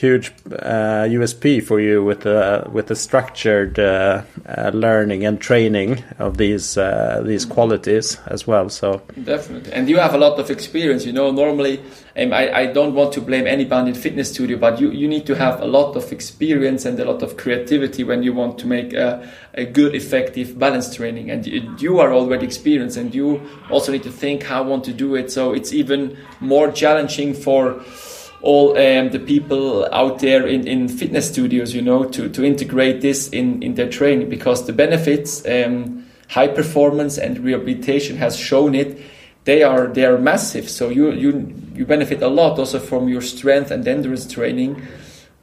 huge 0.00 0.32
uh, 0.50 1.04
USP 1.18 1.62
for 1.62 1.78
you 1.78 2.02
with 2.02 2.20
the 2.20 2.66
with 2.72 2.86
the 2.86 2.96
structured 2.96 3.78
uh, 3.78 4.22
uh, 4.46 4.70
learning 4.72 5.26
and 5.26 5.38
training 5.38 6.02
of 6.18 6.38
these 6.38 6.78
uh, 6.78 7.22
these 7.24 7.44
qualities 7.44 8.18
as 8.26 8.46
well. 8.46 8.70
So 8.70 9.02
Definitely. 9.22 9.72
And 9.72 9.88
you 9.88 9.98
have 9.98 10.14
a 10.14 10.18
lot 10.18 10.38
of 10.38 10.50
experience. 10.50 11.04
You 11.04 11.12
know, 11.12 11.30
normally, 11.30 11.80
um, 12.16 12.32
I, 12.32 12.52
I 12.62 12.66
don't 12.66 12.94
want 12.94 13.12
to 13.12 13.20
blame 13.20 13.46
anybody 13.46 13.90
in 13.90 13.94
fitness 13.94 14.30
studio, 14.30 14.56
but 14.56 14.80
you, 14.80 14.90
you 14.90 15.06
need 15.06 15.26
to 15.26 15.34
have 15.34 15.60
a 15.60 15.66
lot 15.66 15.96
of 15.96 16.12
experience 16.12 16.86
and 16.86 16.98
a 16.98 17.04
lot 17.04 17.22
of 17.22 17.36
creativity 17.36 18.02
when 18.02 18.22
you 18.22 18.32
want 18.32 18.58
to 18.60 18.66
make 18.66 18.92
a, 18.94 19.28
a 19.54 19.64
good, 19.64 19.94
effective 19.94 20.58
balance 20.58 20.94
training. 20.94 21.30
And 21.30 21.46
you, 21.46 21.76
you 21.78 22.00
are 22.00 22.12
already 22.12 22.46
experienced 22.46 22.96
and 22.96 23.14
you 23.14 23.42
also 23.70 23.92
need 23.92 24.02
to 24.04 24.12
think 24.12 24.44
how 24.44 24.62
I 24.62 24.66
want 24.66 24.84
to 24.84 24.92
do 24.92 25.14
it. 25.14 25.30
So 25.30 25.52
it's 25.52 25.72
even 25.72 26.16
more 26.40 26.72
challenging 26.72 27.34
for 27.34 27.82
all 28.42 28.70
um, 28.70 29.10
the 29.10 29.18
people 29.18 29.86
out 29.92 30.20
there 30.20 30.46
in, 30.46 30.66
in 30.66 30.88
fitness 30.88 31.28
studios, 31.28 31.74
you 31.74 31.82
know, 31.82 32.04
to, 32.04 32.28
to 32.30 32.44
integrate 32.44 33.00
this 33.00 33.28
in, 33.28 33.62
in 33.62 33.74
their 33.74 33.88
training 33.88 34.28
because 34.30 34.66
the 34.66 34.72
benefits, 34.72 35.46
um, 35.46 36.06
high 36.28 36.48
performance 36.48 37.18
and 37.18 37.38
rehabilitation 37.40 38.16
has 38.16 38.36
shown 38.36 38.74
it. 38.74 39.00
They 39.44 39.62
are 39.62 39.86
they 39.86 40.04
are 40.04 40.18
massive. 40.18 40.68
So 40.68 40.90
you 40.90 41.12
you 41.12 41.54
you 41.74 41.86
benefit 41.86 42.22
a 42.22 42.28
lot 42.28 42.58
also 42.58 42.78
from 42.78 43.08
your 43.08 43.22
strength 43.22 43.70
and 43.70 43.86
endurance 43.86 44.30
training. 44.30 44.86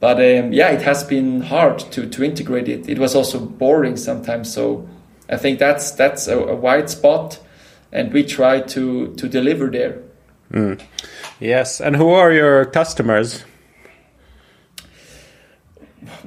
But 0.00 0.18
um, 0.18 0.52
yeah, 0.52 0.70
it 0.70 0.82
has 0.82 1.02
been 1.02 1.40
hard 1.40 1.80
to, 1.90 2.06
to 2.08 2.22
integrate 2.22 2.68
it. 2.68 2.88
It 2.88 2.98
was 2.98 3.16
also 3.16 3.40
boring 3.40 3.96
sometimes. 3.96 4.52
So 4.52 4.88
I 5.28 5.36
think 5.36 5.58
that's 5.58 5.90
that's 5.90 6.28
a, 6.28 6.38
a 6.38 6.54
wide 6.54 6.88
spot, 6.88 7.40
and 7.92 8.12
we 8.12 8.22
try 8.22 8.60
to 8.60 9.14
to 9.14 9.28
deliver 9.28 9.68
there. 9.68 10.02
Yes, 11.40 11.80
and 11.80 11.96
who 11.96 12.10
are 12.10 12.32
your 12.32 12.64
customers? 12.64 13.44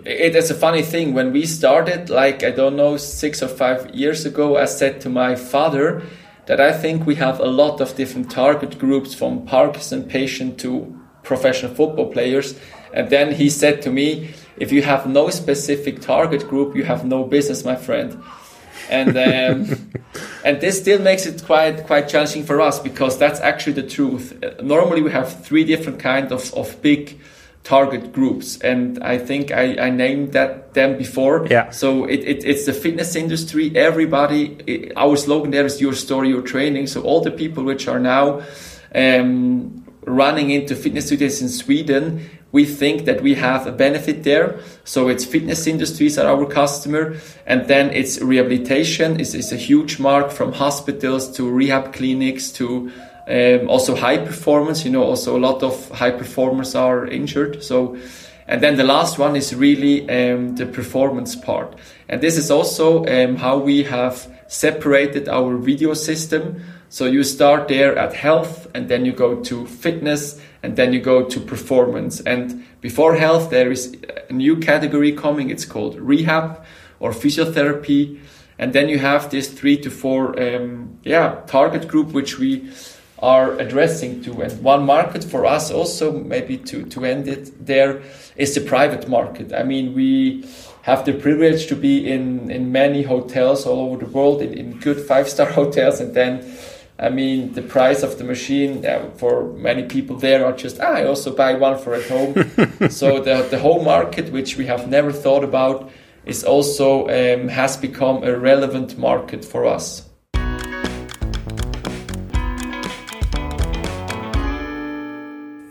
It 0.05 0.36
is 0.36 0.51
a 0.51 0.55
funny 0.55 0.82
thing. 0.82 1.14
When 1.14 1.32
we 1.32 1.45
started, 1.45 2.09
like, 2.09 2.43
I 2.43 2.51
don't 2.51 2.76
know, 2.76 2.97
six 2.97 3.41
or 3.41 3.47
five 3.47 3.93
years 3.93 4.26
ago, 4.26 4.57
I 4.57 4.66
said 4.66 5.01
to 5.01 5.09
my 5.09 5.36
father 5.36 6.03
that 6.47 6.59
I 6.59 6.72
think 6.72 7.05
we 7.05 7.16
have 7.16 7.39
a 7.39 7.45
lot 7.45 7.82
of 7.82 7.95
different 7.95 8.32
target 8.32 8.80
groups 8.80 9.14
from 9.14 9.45
Parkinson 9.45 10.03
patient 10.03 10.59
to 10.62 10.99
professional 11.24 11.74
football 11.74 12.12
players. 12.12 12.59
And 12.93 13.09
then 13.09 13.34
he 13.34 13.49
said 13.49 13.82
to 13.84 13.91
me, 13.91 14.34
if 14.57 14.72
you 14.72 14.82
have 14.82 15.07
no 15.07 15.30
specific 15.30 16.01
target 16.01 16.47
group, 16.47 16.76
you 16.76 16.84
have 16.84 17.05
no 17.05 17.24
business, 17.24 17.64
my 17.64 17.76
friend. 17.76 18.22
And 18.89 19.18
um, 19.18 19.91
and 20.43 20.59
this 20.61 20.79
still 20.79 20.99
makes 20.99 21.25
it 21.25 21.43
quite 21.45 21.85
quite 21.85 22.07
challenging 22.09 22.43
for 22.43 22.61
us 22.61 22.79
because 22.79 23.17
that's 23.17 23.39
actually 23.39 23.73
the 23.73 23.87
truth. 23.87 24.37
Uh, 24.43 24.61
Normally, 24.61 25.01
we 25.01 25.11
have 25.11 25.43
three 25.45 25.63
different 25.63 25.99
kind 25.99 26.31
of, 26.31 26.53
of 26.53 26.81
big 26.81 27.19
target 27.63 28.11
groups 28.11 28.57
and 28.61 28.97
i 29.03 29.19
think 29.19 29.51
i, 29.51 29.75
I 29.87 29.89
named 29.91 30.33
that 30.33 30.73
them 30.73 30.97
before 30.97 31.45
Yeah. 31.47 31.69
so 31.69 32.05
it, 32.05 32.21
it, 32.21 32.43
it's 32.43 32.65
the 32.65 32.73
fitness 32.73 33.15
industry 33.15 33.71
everybody 33.75 34.91
i 34.95 34.99
our 34.99 35.15
slogan 35.15 35.51
there 35.51 35.65
is 35.65 35.79
your 35.79 35.93
story 35.93 36.29
your 36.29 36.41
training 36.41 36.87
so 36.87 37.03
all 37.03 37.21
the 37.21 37.29
people 37.29 37.63
which 37.63 37.87
are 37.87 37.99
now 37.99 38.41
um, 38.95 39.85
running 40.05 40.49
into 40.49 40.75
fitness 40.75 41.05
studios 41.05 41.39
in 41.41 41.49
sweden 41.49 42.27
we 42.52 42.66
think 42.66 43.06
that 43.06 43.22
we 43.22 43.36
have 43.36 43.66
a 43.66 43.72
benefit 43.72 44.24
there. 44.24 44.60
So 44.84 45.08
it's 45.08 45.24
fitness 45.26 45.68
industries 45.68 46.18
are 46.18 46.28
our 46.28 46.45
customer. 46.45 47.16
And 47.45 47.68
then 47.68 47.91
it's 47.91 48.20
rehabilitation 48.22 49.20
is, 49.20 49.34
is 49.34 49.52
a 49.52 49.58
huge 49.58 49.99
mark 49.99 50.32
from 50.32 50.54
hospitals 50.54 51.32
to 51.38 51.49
rehab 51.49 51.93
clinics 51.93 52.52
to 52.54 52.91
um, 53.28 53.70
also 53.70 53.95
high 53.95 54.18
performance. 54.18 54.84
You 54.84 54.91
know 54.91 55.04
also 55.04 55.38
a 55.38 55.39
lot 55.39 55.64
of 55.64 55.89
high 55.91 56.12
performers 56.12 56.76
are 56.76 57.08
injured. 57.08 57.64
So 57.64 57.97
and 58.47 58.62
then 58.62 58.76
the 58.76 58.84
last 58.84 59.18
one 59.18 59.38
is 59.38 59.56
really 59.56 60.10
um, 60.10 60.56
the 60.58 60.66
performance 60.66 61.38
part. 61.38 61.74
And 62.10 62.22
this 62.22 62.38
is 62.38 62.52
also 62.52 63.06
um, 63.06 63.38
how 63.38 63.58
we 63.58 63.84
have 63.84 64.28
separated 64.47 65.30
our 65.30 65.56
video 65.56 65.93
system. 65.93 66.62
So 66.89 67.06
you 67.06 67.24
start 67.24 67.70
there 67.70 67.97
at 67.97 68.14
health 68.14 68.68
and 68.74 68.89
then 68.89 69.06
you 69.06 69.14
go 69.14 69.41
to 69.43 69.66
fitness 69.66 70.41
and 70.64 70.76
then 70.76 70.93
you 70.93 70.99
go 70.99 71.24
to 71.24 71.39
performance 71.39 72.20
and 72.22 72.66
before 72.82 73.16
health 73.16 73.49
there 73.49 73.72
is 73.72 73.95
a 74.30 74.34
new 74.34 74.55
category 74.57 75.12
coming 75.12 75.49
it's 75.49 75.66
called 75.66 75.99
rehab 75.99 76.64
or 76.99 77.12
physiotherapy 77.12 78.20
and 78.59 78.74
then 78.74 78.88
you 78.89 78.99
have 78.99 79.30
this 79.32 79.51
three 79.51 79.78
to 79.78 79.89
four 79.89 80.39
um, 80.41 80.97
yeah 81.03 81.41
target 81.47 81.88
group 81.88 82.12
which 82.12 82.38
we 82.38 82.72
are 83.22 83.53
addressing 83.59 84.24
to. 84.24 84.41
And 84.41 84.64
one 84.64 84.86
market 84.86 85.24
for 85.24 85.45
us 85.45 85.72
also, 85.72 86.12
maybe 86.12 86.57
to, 86.57 86.84
to 86.86 87.05
end 87.05 87.28
it 87.28 87.66
there, 87.66 88.01
is 88.36 88.55
the 88.55 88.62
private 88.62 89.07
market. 89.07 89.53
I 89.53 89.64
mean, 89.64 89.93
we 89.93 90.45
have 90.84 91.05
the 91.05 91.14
privilege 91.14 91.68
to 91.68 91.76
be 91.76 92.09
in, 92.09 92.49
in 92.49 92.72
many 92.72 93.03
hotels 93.03 93.68
all 93.68 93.80
over 93.80 94.03
the 94.03 94.12
world, 94.12 94.41
in, 94.41 94.53
in 94.53 94.80
good 94.80 94.99
five 94.99 95.30
star 95.30 95.45
hotels, 95.51 95.99
and 95.99 96.16
then 96.16 96.41
I 97.02 97.10
mean, 97.10 97.54
the 97.54 97.64
price 97.64 98.04
of 98.04 98.20
the 98.20 98.24
machine 98.24 98.86
uh, 98.86 99.10
for 99.18 99.52
many 99.54 99.86
people 99.86 100.18
there 100.18 100.45
are 100.45 100.52
just, 100.52 100.80
ah, 100.80 100.93
I 100.93 101.06
also 101.06 101.36
buy 101.36 101.56
one 101.56 101.80
for 101.80 101.95
at 101.95 102.08
home. 102.08 102.36
so 102.91 103.20
the, 103.20 103.47
the 103.49 103.58
home 103.58 103.86
market, 103.86 104.32
which 104.32 104.56
we 104.56 104.68
have 104.68 104.88
never 104.88 105.12
thought 105.12 105.43
about, 105.43 105.89
is 106.26 106.43
also 106.43 107.08
um, 107.10 107.47
has 107.47 107.76
become 107.76 108.24
a 108.24 108.38
relevant 108.38 108.99
market 108.99 109.43
for 109.43 109.66
us. 109.66 110.08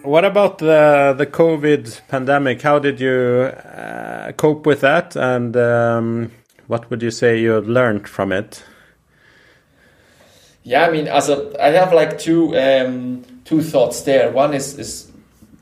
What 0.03 0.25
about 0.25 0.59
the 0.59 1.15
the 1.17 1.27
COVID 1.27 2.09
pandemic? 2.09 2.63
How 2.63 2.81
did 2.81 2.99
you 2.99 3.53
uh, 3.53 4.33
cope 4.33 4.67
with 4.67 4.81
that, 4.81 5.15
and 5.15 5.57
um, 5.57 6.33
what 6.67 6.91
would 6.91 7.01
you 7.03 7.13
say 7.13 7.39
you 7.39 7.53
have 7.53 7.69
learned 7.69 8.09
from 8.09 8.33
it? 8.33 8.65
Yeah, 10.63 10.87
I 10.87 10.91
mean, 10.91 11.09
as 11.09 11.29
a, 11.29 11.63
I 11.63 11.71
have 11.71 11.93
like 11.93 12.19
two 12.19 12.57
um, 12.57 13.25
two 13.45 13.63
thoughts 13.63 14.03
there. 14.03 14.31
One 14.31 14.55
is 14.55 14.79
is 14.79 15.11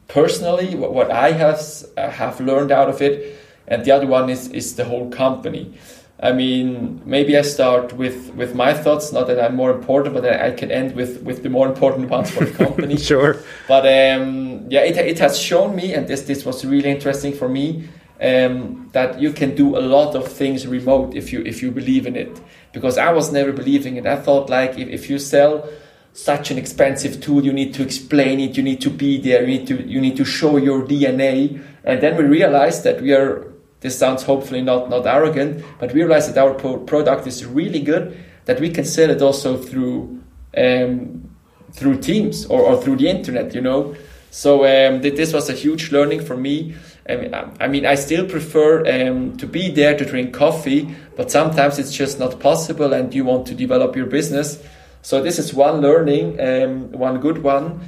personally 0.08 0.74
what, 0.74 0.92
what 0.92 1.10
I 1.10 1.32
have 1.32 1.60
uh, 1.96 2.10
have 2.10 2.40
learned 2.40 2.72
out 2.72 2.88
of 2.88 3.00
it, 3.00 3.38
and 3.68 3.84
the 3.84 3.92
other 3.92 4.06
one 4.06 4.28
is 4.28 4.48
is 4.48 4.74
the 4.74 4.84
whole 4.84 5.08
company. 5.10 5.74
I 6.20 6.32
mean, 6.32 7.00
maybe 7.04 7.38
I 7.38 7.42
start 7.42 7.92
with 7.92 8.34
with 8.34 8.56
my 8.56 8.74
thoughts. 8.74 9.12
Not 9.12 9.28
that 9.28 9.38
I'm 9.38 9.54
more 9.54 9.70
important, 9.70 10.14
but 10.14 10.24
I 10.24 10.50
can 10.50 10.72
end 10.72 10.96
with 10.96 11.22
with 11.22 11.44
the 11.44 11.48
more 11.48 11.68
important 11.68 12.10
ones 12.10 12.30
for 12.30 12.44
the 12.44 12.52
company. 12.64 12.96
sure. 12.96 13.36
But 13.68 13.86
um, 13.86 14.66
yeah, 14.68 14.80
it, 14.80 14.96
it 14.96 15.18
has 15.20 15.38
shown 15.38 15.76
me, 15.76 15.94
and 15.94 16.08
this 16.08 16.22
this 16.22 16.44
was 16.44 16.64
really 16.64 16.90
interesting 16.90 17.32
for 17.32 17.48
me, 17.48 17.88
um, 18.20 18.88
that 18.92 19.20
you 19.20 19.32
can 19.32 19.54
do 19.54 19.76
a 19.76 19.80
lot 19.80 20.14
of 20.14 20.26
things 20.26 20.66
remote 20.66 21.14
if 21.14 21.32
you 21.32 21.42
if 21.42 21.62
you 21.62 21.70
believe 21.70 22.06
in 22.06 22.16
it. 22.16 22.40
Because 22.72 22.98
I 22.98 23.12
was 23.12 23.32
never 23.32 23.52
believing 23.52 23.96
it. 23.96 24.06
I 24.06 24.16
thought 24.16 24.50
like 24.50 24.78
if, 24.78 24.88
if 24.88 25.10
you 25.10 25.18
sell 25.18 25.68
such 26.12 26.50
an 26.50 26.58
expensive 26.58 27.20
tool, 27.20 27.44
you 27.44 27.52
need 27.52 27.72
to 27.74 27.82
explain 27.82 28.40
it, 28.40 28.56
you 28.56 28.62
need 28.62 28.80
to 28.80 28.90
be 28.90 29.20
there, 29.20 29.42
you 29.42 29.58
need 29.58 29.66
to 29.68 29.82
you 29.86 30.00
need 30.00 30.16
to 30.16 30.24
show 30.24 30.56
your 30.56 30.82
DNA. 30.82 31.62
And 31.84 32.00
then 32.00 32.16
we 32.16 32.24
realized 32.24 32.84
that 32.84 33.00
we 33.00 33.12
are. 33.12 33.52
This 33.80 33.96
sounds 33.96 34.24
hopefully 34.24 34.60
not 34.60 34.90
not 34.90 35.06
arrogant, 35.06 35.64
but 35.78 35.92
we 35.92 36.02
realized 36.02 36.34
that 36.34 36.38
our 36.38 36.54
pro- 36.54 36.78
product 36.78 37.28
is 37.28 37.46
really 37.46 37.80
good. 37.80 38.18
That 38.46 38.58
we 38.58 38.70
can 38.70 38.84
sell 38.84 39.10
it 39.10 39.22
also 39.22 39.56
through 39.56 40.20
um, 40.56 41.30
through 41.72 41.98
Teams 41.98 42.46
or, 42.46 42.60
or 42.60 42.82
through 42.82 42.96
the 42.96 43.08
internet, 43.08 43.54
you 43.54 43.60
know. 43.60 43.94
So 44.30 44.64
um, 44.64 45.00
th- 45.00 45.14
this 45.14 45.32
was 45.32 45.48
a 45.48 45.52
huge 45.52 45.92
learning 45.92 46.24
for 46.24 46.36
me. 46.36 46.74
I 47.08 47.16
mean, 47.16 47.34
I, 47.34 47.48
I 47.60 47.68
mean, 47.68 47.86
I 47.86 47.94
still 47.94 48.26
prefer 48.26 48.80
um, 48.86 49.36
to 49.38 49.46
be 49.46 49.70
there 49.70 49.96
to 49.96 50.04
drink 50.04 50.34
coffee, 50.34 50.94
but 51.16 51.30
sometimes 51.30 51.78
it's 51.78 51.92
just 51.92 52.18
not 52.18 52.40
possible, 52.40 52.92
and 52.92 53.14
you 53.14 53.24
want 53.24 53.46
to 53.46 53.54
develop 53.54 53.96
your 53.96 54.06
business. 54.06 54.62
So 55.02 55.22
this 55.22 55.38
is 55.38 55.54
one 55.54 55.80
learning, 55.80 56.40
um, 56.40 56.92
one 56.92 57.20
good 57.20 57.42
one. 57.42 57.80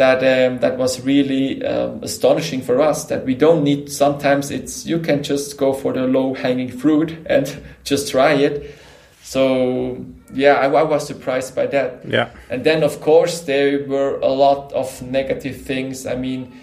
that 0.00 0.24
um, 0.24 0.58
that 0.60 0.78
was 0.78 1.02
really 1.02 1.62
um, 1.62 2.02
astonishing 2.02 2.62
for 2.62 2.80
us. 2.80 3.04
That 3.04 3.26
we 3.26 3.34
don't 3.34 3.62
need. 3.62 3.92
Sometimes 3.92 4.50
it's 4.50 4.86
you 4.86 4.98
can 4.98 5.22
just 5.22 5.58
go 5.58 5.74
for 5.74 5.92
the 5.92 6.06
low 6.06 6.34
hanging 6.34 6.70
fruit 6.70 7.16
and 7.26 7.46
just 7.84 8.10
try 8.10 8.32
it. 8.32 8.74
So 9.22 10.04
yeah, 10.32 10.54
I, 10.54 10.66
I, 10.72 10.82
was 10.82 11.06
surprised 11.06 11.54
by 11.54 11.66
that. 11.66 12.04
Yeah. 12.08 12.30
And 12.48 12.64
then 12.64 12.82
of 12.82 13.00
course 13.00 13.40
there 13.40 13.86
were 13.86 14.18
a 14.20 14.28
lot 14.28 14.72
of 14.72 15.02
negative 15.02 15.60
things. 15.62 16.06
I 16.06 16.16
mean, 16.16 16.58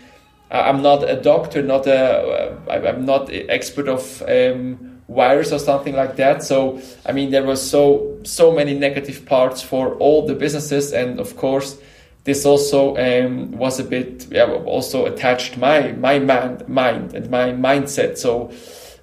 I'm 0.50 0.82
not 0.82 1.04
a 1.04 1.22
doctor, 1.22 1.62
not 1.62 1.88
a 1.88 2.58
I'm 2.70 3.06
not 3.06 3.30
expert 3.32 3.88
of 3.88 4.22
um, 4.28 5.02
virus 5.10 5.52
or 5.52 5.60
something 5.60 5.96
like 5.96 6.16
that. 6.18 6.44
So 6.44 6.82
I 7.06 7.12
mean, 7.12 7.32
there 7.32 7.44
was 7.44 7.68
so 7.68 8.20
so 8.24 8.52
many 8.52 8.74
negative 8.74 9.26
parts 9.26 9.62
for 9.62 9.96
all 9.96 10.26
the 10.26 10.36
businesses, 10.36 10.94
and 10.94 11.20
of 11.20 11.36
course 11.38 11.78
this 12.24 12.46
also 12.46 12.98
um, 12.98 13.52
was 13.52 13.80
a 13.80 13.86
bit 13.86 14.28
yeah, 14.30 14.46
also 14.66 15.06
attached 15.06 15.58
my 15.58 15.94
my 15.94 16.20
mind, 16.20 16.68
mind 16.68 17.14
and 17.14 17.30
my 17.30 17.52
mindset. 17.52 18.18
So 18.18 18.52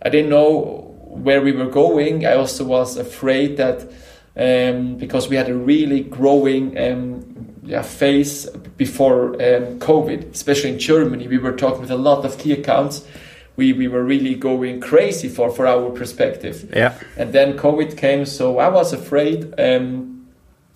I 0.03 0.11
didn't 0.11 0.31
know 0.31 0.95
where 1.01 1.41
we 1.41 1.53
were 1.53 1.71
going. 1.71 2.27
I 2.27 2.35
also 2.35 2.65
was 2.65 2.97
afraid 2.97 3.57
that 3.57 3.89
um, 4.37 4.97
because 4.97 5.29
we 5.29 5.37
had 5.37 5.49
a 5.49 5.55
really 5.55 6.01
growing 6.01 6.77
um, 6.79 7.34
yeah, 7.65 7.83
phase 7.83 8.47
before 8.77 9.35
um, 9.35 9.79
COVID, 9.79 10.33
especially 10.33 10.73
in 10.73 10.79
Germany, 10.79 11.29
we 11.29 11.39
were 11.39 11.53
talking 11.53 11.81
with 11.81 11.91
a 11.91 11.97
lot 11.97 12.25
of 12.25 12.39
key 12.39 12.53
accounts. 12.53 13.07
We, 13.57 13.73
we 13.73 13.89
were 13.89 14.03
really 14.05 14.35
going 14.35 14.81
crazy 14.81 15.29
for, 15.29 15.51
for 15.51 15.67
our 15.67 15.91
perspective. 15.91 16.71
Yeah. 16.75 16.99
And 17.17 17.33
then 17.33 17.57
COVID 17.57 17.97
came, 17.97 18.27
so 18.27 18.59
I 18.59 18.69
was 18.69 18.93
afraid 18.93 19.55
um, 19.59 20.27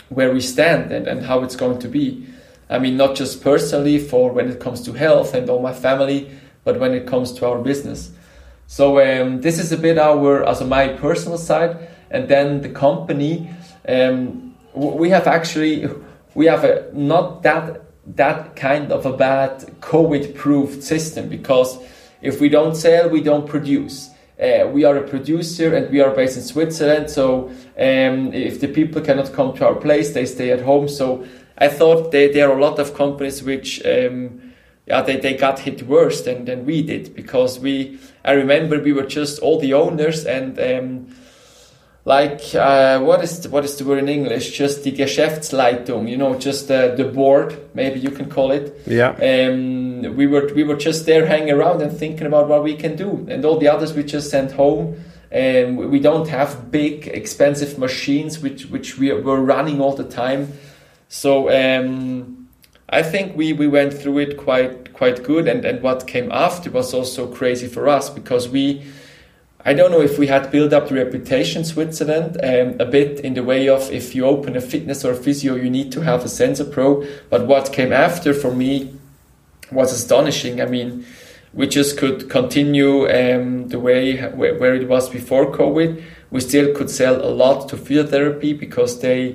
where 0.08 0.32
we 0.32 0.40
stand 0.40 0.92
and, 0.92 1.06
and 1.06 1.26
how 1.26 1.42
it's 1.42 1.56
going 1.56 1.78
to 1.80 1.88
be. 1.88 2.26
I 2.70 2.78
mean, 2.78 2.96
not 2.96 3.16
just 3.16 3.42
personally 3.42 3.98
for 3.98 4.32
when 4.32 4.48
it 4.48 4.60
comes 4.60 4.82
to 4.82 4.92
health 4.92 5.34
and 5.34 5.50
all 5.50 5.60
my 5.60 5.72
family, 5.72 6.30
but 6.64 6.78
when 6.78 6.94
it 6.94 7.06
comes 7.06 7.32
to 7.32 7.46
our 7.46 7.58
business. 7.58 8.12
So 8.66 9.00
um, 9.00 9.40
this 9.40 9.58
is 9.58 9.72
a 9.72 9.76
bit 9.78 9.98
our, 9.98 10.44
also 10.44 10.66
my 10.66 10.88
personal 10.88 11.38
side, 11.38 11.88
and 12.10 12.28
then 12.28 12.60
the 12.60 12.68
company. 12.68 13.50
Um, 13.88 14.54
we 14.74 15.10
have 15.10 15.26
actually 15.26 15.88
we 16.38 16.46
have 16.46 16.62
a 16.62 16.88
not 16.92 17.42
that 17.42 17.82
that 18.06 18.54
kind 18.54 18.92
of 18.92 19.04
a 19.04 19.12
bad 19.12 19.60
COVID-proof 19.80 20.82
system 20.82 21.28
because 21.28 21.78
if 22.22 22.40
we 22.40 22.48
don't 22.48 22.76
sell, 22.76 23.08
we 23.10 23.20
don't 23.20 23.46
produce. 23.46 24.08
Uh, 24.40 24.68
we 24.72 24.84
are 24.84 24.96
a 24.96 25.06
producer 25.06 25.74
and 25.74 25.90
we 25.90 26.00
are 26.00 26.14
based 26.14 26.36
in 26.36 26.44
Switzerland. 26.44 27.10
So 27.10 27.48
um, 27.76 28.32
if 28.32 28.60
the 28.60 28.68
people 28.68 29.02
cannot 29.02 29.32
come 29.32 29.52
to 29.54 29.66
our 29.66 29.74
place, 29.74 30.14
they 30.14 30.26
stay 30.26 30.52
at 30.52 30.62
home. 30.62 30.88
So 30.88 31.26
I 31.58 31.68
thought 31.68 32.12
there 32.12 32.48
are 32.48 32.56
a 32.56 32.60
lot 32.60 32.78
of 32.78 32.94
companies 32.94 33.42
which, 33.42 33.84
um, 33.84 34.54
yeah, 34.86 35.02
they, 35.02 35.16
they 35.16 35.34
got 35.34 35.58
hit 35.58 35.82
worse 35.82 36.22
than, 36.22 36.44
than 36.44 36.64
we 36.64 36.82
did 36.82 37.16
because 37.16 37.58
we, 37.58 37.98
I 38.24 38.32
remember 38.32 38.80
we 38.80 38.92
were 38.92 39.06
just 39.06 39.40
all 39.40 39.58
the 39.58 39.74
owners 39.74 40.24
and, 40.24 40.58
um, 40.60 41.16
like 42.08 42.54
uh, 42.54 42.98
what 43.00 43.22
is 43.22 43.40
the, 43.40 43.50
what 43.50 43.64
is 43.66 43.76
the 43.76 43.84
word 43.84 43.98
in 43.98 44.08
English? 44.08 44.56
Just 44.56 44.82
the 44.82 44.92
Geschäftsleitung, 44.92 46.08
you 46.08 46.16
know, 46.16 46.38
just 46.38 46.70
uh, 46.70 46.94
the 46.96 47.04
board, 47.04 47.54
maybe 47.74 48.00
you 48.00 48.10
can 48.10 48.30
call 48.30 48.50
it. 48.50 48.80
Yeah. 48.86 49.10
Um, 49.10 50.16
we 50.16 50.26
were 50.26 50.50
we 50.54 50.64
were 50.64 50.76
just 50.76 51.04
there 51.04 51.26
hanging 51.26 51.50
around 51.50 51.82
and 51.82 51.92
thinking 51.92 52.26
about 52.26 52.48
what 52.48 52.64
we 52.64 52.74
can 52.76 52.96
do, 52.96 53.26
and 53.28 53.44
all 53.44 53.58
the 53.58 53.68
others 53.68 53.92
we 53.92 54.04
just 54.04 54.30
sent 54.30 54.52
home. 54.52 54.96
And 55.30 55.78
um, 55.78 55.90
we 55.90 56.00
don't 56.00 56.28
have 56.28 56.70
big 56.70 57.06
expensive 57.08 57.78
machines 57.78 58.38
which 58.38 58.64
which 58.70 58.96
we 58.98 59.12
were 59.12 59.42
running 59.42 59.78
all 59.82 59.94
the 59.94 60.08
time. 60.08 60.54
So 61.10 61.50
um, 61.50 62.48
I 62.88 63.02
think 63.02 63.36
we, 63.36 63.52
we 63.52 63.68
went 63.68 63.92
through 63.92 64.18
it 64.18 64.38
quite 64.38 64.94
quite 64.94 65.22
good, 65.22 65.46
and, 65.46 65.62
and 65.66 65.82
what 65.82 66.06
came 66.06 66.32
after 66.32 66.70
was 66.70 66.94
also 66.94 67.26
crazy 67.26 67.68
for 67.68 67.86
us 67.86 68.08
because 68.08 68.48
we. 68.48 68.82
I 69.68 69.74
don't 69.74 69.90
know 69.90 70.00
if 70.00 70.18
we 70.18 70.28
had 70.28 70.50
built 70.50 70.72
up 70.72 70.88
the 70.88 70.94
reputation 70.94 71.62
Switzerland 71.62 72.38
um, 72.42 72.80
a 72.80 72.86
bit 72.86 73.20
in 73.20 73.34
the 73.34 73.42
way 73.42 73.68
of 73.68 73.92
if 73.92 74.14
you 74.14 74.24
open 74.24 74.56
a 74.56 74.62
fitness 74.62 75.04
or 75.04 75.12
a 75.12 75.14
physio, 75.14 75.56
you 75.56 75.68
need 75.68 75.92
to 75.92 76.00
have 76.00 76.22
a 76.22 76.28
SensoPro. 76.28 77.06
But 77.28 77.46
what 77.46 77.70
came 77.70 77.92
after 77.92 78.32
for 78.32 78.50
me 78.50 78.94
was 79.70 79.92
astonishing. 79.92 80.62
I 80.62 80.64
mean, 80.64 81.04
we 81.52 81.66
just 81.66 81.98
could 81.98 82.30
continue 82.30 83.10
um, 83.10 83.68
the 83.68 83.78
way 83.78 84.16
where, 84.30 84.54
where, 84.58 84.74
it 84.74 84.88
was 84.88 85.10
before 85.10 85.52
COVID. 85.52 86.02
We 86.30 86.40
still 86.40 86.74
could 86.74 86.88
sell 86.88 87.22
a 87.22 87.28
lot 87.28 87.68
to 87.68 87.76
physiotherapy 87.76 88.58
because 88.58 89.00
they 89.02 89.32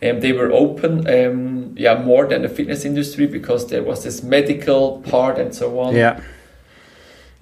um, 0.00 0.20
they 0.20 0.32
were 0.32 0.52
open, 0.52 1.08
um, 1.08 1.74
yeah, 1.76 2.00
more 2.00 2.28
than 2.28 2.42
the 2.42 2.48
fitness 2.48 2.84
industry 2.84 3.26
because 3.26 3.66
there 3.66 3.82
was 3.82 4.04
this 4.04 4.22
medical 4.22 5.00
part 5.00 5.38
and 5.38 5.52
so 5.52 5.80
on. 5.80 5.96
Yeah. 5.96 6.20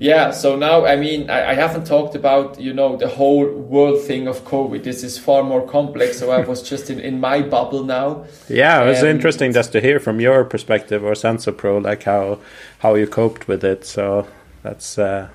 Yeah, 0.01 0.31
so 0.31 0.57
now 0.57 0.87
I 0.87 0.97
mean 0.97 1.29
I, 1.29 1.51
I, 1.51 1.55
haven't 1.55 1.87
talked 1.87 2.15
about 2.15 2.59
you 2.59 2.73
know 2.73 2.97
the 2.97 3.07
whole 3.07 3.47
world 3.47 4.01
thing 4.03 4.29
of 4.29 4.47
COVID. 4.47 4.83
This 4.83 5.05
is 5.05 5.19
far 5.19 5.43
more 5.43 5.61
complex. 5.61 6.19
So 6.19 6.31
I 6.31 6.41
was 6.53 6.63
just 6.63 6.89
in, 6.89 6.99
in 7.01 7.21
my 7.21 7.43
bubble 7.43 7.85
now. 7.85 8.25
Yeah, 8.49 8.83
it 8.83 8.87
was 8.87 9.03
um, 9.03 9.09
interesting 9.09 9.53
just 9.53 9.73
to 9.73 9.81
hear 9.81 10.01
from 10.01 10.19
your 10.19 10.45
perspective 10.45 11.05
or 11.05 11.13
SensoPro, 11.13 11.85
like 11.85 12.05
how 12.05 12.39
how 12.79 12.95
you 12.95 13.07
coped 13.07 13.47
with 13.47 13.63
it. 13.63 13.85
So 13.85 14.27
that's 14.63 14.99
uh, 14.99 15.29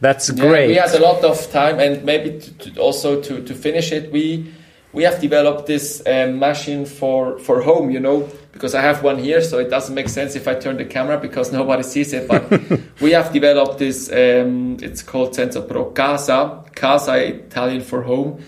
that's 0.00 0.30
yeah, 0.30 0.48
great. 0.48 0.66
We 0.66 0.74
had 0.74 0.94
a 0.94 1.00
lot 1.00 1.22
of 1.22 1.50
time, 1.52 1.78
and 1.78 2.02
maybe 2.04 2.40
to, 2.40 2.72
to 2.72 2.80
also 2.80 3.20
to 3.22 3.40
to 3.44 3.54
finish 3.54 3.92
it, 3.92 4.10
we 4.10 4.52
we 4.92 5.02
have 5.02 5.20
developed 5.20 5.66
this 5.66 6.02
um, 6.06 6.38
machine 6.38 6.86
for 6.86 7.38
for 7.40 7.62
home 7.62 7.90
you 7.90 8.00
know 8.00 8.28
because 8.52 8.74
i 8.74 8.80
have 8.80 9.02
one 9.02 9.18
here 9.18 9.42
so 9.42 9.58
it 9.58 9.68
doesn't 9.68 9.94
make 9.94 10.08
sense 10.08 10.34
if 10.34 10.48
i 10.48 10.54
turn 10.54 10.76
the 10.76 10.84
camera 10.84 11.18
because 11.18 11.52
nobody 11.60 11.82
sees 11.82 12.12
it 12.12 12.26
but 12.26 12.50
we 13.00 13.12
have 13.12 13.32
developed 13.32 13.78
this 13.78 14.10
um, 14.10 14.76
it's 14.82 15.02
called 15.02 15.34
SensoPro 15.34 15.94
casa 15.94 16.64
casa 16.74 17.16
italian 17.16 17.82
for 17.82 18.02
home. 18.02 18.42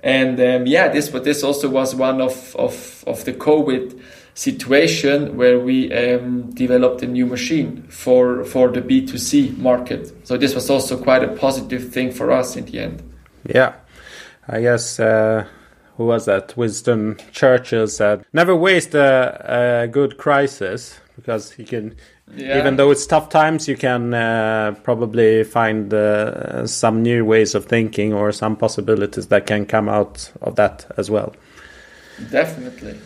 And 0.00 0.38
um, 0.40 0.66
yeah 0.66 0.88
this 0.88 1.08
but 1.08 1.24
this 1.24 1.42
also 1.42 1.68
was 1.68 1.94
one 1.94 2.20
of 2.20 2.54
of 2.54 3.02
of 3.06 3.24
the 3.24 3.32
covid 3.32 4.00
situation 4.34 5.36
where 5.36 5.58
we 5.58 5.92
um, 5.92 6.52
developed 6.52 7.02
a 7.02 7.06
new 7.08 7.26
machine 7.26 7.82
for 7.88 8.44
for 8.44 8.68
the 8.68 8.80
b2c 8.80 9.58
market. 9.58 10.14
So 10.24 10.36
this 10.36 10.54
was 10.54 10.70
also 10.70 10.96
quite 11.02 11.24
a 11.24 11.28
positive 11.28 11.92
thing 11.92 12.12
for 12.12 12.30
us 12.30 12.54
in 12.54 12.66
the 12.66 12.78
end. 12.78 13.02
Yeah. 13.44 13.72
I 14.46 14.60
guess 14.60 15.00
uh 15.00 15.48
who 15.98 16.06
was 16.06 16.26
that? 16.26 16.56
Winston 16.56 17.18
Churchill 17.32 17.88
said, 17.88 18.24
"Never 18.32 18.54
waste 18.54 18.94
a, 18.94 19.82
a 19.84 19.88
good 19.88 20.16
crisis 20.16 20.98
because 21.16 21.58
you 21.58 21.66
can." 21.66 21.96
Yeah. 22.34 22.58
Even 22.58 22.76
though 22.76 22.90
it's 22.90 23.06
tough 23.06 23.30
times, 23.30 23.66
you 23.66 23.76
can 23.76 24.14
uh, 24.14 24.74
probably 24.82 25.44
find 25.44 25.92
uh, 25.92 26.66
some 26.66 27.02
new 27.02 27.24
ways 27.24 27.54
of 27.54 27.64
thinking 27.64 28.12
or 28.12 28.32
some 28.32 28.54
possibilities 28.54 29.28
that 29.28 29.46
can 29.46 29.64
come 29.64 29.88
out 29.88 30.30
of 30.42 30.56
that 30.56 30.86
as 30.98 31.10
well. 31.10 31.34
Definitely. 32.30 33.00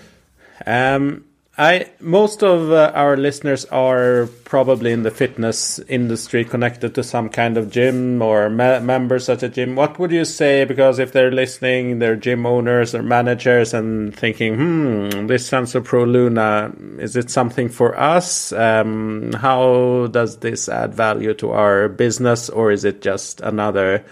Um, 0.66 1.24
I 1.58 1.90
most 2.00 2.42
of 2.42 2.72
uh, 2.72 2.92
our 2.94 3.14
listeners 3.14 3.66
are 3.66 4.26
probably 4.44 4.90
in 4.90 5.02
the 5.02 5.10
fitness 5.10 5.78
industry, 5.80 6.46
connected 6.46 6.94
to 6.94 7.02
some 7.02 7.28
kind 7.28 7.58
of 7.58 7.70
gym 7.70 8.22
or 8.22 8.48
me 8.48 8.80
members 8.80 9.28
at 9.28 9.42
a 9.42 9.50
gym. 9.50 9.76
What 9.76 9.98
would 9.98 10.12
you 10.12 10.24
say? 10.24 10.64
Because 10.64 10.98
if 10.98 11.12
they're 11.12 11.30
listening, 11.30 11.98
they're 11.98 12.16
gym 12.16 12.46
owners 12.46 12.94
or 12.94 13.02
managers 13.02 13.74
and 13.74 14.16
thinking, 14.16 14.54
"Hmm, 14.54 15.26
this 15.26 15.50
SensoPro 15.50 16.10
Luna 16.10 16.72
is 16.98 17.16
it 17.16 17.30
something 17.30 17.68
for 17.68 18.00
us? 18.00 18.52
Um, 18.52 19.34
how 19.34 20.08
does 20.10 20.38
this 20.38 20.70
add 20.70 20.94
value 20.94 21.34
to 21.34 21.50
our 21.50 21.88
business, 21.88 22.48
or 22.48 22.72
is 22.72 22.86
it 22.86 23.02
just 23.02 23.42
another?" 23.42 24.04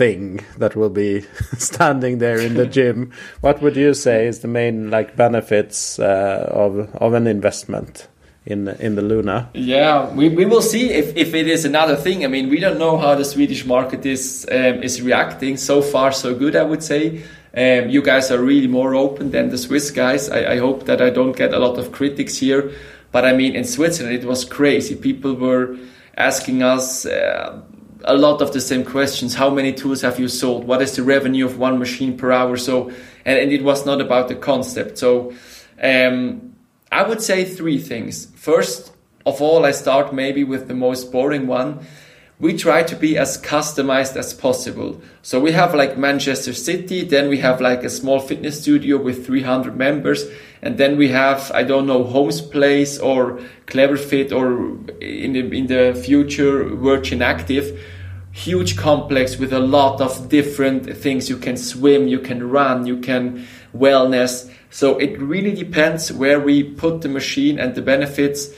Thing 0.00 0.40
that 0.56 0.74
will 0.74 0.94
be 1.04 1.20
standing 1.58 2.18
there 2.18 2.40
in 2.40 2.54
the 2.54 2.66
gym. 2.66 3.12
What 3.42 3.60
would 3.60 3.76
you 3.76 3.92
say 3.92 4.26
is 4.26 4.40
the 4.40 4.48
main 4.48 4.90
like 4.90 5.14
benefits 5.16 5.98
uh, 5.98 6.48
of 6.64 6.78
of 7.04 7.12
an 7.14 7.26
investment? 7.26 8.08
in 8.46 8.68
in 8.86 8.94
the 8.96 9.02
Luna. 9.02 9.50
Yeah, 9.52 10.08
we, 10.18 10.28
we 10.30 10.46
will 10.46 10.62
see 10.62 10.84
if, 11.00 11.14
if 11.14 11.34
it 11.34 11.46
is 11.46 11.64
another 11.64 11.96
thing. 11.96 12.24
I 12.24 12.28
mean, 12.28 12.48
we 12.48 12.58
don't 12.58 12.78
know 12.78 12.96
how 12.96 13.14
the 13.14 13.24
Swedish 13.24 13.66
market 13.66 14.06
is 14.06 14.46
um, 14.50 14.82
is 14.82 15.02
reacting. 15.02 15.58
So 15.58 15.82
far, 15.82 16.12
so 16.12 16.34
good, 16.34 16.56
I 16.56 16.62
would 16.62 16.82
say. 16.82 17.22
Um, 17.62 17.90
you 17.90 18.02
guys 18.02 18.30
are 18.30 18.42
really 18.42 18.68
more 18.68 18.94
open 18.94 19.30
than 19.30 19.50
the 19.50 19.58
Swiss 19.58 19.90
guys. 19.90 20.30
I, 20.30 20.54
I 20.54 20.58
hope 20.58 20.86
that 20.86 21.00
I 21.00 21.10
don't 21.10 21.36
get 21.36 21.52
a 21.52 21.58
lot 21.58 21.78
of 21.78 21.92
critics 21.92 22.38
here. 22.40 22.62
But 23.12 23.24
I 23.24 23.32
mean, 23.32 23.54
in 23.54 23.64
Switzerland, 23.64 24.16
it 24.22 24.24
was 24.24 24.44
crazy. 24.44 24.94
People 24.96 25.34
were 25.34 25.76
asking 26.16 26.62
us. 26.62 27.06
Uh, 27.06 27.60
a 28.04 28.14
lot 28.14 28.42
of 28.42 28.52
the 28.52 28.60
same 28.60 28.84
questions. 28.84 29.34
How 29.34 29.50
many 29.50 29.72
tools 29.72 30.02
have 30.02 30.18
you 30.18 30.28
sold? 30.28 30.64
What 30.64 30.82
is 30.82 30.96
the 30.96 31.02
revenue 31.02 31.46
of 31.46 31.58
one 31.58 31.78
machine 31.78 32.16
per 32.16 32.30
hour? 32.30 32.56
So, 32.56 32.90
and, 33.24 33.38
and 33.38 33.52
it 33.52 33.62
was 33.62 33.86
not 33.86 34.00
about 34.00 34.28
the 34.28 34.34
concept. 34.34 34.98
So, 34.98 35.32
um, 35.82 36.54
I 36.92 37.02
would 37.02 37.22
say 37.22 37.44
three 37.44 37.78
things. 37.78 38.26
First 38.34 38.92
of 39.24 39.40
all, 39.40 39.64
I 39.64 39.70
start 39.70 40.12
maybe 40.12 40.44
with 40.44 40.66
the 40.68 40.74
most 40.74 41.12
boring 41.12 41.46
one. 41.46 41.86
We 42.40 42.56
try 42.56 42.82
to 42.84 42.96
be 42.96 43.18
as 43.18 43.36
customized 43.36 44.16
as 44.16 44.32
possible. 44.32 45.02
So 45.20 45.38
we 45.38 45.52
have 45.52 45.74
like 45.74 45.98
Manchester 45.98 46.54
City, 46.54 47.04
then 47.04 47.28
we 47.28 47.36
have 47.38 47.60
like 47.60 47.84
a 47.84 47.90
small 47.90 48.18
fitness 48.18 48.62
studio 48.62 48.96
with 48.96 49.26
300 49.26 49.76
members, 49.76 50.24
and 50.62 50.78
then 50.78 50.96
we 50.96 51.08
have 51.08 51.52
I 51.54 51.64
don't 51.64 51.86
know 51.86 52.02
Holmes 52.02 52.40
Place 52.40 52.98
or 52.98 53.40
Clever 53.66 53.98
Fit 53.98 54.32
or 54.32 54.52
in 55.02 55.34
the 55.34 55.52
in 55.52 55.66
the 55.66 56.00
future 56.02 56.64
Virgin 56.64 57.20
Active, 57.20 57.78
huge 58.32 58.74
complex 58.74 59.38
with 59.38 59.52
a 59.52 59.60
lot 59.60 60.00
of 60.00 60.30
different 60.30 60.96
things. 60.96 61.28
You 61.28 61.36
can 61.36 61.58
swim, 61.58 62.08
you 62.08 62.20
can 62.20 62.48
run, 62.48 62.86
you 62.86 63.00
can 63.00 63.46
wellness. 63.76 64.50
So 64.70 64.98
it 64.98 65.20
really 65.20 65.52
depends 65.52 66.10
where 66.10 66.40
we 66.40 66.62
put 66.62 67.02
the 67.02 67.08
machine 67.08 67.58
and 67.58 67.74
the 67.74 67.82
benefits 67.82 68.48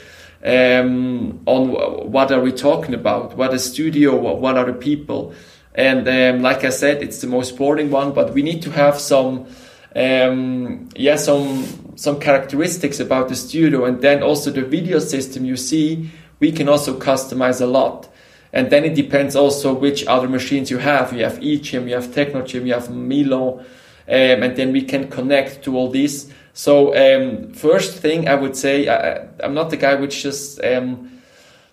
um, 0.43 1.41
on 1.45 1.69
what 2.11 2.31
are 2.31 2.41
we 2.41 2.51
talking 2.51 2.93
about, 2.93 3.37
what 3.37 3.53
is 3.53 3.63
studio, 3.63 4.15
what, 4.15 4.41
what 4.41 4.57
are 4.57 4.65
the 4.65 4.73
people. 4.73 5.33
And 5.73 6.07
um, 6.07 6.41
like 6.41 6.63
I 6.63 6.69
said, 6.69 7.01
it's 7.01 7.21
the 7.21 7.27
most 7.27 7.57
boring 7.57 7.89
one, 7.89 8.13
but 8.13 8.33
we 8.33 8.43
need 8.43 8.61
to 8.63 8.71
have 8.71 8.99
some, 8.99 9.47
um, 9.95 10.89
yeah, 10.95 11.15
some 11.15 11.95
some 11.95 12.19
characteristics 12.19 12.99
about 12.99 13.29
the 13.29 13.35
studio, 13.35 13.85
and 13.85 14.01
then 14.01 14.21
also 14.21 14.51
the 14.51 14.63
video 14.63 14.99
system. 14.99 15.45
You 15.45 15.57
see, 15.57 16.09
we 16.39 16.51
can 16.51 16.67
also 16.67 16.99
customize 16.99 17.61
a 17.61 17.65
lot, 17.65 18.07
and 18.51 18.69
then 18.69 18.83
it 18.83 18.93
depends 18.93 19.35
also 19.35 19.73
which 19.73 20.05
other 20.05 20.27
machines 20.27 20.69
you 20.69 20.77
have. 20.77 21.13
You 21.13 21.23
have 21.23 21.39
eGym, 21.39 21.87
you 21.87 21.95
have 21.95 22.07
Technogym, 22.07 22.67
you 22.67 22.73
have 22.73 22.89
Milon, 22.89 23.59
um, 23.59 23.65
and 24.07 24.55
then 24.55 24.73
we 24.73 24.83
can 24.83 25.09
connect 25.09 25.63
to 25.63 25.75
all 25.75 25.89
these. 25.89 26.31
So 26.53 26.95
um, 26.95 27.51
first 27.53 27.97
thing 27.97 28.27
I 28.27 28.35
would 28.35 28.55
say, 28.55 28.87
I, 28.87 29.27
am 29.43 29.53
not 29.53 29.71
the 29.71 29.77
guy 29.77 29.95
which 29.95 30.21
just 30.21 30.63
um, 30.63 31.21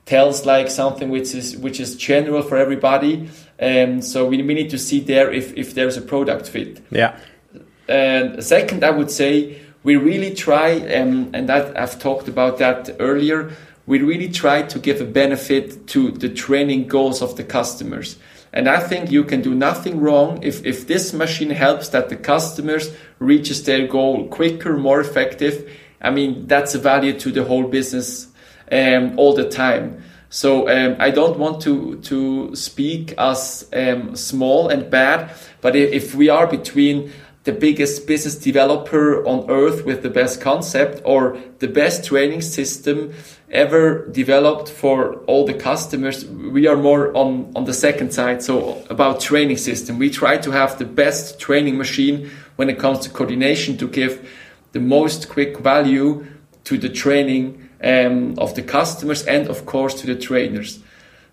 tells 0.07 0.47
like 0.47 0.71
something 0.71 1.11
which 1.11 1.35
is 1.35 1.57
which 1.57 1.79
is 1.79 1.97
general 1.97 2.43
for 2.43 2.57
everybody. 2.57 3.29
Um, 3.61 4.01
so 4.01 4.27
we, 4.27 4.43
we 4.43 4.55
need 4.55 4.71
to 4.71 4.79
see 4.79 5.01
there 5.01 5.31
if 5.31 5.55
if 5.57 5.75
there's 5.75 5.97
a 5.97 6.03
product 6.03 6.49
fit. 6.49 6.81
Yeah. 6.91 7.19
And 7.89 8.43
second, 8.43 8.85
I 8.85 8.91
would 8.91 9.11
say 9.11 9.61
we 9.83 9.97
really 9.97 10.35
try, 10.35 10.79
um, 10.95 11.31
and 11.35 11.49
that 11.49 11.77
I've 11.79 11.99
talked 11.99 12.29
about 12.29 12.59
that 12.59 12.97
earlier. 12.99 13.53
We 13.87 14.01
really 14.01 14.29
try 14.29 14.63
to 14.63 14.79
give 14.79 15.01
a 15.01 15.05
benefit 15.05 15.89
to 15.89 16.13
the 16.13 16.29
training 16.29 16.87
goals 16.87 17.23
of 17.23 17.37
the 17.37 17.43
customers. 17.43 18.17
And 18.53 18.69
I 18.69 18.81
think 18.81 19.11
you 19.11 19.25
can 19.25 19.43
do 19.43 19.55
nothing 19.55 20.01
wrong 20.01 20.43
if, 20.43 20.65
if 20.65 20.87
this 20.87 21.13
machine 21.13 21.51
helps 21.51 21.89
that 21.91 22.09
the 22.09 22.17
customers 22.17 22.93
reaches 23.19 23.63
their 23.63 23.87
goal 23.87 24.27
quicker, 24.29 24.77
more 24.77 25.01
effective. 25.01 25.71
I 26.01 26.11
mean, 26.11 26.47
that's 26.47 26.75
a 26.75 26.79
value 26.79 27.19
to 27.21 27.31
the 27.31 27.45
whole 27.45 27.69
business 27.69 28.27
um, 28.73 29.19
all 29.19 29.35
the 29.35 29.49
time. 29.49 30.03
So 30.31 30.69
um, 30.69 30.97
I 31.01 31.11
don't 31.11 31.39
want 31.39 31.61
to 31.63 31.97
to 32.03 32.55
speak 32.55 33.15
as 33.19 33.69
um, 33.73 34.15
small 34.15 34.69
and 34.69 34.89
bad, 34.89 35.33
but 35.61 35.75
if, 35.75 35.93
if 35.93 36.15
we 36.15 36.29
are 36.29 36.47
between 36.47 37.13
the 37.45 37.53
biggest 37.53 38.07
business 38.07 38.37
developer 38.37 39.25
on 39.27 39.51
earth 39.51 39.85
with 39.87 40.03
the 40.03 40.11
best 40.11 40.41
concept 40.41 41.01
or 41.05 41.39
the 41.59 41.69
best 41.69 42.05
training 42.05 42.43
system 42.43 43.15
ever 43.51 44.07
developed 44.09 44.69
for 44.69 45.15
all 45.27 45.47
the 45.47 45.55
customers. 45.55 46.27
We 46.27 46.67
are 46.67 46.77
more 46.77 47.17
on 47.17 47.51
on 47.57 47.65
the 47.65 47.73
second 47.73 48.13
side 48.13 48.43
so 48.43 48.85
about 48.91 49.21
training 49.21 49.57
system. 49.57 49.99
We 49.99 50.11
try 50.11 50.37
to 50.37 50.51
have 50.51 50.79
the 50.79 50.85
best 50.85 51.41
training 51.41 51.79
machine 51.79 52.31
when 52.57 52.69
it 52.69 52.79
comes 52.79 52.99
to 53.01 53.11
coordination 53.11 53.79
to 53.79 53.89
give 53.89 54.29
the 54.73 54.81
most 54.81 55.29
quick 55.31 55.59
value 55.59 56.27
to 56.65 56.77
the 56.77 56.91
training 56.91 57.71
um, 57.83 58.39
of 58.39 58.55
the 58.55 58.63
customers 58.63 59.25
and 59.25 59.49
of 59.49 59.65
course 59.65 59.95
to 60.03 60.07
the 60.07 60.17
trainers. 60.17 60.81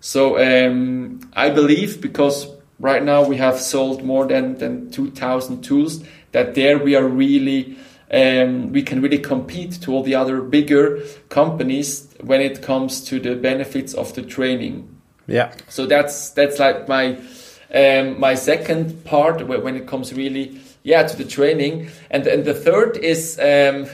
So 0.00 0.38
um, 0.38 1.20
i 1.34 1.50
believe 1.50 2.00
because 2.00 2.57
right 2.78 3.02
now 3.02 3.24
we 3.24 3.36
have 3.36 3.58
sold 3.58 4.02
more 4.02 4.26
than, 4.26 4.58
than 4.58 4.90
2000 4.90 5.62
tools 5.62 6.04
that 6.32 6.54
there 6.54 6.78
we 6.78 6.94
are 6.94 7.06
really 7.06 7.76
um, 8.10 8.72
we 8.72 8.82
can 8.82 9.02
really 9.02 9.18
compete 9.18 9.72
to 9.82 9.92
all 9.92 10.02
the 10.02 10.14
other 10.14 10.40
bigger 10.40 11.02
companies 11.28 12.08
when 12.20 12.40
it 12.40 12.62
comes 12.62 13.04
to 13.04 13.20
the 13.20 13.36
benefits 13.36 13.92
of 13.94 14.14
the 14.14 14.22
training. 14.22 14.96
Yeah. 15.26 15.52
So 15.68 15.86
that's 15.86 16.30
that's 16.30 16.58
like 16.58 16.88
my 16.88 17.18
um, 17.74 18.18
my 18.18 18.34
second 18.34 19.04
part 19.04 19.46
when 19.46 19.76
it 19.76 19.86
comes 19.86 20.14
really 20.14 20.60
yeah 20.84 21.02
to 21.02 21.16
the 21.16 21.24
training. 21.24 21.90
And 22.10 22.26
and 22.26 22.44
the 22.44 22.54
third 22.54 22.96
is 22.96 23.38
um, 23.38 23.86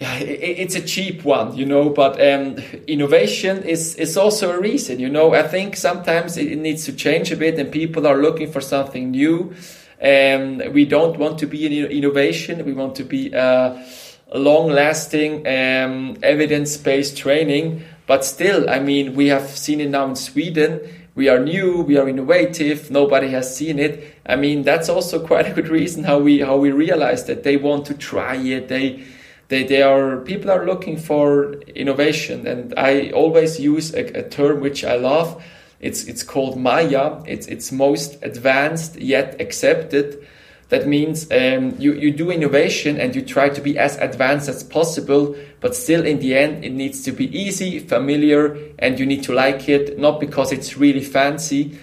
yeah, 0.00 0.18
it's 0.18 0.74
a 0.74 0.82
cheap 0.82 1.24
one, 1.24 1.56
you 1.56 1.64
know, 1.64 1.88
but 1.88 2.20
um, 2.20 2.56
innovation 2.88 3.62
is, 3.62 3.94
is 3.94 4.16
also 4.16 4.50
a 4.50 4.60
reason, 4.60 4.98
you 4.98 5.08
know. 5.08 5.34
I 5.34 5.44
think 5.44 5.76
sometimes 5.76 6.36
it 6.36 6.58
needs 6.58 6.84
to 6.86 6.92
change 6.92 7.30
a 7.30 7.36
bit 7.36 7.58
and 7.60 7.70
people 7.70 8.06
are 8.06 8.20
looking 8.20 8.50
for 8.50 8.60
something 8.60 9.12
new. 9.12 9.54
Um, 10.02 10.60
we 10.72 10.84
don't 10.84 11.16
want 11.16 11.38
to 11.38 11.46
be 11.46 11.66
an 11.66 11.90
innovation, 11.90 12.64
we 12.64 12.72
want 12.72 12.96
to 12.96 13.04
be 13.04 13.32
a 13.32 13.86
long 14.34 14.68
lasting, 14.68 15.46
um, 15.46 16.16
evidence 16.22 16.76
based 16.76 17.16
training. 17.16 17.84
But 18.06 18.24
still, 18.24 18.68
I 18.68 18.80
mean, 18.80 19.14
we 19.14 19.28
have 19.28 19.48
seen 19.48 19.80
it 19.80 19.90
now 19.90 20.06
in 20.06 20.16
Sweden. 20.16 20.80
We 21.14 21.28
are 21.28 21.38
new, 21.38 21.82
we 21.82 21.96
are 21.96 22.08
innovative, 22.08 22.90
nobody 22.90 23.28
has 23.28 23.56
seen 23.56 23.78
it. 23.78 24.18
I 24.26 24.34
mean, 24.34 24.64
that's 24.64 24.88
also 24.88 25.24
quite 25.26 25.46
a 25.46 25.52
good 25.52 25.68
reason 25.68 26.02
how 26.02 26.18
we 26.18 26.40
how 26.40 26.56
we 26.56 26.72
realize 26.72 27.26
that 27.26 27.44
they 27.44 27.56
want 27.56 27.86
to 27.86 27.94
try 27.94 28.34
it. 28.34 28.66
They 28.66 29.04
they, 29.48 29.64
they 29.64 29.82
are 29.82 30.18
people 30.18 30.50
are 30.50 30.64
looking 30.64 30.96
for 30.96 31.54
innovation 31.74 32.46
and 32.46 32.74
i 32.78 33.10
always 33.10 33.60
use 33.60 33.92
a, 33.94 34.20
a, 34.20 34.28
term 34.28 34.60
which 34.60 34.84
i 34.84 34.96
love. 34.96 35.42
It's 35.84 36.04
it's 36.04 36.22
called 36.22 36.56
maya. 36.56 37.20
It's 37.26 37.46
it's 37.46 37.70
most 37.70 38.16
advanced 38.22 38.96
yet 38.96 39.38
accepted. 39.38 40.26
That 40.70 40.88
means 40.88 41.30
um, 41.30 41.76
you, 41.78 41.92
you 41.92 42.10
do 42.10 42.30
innovation 42.30 42.98
and 42.98 43.14
you 43.14 43.20
try 43.20 43.50
to 43.50 43.60
be 43.60 43.78
as 43.78 43.96
advanced 43.98 44.48
as 44.48 44.64
possible 44.64 45.36
but 45.60 45.76
still 45.76 46.04
in 46.04 46.18
the 46.20 46.34
end 46.34 46.64
it 46.64 46.72
needs 46.72 47.02
to 47.04 47.12
be 47.12 47.26
easy 47.38 47.78
familiar 47.78 48.56
and 48.78 48.98
you 48.98 49.04
need 49.04 49.22
to 49.24 49.34
like 49.34 49.68
it 49.68 49.98
not 49.98 50.20
because 50.20 50.52
it's 50.52 50.76
really 50.76 51.04
fancy 51.04 51.78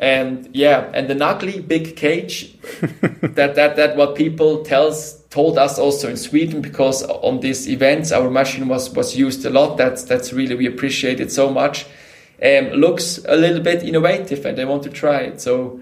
and 0.00 0.48
yeah 0.54 0.90
and 0.94 1.08
the 1.08 1.24
ugly 1.24 1.60
big 1.60 1.94
cage 1.94 2.58
that 3.20 3.54
that 3.54 3.76
that 3.76 3.96
what 3.96 4.16
people 4.16 4.64
tells 4.64 5.20
told 5.28 5.58
us 5.58 5.78
also 5.78 6.08
in 6.08 6.16
Sweden 6.16 6.60
because 6.60 7.04
on 7.04 7.40
these 7.40 7.68
events 7.68 8.10
our 8.10 8.28
machine 8.28 8.66
was 8.66 8.90
was 8.90 9.16
used 9.16 9.44
a 9.46 9.50
lot. 9.50 9.76
That's 9.76 10.02
that's 10.02 10.32
really 10.32 10.56
we 10.56 10.66
appreciate 10.66 11.20
it 11.20 11.30
so 11.30 11.50
much. 11.50 11.86
Um, 12.42 12.70
looks 12.70 13.20
a 13.26 13.36
little 13.36 13.62
bit 13.62 13.82
innovative 13.82 14.44
and 14.44 14.56
they 14.56 14.64
want 14.64 14.82
to 14.84 14.90
try 14.90 15.20
it. 15.20 15.40
So 15.40 15.80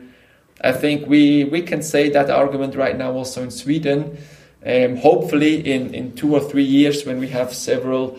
I 0.60 0.72
think 0.72 1.08
we 1.08 1.44
we 1.44 1.62
can 1.62 1.82
say 1.82 2.10
that 2.10 2.28
argument 2.28 2.74
right 2.74 2.96
now 2.96 3.12
also 3.12 3.42
in 3.42 3.50
Sweden. 3.50 4.18
Um, 4.66 4.96
hopefully 4.96 5.72
in 5.72 5.94
in 5.94 6.14
two 6.14 6.34
or 6.34 6.40
three 6.40 6.64
years 6.64 7.06
when 7.06 7.20
we 7.20 7.28
have 7.28 7.54
several 7.54 8.18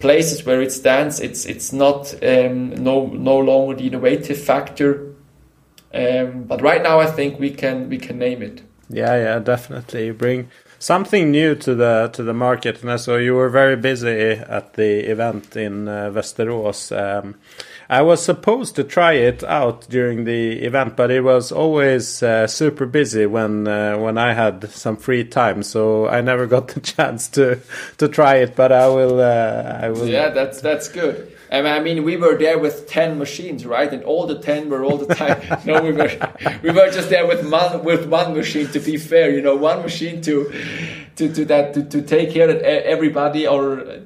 places 0.00 0.44
where 0.44 0.60
it 0.60 0.72
stands 0.72 1.20
it's 1.20 1.44
it's 1.46 1.72
not 1.72 2.12
um, 2.22 2.70
no 2.82 3.06
no 3.06 3.38
longer 3.38 3.76
the 3.76 3.86
innovative 3.86 4.38
factor 4.38 5.14
um, 5.94 6.42
but 6.44 6.60
right 6.60 6.82
now, 6.82 7.00
I 7.00 7.06
think 7.06 7.38
we 7.38 7.50
can 7.50 7.88
we 7.88 7.98
can 7.98 8.18
name 8.18 8.42
it. 8.42 8.62
Yeah, 8.88 9.16
yeah, 9.16 9.38
definitely 9.38 10.10
bring 10.10 10.50
something 10.78 11.30
new 11.30 11.54
to 11.54 11.74
the 11.74 12.10
to 12.12 12.22
the 12.22 12.34
market. 12.34 12.82
And 12.82 13.00
so 13.00 13.16
you 13.16 13.34
were 13.34 13.48
very 13.48 13.76
busy 13.76 14.32
at 14.32 14.74
the 14.74 15.10
event 15.10 15.56
in 15.56 15.88
uh, 15.88 16.10
Västerås. 16.10 16.92
Um, 16.92 17.36
I 17.88 18.02
was 18.02 18.22
supposed 18.22 18.76
to 18.76 18.84
try 18.84 19.12
it 19.12 19.44
out 19.44 19.86
during 19.88 20.24
the 20.24 20.62
event, 20.64 20.96
but 20.96 21.10
it 21.10 21.22
was 21.22 21.52
always 21.52 22.22
uh, 22.22 22.46
super 22.46 22.86
busy 22.86 23.26
when 23.26 23.68
uh, 23.68 23.98
when 23.98 24.18
I 24.18 24.32
had 24.34 24.70
some 24.70 24.96
free 24.96 25.24
time, 25.24 25.62
so 25.62 26.08
I 26.08 26.20
never 26.20 26.46
got 26.46 26.68
the 26.74 26.80
chance 26.80 27.28
to 27.28 27.60
to 27.98 28.08
try 28.08 28.36
it. 28.36 28.56
But 28.56 28.72
I 28.72 28.88
will. 28.88 29.20
Uh, 29.20 29.78
I 29.82 29.88
will. 29.90 30.08
Yeah, 30.08 30.30
that's 30.30 30.60
that's 30.60 30.88
good. 30.88 31.33
I 31.52 31.80
mean, 31.80 32.04
we 32.04 32.16
were 32.16 32.36
there 32.36 32.58
with 32.58 32.88
ten 32.88 33.18
machines, 33.18 33.64
right? 33.66 33.92
And 33.92 34.02
all 34.04 34.26
the 34.26 34.38
ten 34.38 34.68
were 34.68 34.84
all 34.84 34.96
the 34.96 35.14
time. 35.14 35.40
no, 35.64 35.82
we 35.82 35.92
were 35.92 36.10
we 36.62 36.70
were 36.70 36.90
just 36.90 37.10
there 37.10 37.26
with 37.26 37.48
one 37.50 37.84
with 37.84 38.06
one 38.06 38.34
machine. 38.34 38.68
To 38.68 38.80
be 38.80 38.96
fair, 38.96 39.30
you 39.30 39.42
know, 39.42 39.54
one 39.54 39.82
machine 39.82 40.20
to 40.22 40.52
to 41.16 41.32
to 41.32 41.44
that 41.46 41.74
to, 41.74 41.84
to 41.84 42.02
take 42.02 42.32
care 42.32 42.48
of 42.48 42.56
everybody 42.62 43.46
or 43.46 43.80
uh, 43.80 44.00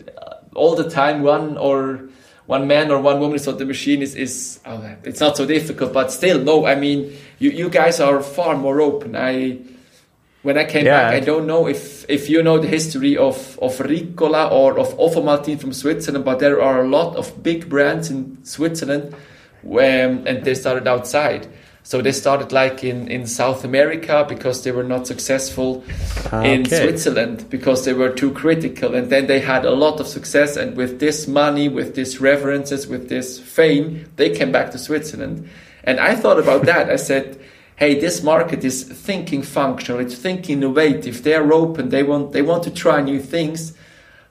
all 0.55 0.75
the 0.75 0.91
time 0.91 1.23
one 1.23 1.57
or 1.57 2.09
one 2.47 2.67
man 2.67 2.91
or 2.91 3.01
one 3.01 3.21
woman. 3.21 3.39
So 3.39 3.53
the 3.53 3.65
machine 3.65 4.03
is 4.03 4.15
is 4.15 4.61
oh, 4.67 4.97
it's 5.05 5.21
not 5.21 5.37
so 5.37 5.47
difficult, 5.47 5.93
but 5.93 6.11
still, 6.11 6.41
no. 6.43 6.67
I 6.67 6.75
mean, 6.75 7.17
you 7.39 7.51
you 7.51 7.69
guys 7.69 8.01
are 8.01 8.21
far 8.23 8.57
more 8.57 8.81
open. 8.81 9.17
I 9.17 9.59
when 10.49 10.57
I 10.57 10.65
came 10.65 10.87
yeah. 10.87 11.11
back, 11.11 11.13
I 11.13 11.21
don't 11.21 11.47
know 11.47 11.69
if, 11.69 12.09
if 12.09 12.31
you 12.31 12.43
know 12.43 12.59
the 12.59 12.69
history 12.69 13.19
of, 13.19 13.59
of 13.61 13.77
Ricola 13.81 14.51
or 14.51 14.79
of 14.79 14.97
Ovomaltine 14.97 15.61
from 15.61 15.75
Switzerland, 15.75 16.25
but 16.25 16.39
there 16.39 16.63
are 16.63 16.83
a 16.83 16.89
lot 16.89 17.17
of 17.17 17.43
big 17.43 17.69
brands 17.69 18.09
in 18.09 18.43
Switzerland 18.47 19.15
when, 19.61 20.27
and 20.27 20.47
they 20.47 20.55
started 20.55 20.89
outside. 20.89 21.47
So 21.83 22.01
they 22.01 22.13
started 22.13 22.51
like 22.51 22.83
in, 22.83 23.09
in 23.09 23.27
South 23.27 23.63
America 23.63 24.25
because 24.27 24.65
they 24.65 24.73
were 24.73 24.85
not 24.85 25.07
successful 25.07 25.85
in 26.33 26.65
Switzerland 26.65 27.51
because 27.51 27.85
they 27.85 27.93
were 27.93 28.09
too 28.09 28.31
critical. 28.33 28.95
And 28.95 29.11
then 29.11 29.27
they 29.27 29.41
had 29.41 29.67
a 29.67 29.73
lot 29.73 30.01
of 30.01 30.07
success. 30.07 30.57
And 30.57 30.79
with 30.79 30.99
this 30.99 31.29
money, 31.29 31.69
with 31.69 31.95
these 31.95 32.23
references, 32.23 32.87
with 32.87 33.11
this 33.11 33.39
fame, 33.39 34.11
they 34.17 34.31
came 34.31 34.51
back 34.51 34.71
to 34.71 34.79
Switzerland. 34.79 35.47
And 35.85 36.01
I 36.01 36.15
thought 36.15 36.39
about 36.39 36.65
that. 36.65 36.89
I 36.89 36.97
said, 36.97 37.39
hey, 37.79 37.95
this 37.95 38.25
market 38.25 38.65
is 38.65 38.83
thinking 38.83 39.41
functional. 39.41 40.01
It's 40.01 40.17
thinking 40.17 40.59
innovative. 40.59 41.23
They're 41.23 41.53
open. 41.53 41.91
They 41.91 42.03
want, 42.03 42.33
they 42.33 42.43
want 42.43 42.65
to 42.65 42.73
try 42.73 43.01
new 43.01 43.21
things. 43.21 43.73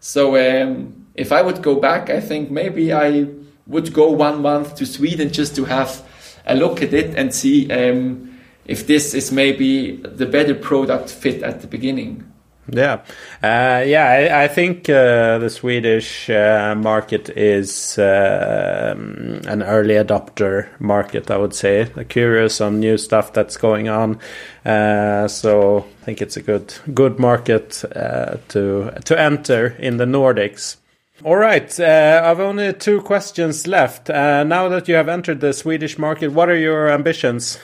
So 0.02 0.36
um, 0.36 1.08
if 1.16 1.32
I 1.32 1.41
would 1.41 1.64
go 1.64 1.80
back, 1.80 2.10
I 2.10 2.20
think 2.20 2.52
maybe 2.52 2.91
I 2.91 3.26
would 3.66 3.93
go 3.93 4.12
one 4.12 4.41
month 4.41 4.76
to 4.76 4.86
Sweden 4.86 5.32
just 5.32 5.56
to 5.56 5.64
have 5.64 6.04
a 6.45 6.56
look 6.56 6.82
at 6.82 6.93
it 6.93 7.16
and 7.16 7.34
see 7.34 7.72
um, 7.72 8.38
if 8.66 8.86
this 8.86 9.14
is 9.14 9.32
maybe 9.32 9.95
the 9.95 10.26
better 10.26 10.54
product 10.54 11.10
fit 11.10 11.41
at 11.41 11.62
the 11.62 11.68
beginning. 11.68 12.26
Yeah, 12.70 13.01
uh, 13.41 13.84
yeah. 13.86 14.05
I, 14.05 14.43
I 14.43 14.47
think 14.49 14.89
uh, 14.89 15.38
the 15.38 15.49
Swedish 15.49 16.30
uh, 16.30 16.76
market 16.78 17.30
is 17.30 17.97
um, 17.97 19.39
an 19.47 19.63
early 19.63 19.93
adopter 19.93 20.68
market. 20.80 21.32
I 21.32 21.38
would 21.38 21.53
say, 21.53 21.88
curious 22.09 22.59
on 22.59 22.82
new 22.82 22.97
stuff 22.97 23.32
that's 23.32 23.55
going 23.55 23.88
on. 23.88 24.20
Uh, 24.65 25.30
so 25.30 25.86
I 26.01 26.05
think 26.05 26.22
it's 26.22 26.36
a 26.36 26.41
good 26.41 26.74
good 26.93 27.20
market 27.20 27.86
uh, 27.95 28.38
to 28.49 28.91
to 29.05 29.20
enter 29.20 29.68
in 29.80 29.95
the 29.95 30.05
Nordics. 30.05 30.76
All 31.24 31.38
right, 31.38 31.80
uh, 31.80 32.22
I've 32.26 32.41
only 32.41 32.74
two 32.74 33.01
questions 33.01 33.65
left. 33.65 34.09
Now 34.09 34.68
that 34.68 34.88
you 34.88 34.95
have 34.95 35.07
entered 35.07 35.39
the 35.39 35.53
Swedish 35.53 35.97
market, 35.97 36.32
what 36.32 36.49
are 36.49 36.57
your 36.57 36.89
ambitions? 36.89 37.57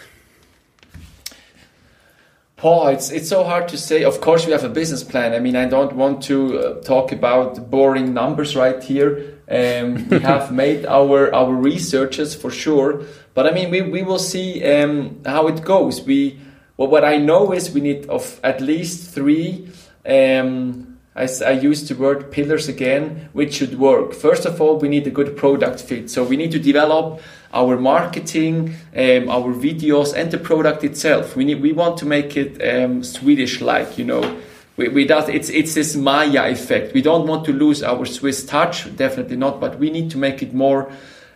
Paul, 2.63 2.87
it's 2.87 3.11
it's 3.11 3.27
so 3.27 3.43
hard 3.43 3.67
to 3.67 3.77
say. 3.77 4.05
Of 4.05 4.21
course, 4.21 4.45
we 4.45 4.53
have 4.53 4.63
a 4.63 4.69
business 4.69 5.03
plan. 5.03 5.33
I 5.33 5.39
mean, 5.39 5.57
I 5.57 5.65
don't 5.65 5.97
want 5.97 6.23
to 6.29 6.37
uh, 6.57 6.81
talk 6.81 7.11
about 7.11 7.69
boring 7.69 8.13
numbers 8.13 8.55
right 8.55 8.81
here. 8.81 9.37
Um, 9.51 10.07
we 10.07 10.19
have 10.31 10.49
made 10.53 10.85
our 10.85 11.35
our 11.35 11.53
researches 11.53 12.33
for 12.33 12.49
sure, 12.49 13.03
but 13.33 13.47
I 13.47 13.51
mean, 13.51 13.69
we, 13.69 13.81
we 13.81 14.01
will 14.01 14.17
see 14.17 14.63
um, 14.63 15.19
how 15.25 15.47
it 15.47 15.61
goes. 15.65 16.03
We 16.03 16.39
well, 16.77 16.87
what 16.87 17.03
I 17.03 17.17
know 17.17 17.51
is 17.51 17.69
we 17.69 17.81
need 17.81 18.05
of 18.05 18.39
at 18.45 18.61
least 18.61 19.13
three. 19.13 19.67
Um, 20.05 20.92
I, 21.15 21.27
I 21.45 21.51
use 21.51 21.87
the 21.87 21.95
word 21.95 22.31
pillars 22.31 22.67
again, 22.67 23.29
which 23.33 23.55
should 23.55 23.77
work. 23.77 24.13
First 24.13 24.45
of 24.45 24.59
all, 24.59 24.77
we 24.77 24.89
need 24.89 25.05
a 25.05 25.11
good 25.11 25.37
product 25.37 25.79
fit. 25.81 26.09
So 26.09 26.23
we 26.23 26.37
need 26.37 26.51
to 26.51 26.59
develop 26.59 27.21
our 27.53 27.77
marketing, 27.77 28.75
um, 28.95 29.29
our 29.29 29.53
videos, 29.53 30.15
and 30.15 30.31
the 30.31 30.39
product 30.39 30.83
itself. 30.83 31.35
We 31.35 31.45
need, 31.45 31.61
we 31.61 31.71
want 31.71 31.97
to 31.99 32.05
make 32.05 32.35
it 32.35 32.59
um, 32.61 33.03
Swedish-like, 33.03 33.97
you 33.97 34.05
know. 34.05 34.39
We, 34.75 34.89
we 34.89 35.05
does, 35.05 35.29
it's, 35.29 35.49
it's 35.49 35.75
this 35.75 35.95
Maya 35.95 36.51
effect. 36.51 36.95
We 36.95 37.03
don't 37.03 37.27
want 37.27 37.45
to 37.45 37.53
lose 37.53 37.83
our 37.83 38.07
Swiss 38.07 38.43
touch, 38.43 38.95
definitely 38.95 39.37
not, 39.37 39.59
but 39.59 39.77
we 39.77 39.91
need 39.91 40.09
to 40.11 40.17
make 40.17 40.41
it 40.41 40.51
more 40.51 40.91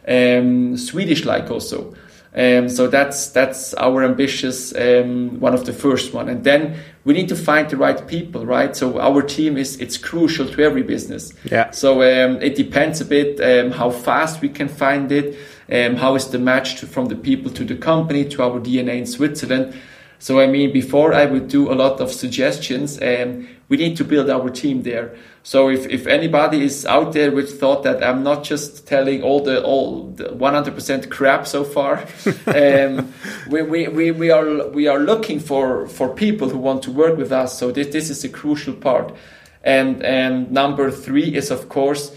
um, 0.07 0.75
Swedish-like 0.75 1.51
also. 1.51 1.93
Um, 2.37 2.69
so 2.69 2.85
that's 2.87 3.29
that's 3.29 3.73
our 3.73 4.03
ambitious 4.03 4.71
um, 4.75 5.39
one 5.39 5.55
of 5.55 5.65
the 5.65 5.73
first 5.73 6.13
one, 6.13 6.29
and 6.29 6.43
then 6.43 6.77
we 7.03 7.15
need 7.15 7.29
to 7.29 7.35
find 7.35 7.67
the 7.67 7.77
right 7.77 8.07
people, 8.07 8.45
right? 8.45 8.75
So 8.75 8.99
our 8.99 9.23
team 9.23 9.57
is 9.57 9.77
it's 9.77 9.97
crucial 9.97 10.47
to 10.47 10.61
every 10.61 10.83
business. 10.83 11.33
Yeah. 11.45 11.71
So 11.71 12.03
um, 12.03 12.39
it 12.39 12.55
depends 12.55 13.01
a 13.01 13.05
bit 13.05 13.39
um, 13.41 13.71
how 13.71 13.89
fast 13.89 14.41
we 14.41 14.49
can 14.49 14.67
find 14.67 15.11
it, 15.11 15.35
um, 15.71 15.95
how 15.95 16.13
is 16.13 16.29
the 16.29 16.37
match 16.37 16.79
to, 16.81 16.85
from 16.85 17.07
the 17.07 17.15
people 17.15 17.49
to 17.53 17.65
the 17.65 17.75
company 17.75 18.23
to 18.29 18.43
our 18.43 18.59
DNA 18.59 18.99
in 18.99 19.07
Switzerland. 19.07 19.73
So 20.19 20.39
I 20.39 20.45
mean, 20.45 20.71
before 20.71 21.15
I 21.15 21.25
would 21.25 21.47
do 21.47 21.71
a 21.71 21.75
lot 21.75 21.99
of 21.99 22.11
suggestions, 22.11 23.01
um, 23.01 23.47
we 23.67 23.77
need 23.77 23.97
to 23.97 24.03
build 24.03 24.29
our 24.29 24.49
team 24.51 24.83
there. 24.83 25.15
So 25.47 25.69
if, 25.69 25.87
if 25.87 26.07
anybody 26.07 26.61
is 26.65 26.85
out 26.85 27.13
there 27.13 27.31
which 27.31 27.51
thought 27.51 27.83
that 27.83 28.03
I'm 28.03 28.21
not 28.21 28.43
just 28.43 28.85
telling 28.85 29.23
all 29.23 29.39
the 29.39 29.63
all 29.63 30.09
the 30.09 30.25
100% 30.25 31.09
crap 31.09 31.47
so 31.47 31.63
far, 31.63 32.05
um, 32.47 33.13
we, 33.49 33.61
we, 33.61 33.87
we, 33.87 34.11
we 34.11 34.29
are 34.29 34.67
we 34.67 34.89
are 34.89 34.99
looking 34.99 35.39
for 35.39 35.87
for 35.87 36.13
people 36.13 36.49
who 36.49 36.57
want 36.57 36.83
to 36.83 36.91
work 36.91 37.17
with 37.17 37.31
us. 37.31 37.57
So 37.57 37.71
this 37.71 37.87
this 37.87 38.09
is 38.09 38.25
a 38.25 38.29
crucial 38.29 38.73
part. 38.73 39.15
And 39.63 40.03
and 40.03 40.51
number 40.51 40.91
three 40.91 41.33
is 41.33 41.49
of 41.49 41.69
course 41.69 42.11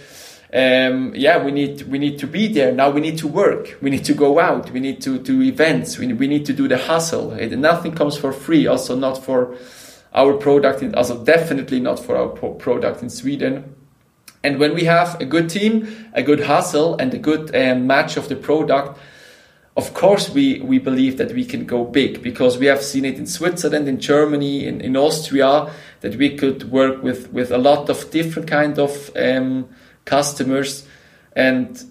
um, 0.53 1.13
yeah, 1.15 1.39
we 1.45 1.53
need 1.53 1.83
we 1.83 2.01
need 2.01 2.19
to 2.19 2.27
be 2.27 2.53
there. 2.53 2.73
Now 2.73 2.91
we 2.91 3.01
need 3.01 3.19
to 3.19 3.29
work. 3.29 3.79
We 3.81 3.91
need 3.91 4.05
to 4.07 4.15
go 4.15 4.41
out. 4.41 4.73
We 4.73 4.81
need 4.81 5.01
to 5.03 5.21
do 5.21 5.41
events. 5.43 5.99
We, 5.99 6.13
we 6.13 6.27
need 6.27 6.47
to 6.47 6.53
do 6.53 6.67
the 6.67 6.79
hustle. 6.79 7.35
It, 7.35 7.57
nothing 7.57 7.93
comes 7.93 8.17
for 8.17 8.33
free. 8.33 8.67
Also, 8.67 8.97
not 8.97 9.23
for 9.23 9.55
our 10.15 10.35
product. 10.35 10.83
In, 10.83 10.95
also, 10.95 11.23
definitely 11.25 11.81
not 11.81 11.99
for 11.99 12.17
our 12.17 12.29
pro- 12.29 12.55
product 12.55 13.03
in 13.03 13.11
Sweden. 13.11 13.77
And 14.43 14.59
when 14.59 14.75
we 14.75 14.85
have 14.85 15.21
a 15.21 15.25
good 15.25 15.51
team, 15.51 16.09
a 16.15 16.23
good 16.23 16.41
hustle, 16.41 16.97
and 16.97 17.13
a 17.13 17.19
good 17.19 17.55
um, 17.55 17.87
match 17.87 18.17
of 18.17 18.29
the 18.29 18.37
product, 18.37 18.99
of 19.77 19.95
course 19.95 20.31
we, 20.31 20.61
we 20.61 20.79
believe 20.79 21.19
that 21.19 21.33
we 21.33 21.45
can 21.45 21.65
go 21.65 21.85
big 21.85 22.23
because 22.23 22.59
we 22.59 22.67
have 22.67 22.83
seen 22.83 23.05
it 23.05 23.17
in 23.17 23.27
Switzerland, 23.27 23.87
in 23.87 24.01
Germany, 24.01 24.67
in, 24.67 24.81
in 24.81 24.97
Austria, 24.97 25.71
that 26.01 26.17
we 26.17 26.37
could 26.37 26.71
work 26.71 27.03
with, 27.03 27.31
with 27.33 27.51
a 27.51 27.59
lot 27.59 27.89
of 27.89 28.11
different 28.11 28.49
kind 28.49 28.79
of 28.79 29.11
um, 29.17 29.69
customers. 30.07 30.87
And 31.35 31.83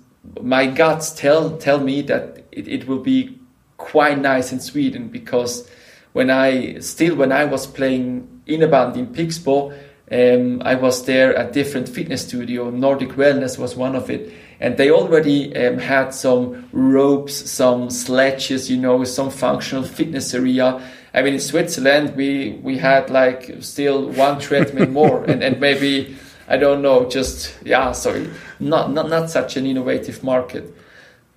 my 0.42 0.66
guts 0.66 1.12
tell 1.12 1.58
tell 1.58 1.80
me 1.80 2.02
that 2.04 2.44
it, 2.52 2.68
it 2.68 2.88
will 2.88 3.00
be 3.00 3.40
quite 3.78 4.20
nice 4.20 4.52
in 4.52 4.60
Sweden 4.60 5.08
because 5.08 5.70
when 6.14 6.30
I 6.30 6.80
still 6.80 7.16
when 7.16 7.32
I 7.32 7.46
was 7.46 7.68
playing 7.68 8.42
Innebandy 8.48 8.98
in 8.98 9.08
Pixbo, 9.08 9.74
um, 10.12 10.62
I 10.66 10.76
was 10.76 11.06
there 11.06 11.36
at 11.36 11.54
different 11.54 11.88
fitness 11.88 12.28
studio. 12.28 12.70
Nordic 12.72 13.10
Wellness 13.10 13.60
was 13.60 13.76
one 13.76 13.96
of 13.96 14.10
it, 14.10 14.32
and 14.60 14.76
they 14.78 14.90
already 14.90 15.56
um, 15.56 15.78
had 15.78 16.14
some 16.14 16.68
ropes, 16.72 17.52
some 17.52 17.90
sledges, 17.90 18.70
you 18.70 18.78
know, 18.78 19.04
some 19.04 19.30
functional 19.30 19.84
fitness 19.84 20.34
area. 20.34 20.82
I 21.14 21.22
mean, 21.22 21.36
in 21.36 21.40
Switzerland, 21.40 22.16
we 22.16 22.60
we 22.64 22.78
had 22.78 23.10
like 23.10 23.58
still 23.62 24.10
one 24.10 24.40
treadmill 24.40 24.88
more, 25.00 25.24
and 25.26 25.44
and 25.44 25.60
maybe 25.60 26.16
I 26.48 26.58
don't 26.58 26.82
know, 26.82 27.08
just 27.08 27.54
yeah, 27.64 27.92
sorry, 27.92 28.30
not 28.60 28.92
not 28.92 29.10
not 29.10 29.30
such 29.30 29.58
an 29.58 29.68
innovative 29.68 30.24
market. 30.24 30.74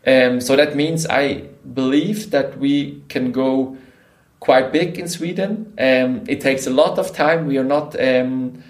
Um, 0.06 0.40
so 0.40 0.56
that 0.56 0.74
means 0.74 1.06
I 1.06 1.48
believe 1.74 2.30
that 2.30 2.58
we 2.58 3.02
can 3.08 3.30
go 3.30 3.76
quite 4.42 4.72
big 4.72 4.98
in 4.98 5.08
Sweden. 5.08 5.72
Um, 5.78 6.24
it 6.26 6.40
takes 6.40 6.66
a 6.66 6.70
lot 6.70 6.98
of 6.98 7.12
time. 7.12 7.46
We 7.46 7.58
are 7.58 7.64
not 7.64 7.94
um, 8.00 8.64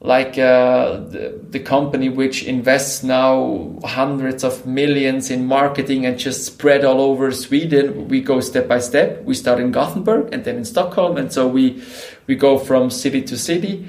like 0.00 0.36
uh, 0.38 0.98
the, 1.08 1.40
the 1.48 1.58
company 1.58 2.10
which 2.10 2.44
invests 2.44 3.02
now 3.02 3.78
hundreds 3.82 4.44
of 4.44 4.66
millions 4.66 5.30
in 5.30 5.46
marketing 5.46 6.04
and 6.04 6.18
just 6.18 6.44
spread 6.44 6.84
all 6.84 7.00
over 7.00 7.32
Sweden. 7.32 8.08
We 8.08 8.20
go 8.20 8.40
step 8.40 8.68
by 8.68 8.78
step. 8.78 9.22
We 9.24 9.32
start 9.32 9.58
in 9.58 9.72
Gothenburg 9.72 10.34
and 10.34 10.44
then 10.44 10.56
in 10.56 10.66
Stockholm, 10.66 11.16
and 11.16 11.32
so 11.32 11.48
we 11.48 11.82
we 12.26 12.34
go 12.36 12.58
from 12.58 12.90
city 12.90 13.22
to 13.22 13.38
city. 13.38 13.88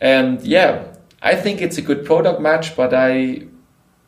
And 0.00 0.42
yeah, 0.42 0.86
I 1.22 1.36
think 1.36 1.62
it's 1.62 1.78
a 1.78 1.82
good 1.82 2.04
product 2.04 2.40
match, 2.40 2.74
but 2.74 2.92
I 2.92 3.46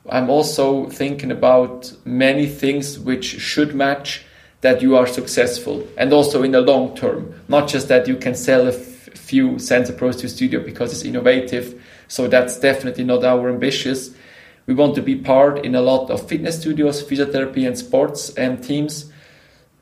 I'm 0.08 0.30
also 0.30 0.88
thinking 0.88 1.30
about 1.30 1.92
many 2.04 2.46
things 2.46 2.98
which 2.98 3.24
should 3.40 3.72
match 3.72 4.24
that 4.60 4.82
you 4.82 4.96
are 4.96 5.06
successful 5.06 5.86
and 5.96 6.12
also 6.12 6.42
in 6.42 6.52
the 6.52 6.60
long 6.60 6.96
term, 6.96 7.34
not 7.48 7.68
just 7.68 7.88
that 7.88 8.08
you 8.08 8.16
can 8.16 8.34
sell 8.34 8.66
a 8.66 8.72
few 8.72 9.52
SensoPros 9.52 10.20
to 10.20 10.28
studio 10.28 10.60
because 10.60 10.92
it's 10.92 11.04
innovative. 11.04 11.82
So 12.08 12.28
that's 12.28 12.58
definitely 12.58 13.04
not 13.04 13.24
our 13.24 13.48
ambitious. 13.48 14.14
We 14.66 14.74
want 14.74 14.94
to 14.96 15.02
be 15.02 15.16
part 15.16 15.64
in 15.64 15.74
a 15.74 15.80
lot 15.80 16.10
of 16.10 16.28
fitness 16.28 16.60
studios, 16.60 17.02
physiotherapy 17.02 17.66
and 17.66 17.76
sports 17.76 18.30
and 18.30 18.62
teams. 18.62 19.12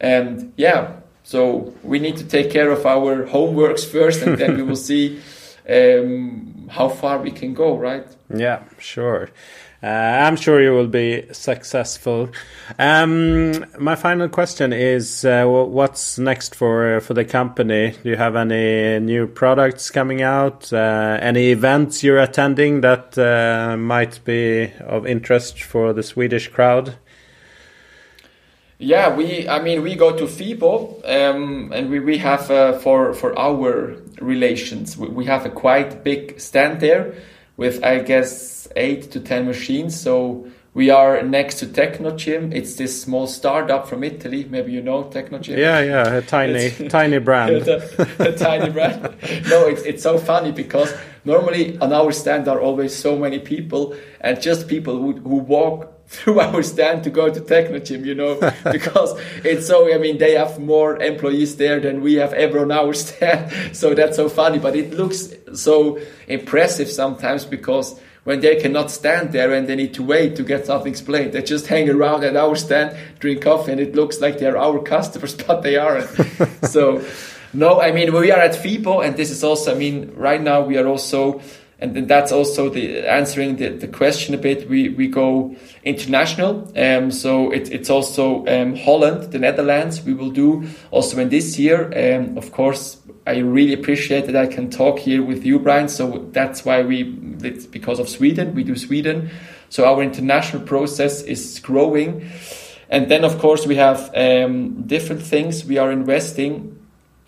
And 0.00 0.52
yeah, 0.56 0.96
so 1.22 1.72
we 1.82 1.98
need 1.98 2.16
to 2.18 2.24
take 2.24 2.50
care 2.50 2.70
of 2.70 2.84
our 2.86 3.26
homeworks 3.26 3.84
first 3.92 4.22
and 4.22 4.38
then 4.38 4.56
we 4.56 4.62
will 4.62 4.76
see 4.76 5.20
um, 5.68 6.68
how 6.70 6.88
far 6.88 7.18
we 7.18 7.30
can 7.30 7.54
go, 7.54 7.76
right? 7.76 8.06
Yeah, 8.34 8.62
sure. 8.78 9.30
Uh, 9.84 10.24
I'm 10.26 10.36
sure 10.36 10.62
you 10.62 10.72
will 10.72 10.86
be 10.86 11.26
successful. 11.32 12.30
Um, 12.78 13.66
my 13.78 13.96
final 13.96 14.30
question 14.30 14.72
is, 14.72 15.26
uh, 15.26 15.44
what's 15.44 16.18
next 16.18 16.54
for 16.54 17.00
for 17.00 17.12
the 17.12 17.26
company? 17.26 17.92
Do 18.02 18.08
you 18.08 18.16
have 18.16 18.34
any 18.34 18.98
new 19.00 19.26
products 19.26 19.90
coming 19.90 20.22
out? 20.22 20.72
Uh, 20.72 21.18
any 21.20 21.50
events 21.50 22.02
you're 22.02 22.18
attending 22.18 22.80
that 22.80 23.18
uh, 23.18 23.76
might 23.76 24.24
be 24.24 24.72
of 24.80 25.06
interest 25.06 25.62
for 25.62 25.92
the 25.92 26.02
Swedish 26.02 26.48
crowd? 26.48 26.96
Yeah, 28.78 29.14
we. 29.14 29.46
I 29.46 29.60
mean, 29.60 29.82
we 29.82 29.96
go 29.96 30.16
to 30.16 30.24
FIBO, 30.24 31.02
um, 31.04 31.72
and 31.74 31.90
we 31.90 32.00
we 32.00 32.16
have 32.18 32.50
uh, 32.50 32.78
for 32.78 33.12
for 33.12 33.38
our 33.38 33.96
relations. 34.18 34.96
We, 34.96 35.08
we 35.08 35.24
have 35.26 35.44
a 35.44 35.50
quite 35.50 36.02
big 36.02 36.40
stand 36.40 36.80
there, 36.80 37.14
with 37.56 37.82
I 37.84 38.00
guess 38.00 38.68
eight 38.76 39.10
to 39.12 39.20
ten 39.20 39.46
machines. 39.46 39.98
So 40.00 40.46
We 40.74 40.90
are 40.90 41.22
next 41.22 41.60
to 41.60 41.66
Technogym. 41.66 42.52
It's 42.52 42.74
this 42.74 43.00
small 43.00 43.28
startup 43.28 43.86
from 43.86 44.02
Italy. 44.02 44.44
Maybe 44.50 44.72
you 44.72 44.82
know 44.82 45.04
Technogym. 45.04 45.56
Yeah, 45.56 45.78
yeah, 45.78 46.14
a 46.18 46.22
tiny, 46.22 46.70
tiny 46.88 47.18
brand. 47.18 47.68
a, 47.68 47.78
a 48.18 48.32
tiny 48.36 48.70
brand. 48.70 48.98
No, 49.48 49.68
it's 49.68 49.82
it's 49.82 50.02
so 50.02 50.18
funny 50.18 50.50
because 50.50 50.92
normally 51.24 51.78
on 51.78 51.92
our 51.92 52.10
stand 52.10 52.48
are 52.48 52.58
always 52.60 52.92
so 52.92 53.16
many 53.16 53.38
people, 53.38 53.94
and 54.20 54.40
just 54.42 54.66
people 54.66 54.98
who 54.98 55.12
who 55.22 55.36
walk 55.36 55.93
through 56.14 56.40
our 56.40 56.62
stand 56.62 57.04
to 57.04 57.10
go 57.10 57.32
to 57.32 57.40
Technogym, 57.40 58.04
you 58.04 58.14
know, 58.14 58.38
because 58.72 59.18
it's 59.44 59.66
so, 59.66 59.92
I 59.92 59.98
mean, 59.98 60.18
they 60.18 60.34
have 60.34 60.58
more 60.58 61.00
employees 61.00 61.56
there 61.56 61.80
than 61.80 62.02
we 62.02 62.14
have 62.14 62.32
ever 62.32 62.60
on 62.60 62.70
our 62.70 62.92
stand. 63.04 63.76
So 63.76 63.94
that's 63.94 64.16
so 64.16 64.28
funny, 64.28 64.58
but 64.58 64.76
it 64.76 64.94
looks 64.94 65.32
so 65.54 65.98
impressive 66.28 66.90
sometimes 66.90 67.44
because 67.44 67.98
when 68.24 68.40
they 68.40 68.56
cannot 68.56 68.90
stand 68.90 69.32
there 69.32 69.52
and 69.52 69.68
they 69.68 69.76
need 69.76 69.94
to 69.94 70.02
wait 70.02 70.36
to 70.36 70.42
get 70.42 70.66
something 70.66 70.90
explained. 70.90 71.34
They 71.34 71.42
just 71.42 71.66
hang 71.66 71.90
around 71.90 72.24
at 72.24 72.36
our 72.36 72.56
stand, 72.56 72.96
drink 73.18 73.42
coffee, 73.42 73.72
and 73.72 73.80
it 73.80 73.94
looks 73.94 74.20
like 74.20 74.38
they're 74.38 74.56
our 74.56 74.82
customers, 74.82 75.34
but 75.34 75.62
they 75.62 75.76
aren't. 75.76 76.08
so, 76.64 77.04
no, 77.52 77.80
I 77.80 77.92
mean, 77.92 78.14
we 78.14 78.30
are 78.30 78.40
at 78.40 78.52
FIBO, 78.52 79.04
and 79.04 79.16
this 79.16 79.30
is 79.30 79.44
also, 79.44 79.74
I 79.74 79.78
mean, 79.78 80.12
right 80.16 80.40
now 80.40 80.62
we 80.62 80.78
are 80.78 80.86
also, 80.86 81.42
and 81.80 81.94
then 81.94 82.06
that's 82.06 82.32
also 82.32 82.68
the 82.68 83.06
answering 83.06 83.56
the, 83.56 83.68
the 83.68 83.88
question 83.88 84.34
a 84.34 84.38
bit. 84.38 84.68
We, 84.68 84.90
we 84.90 85.08
go 85.08 85.56
international. 85.82 86.72
Um, 86.76 87.10
so 87.10 87.50
it, 87.50 87.70
it's 87.70 87.90
also 87.90 88.46
um, 88.46 88.76
Holland, 88.76 89.32
the 89.32 89.38
Netherlands. 89.38 90.02
We 90.02 90.14
will 90.14 90.30
do 90.30 90.66
also 90.90 91.18
in 91.18 91.30
this 91.30 91.58
year. 91.58 91.86
Um, 91.92 92.38
of 92.38 92.52
course, 92.52 92.98
I 93.26 93.38
really 93.38 93.72
appreciate 93.72 94.26
that 94.26 94.36
I 94.36 94.46
can 94.46 94.70
talk 94.70 94.98
here 94.98 95.22
with 95.22 95.44
you, 95.44 95.58
Brian. 95.58 95.88
So 95.88 96.28
that's 96.30 96.64
why 96.64 96.82
we, 96.82 97.18
it's 97.42 97.66
because 97.66 97.98
of 97.98 98.08
Sweden, 98.08 98.54
we 98.54 98.64
do 98.64 98.76
Sweden. 98.76 99.30
So 99.68 99.84
our 99.84 100.02
international 100.02 100.62
process 100.62 101.22
is 101.22 101.58
growing. 101.58 102.30
And 102.88 103.10
then, 103.10 103.24
of 103.24 103.38
course, 103.38 103.66
we 103.66 103.76
have 103.76 104.10
um, 104.14 104.82
different 104.82 105.22
things 105.22 105.64
we 105.64 105.78
are 105.78 105.90
investing. 105.90 106.78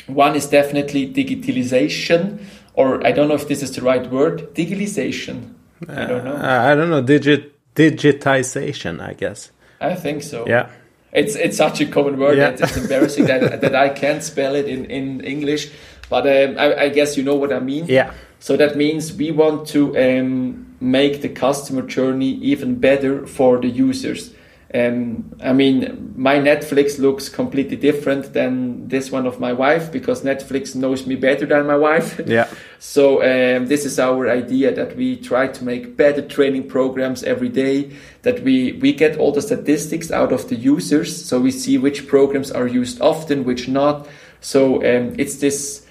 One 0.07 0.37
is 0.37 0.47
definitely 0.47 1.13
digitalization, 1.13 2.39
or 2.77 3.05
I 3.05 3.11
don't 3.11 3.29
know 3.29 3.35
if 3.35 3.49
this 3.49 3.63
is 3.63 3.75
the 3.75 3.83
right 3.83 4.09
word, 4.11 4.55
digitalization. 4.55 5.55
I 5.89 6.07
don't 6.07 6.25
know. 6.25 6.37
Uh, 6.37 6.71
I 6.71 6.75
don't 6.75 6.91
know. 6.91 7.03
Digit 7.03 7.53
digitization, 7.75 9.01
I 9.01 9.15
guess. 9.15 9.51
I 9.81 9.95
think 9.95 10.23
so. 10.23 10.47
Yeah. 10.47 10.71
It's 11.13 11.35
it's 11.35 11.57
such 11.57 11.81
a 11.81 11.87
common 11.87 12.19
word 12.19 12.37
yeah. 12.37 12.51
that 12.51 12.61
it's 12.61 12.77
embarrassing 12.77 13.27
that, 13.27 13.61
that 13.61 13.75
I 13.75 13.89
can't 13.89 14.23
spell 14.23 14.55
it 14.55 14.67
in, 14.67 14.85
in 14.87 15.23
English. 15.23 15.71
But 16.09 16.27
um, 16.27 16.59
I, 16.59 16.83
I, 16.83 16.89
guess 16.91 17.17
you 17.17 17.25
know 17.25 17.35
what 17.35 17.53
I 17.53 17.59
mean. 17.59 17.87
Yeah. 17.87 18.13
So 18.39 18.57
that 18.57 18.77
means 18.77 19.13
we 19.13 19.33
want 19.33 19.67
to 19.69 19.97
um, 19.99 20.77
make 20.81 21.23
the 21.23 21.29
customer 21.29 21.83
journey 21.83 22.35
even 22.37 22.77
better 22.77 23.27
for 23.27 23.59
the 23.59 23.69
users. 23.69 24.33
Um, 24.75 25.35
I 25.43 25.53
mean, 25.53 26.13
my 26.17 26.37
Netflix 26.37 26.99
looks 26.99 27.29
completely 27.29 27.77
different 27.77 28.35
than 28.35 28.89
this 28.89 29.11
one 29.11 29.27
of 29.27 29.41
my 29.41 29.53
wife 29.53 29.91
because 29.91 30.23
Netflix 30.23 30.75
knows 30.75 31.07
me 31.07 31.17
better 31.17 31.47
than 31.47 31.67
my 31.67 31.77
wife. 31.77 32.21
Yeah. 32.27 32.49
so 32.79 33.23
um, 33.23 33.67
this 33.67 33.85
is 33.85 33.99
our 33.99 34.29
idea 34.29 34.75
that 34.75 34.97
we 34.97 35.17
try 35.17 35.49
to 35.49 35.65
make 35.65 35.97
better 35.97 36.23
training 36.23 36.69
programs 36.69 37.23
every 37.23 37.49
day. 37.49 37.97
That 38.23 38.43
we 38.43 38.73
we 38.73 38.93
get 38.93 39.19
all 39.19 39.33
the 39.33 39.43
statistics 39.43 40.11
out 40.11 40.33
of 40.33 40.49
the 40.49 40.57
users, 40.57 41.25
so 41.25 41.41
we 41.41 41.51
see 41.51 41.79
which 41.79 42.07
programs 42.07 42.51
are 42.51 42.67
used 42.67 43.01
often, 43.01 43.45
which 43.45 43.69
not. 43.69 44.07
So 44.41 44.77
um, 44.77 45.15
it's 45.19 45.37
this 45.37 45.87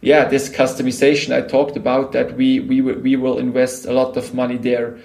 yeah, 0.00 0.26
this 0.26 0.48
customization 0.48 1.34
I 1.34 1.46
talked 1.46 1.76
about 1.76 2.12
that 2.12 2.36
we 2.36 2.60
we 2.60 2.80
we 2.80 3.16
will 3.16 3.38
invest 3.38 3.86
a 3.86 3.92
lot 3.92 4.16
of 4.16 4.34
money 4.34 4.56
there. 4.56 4.98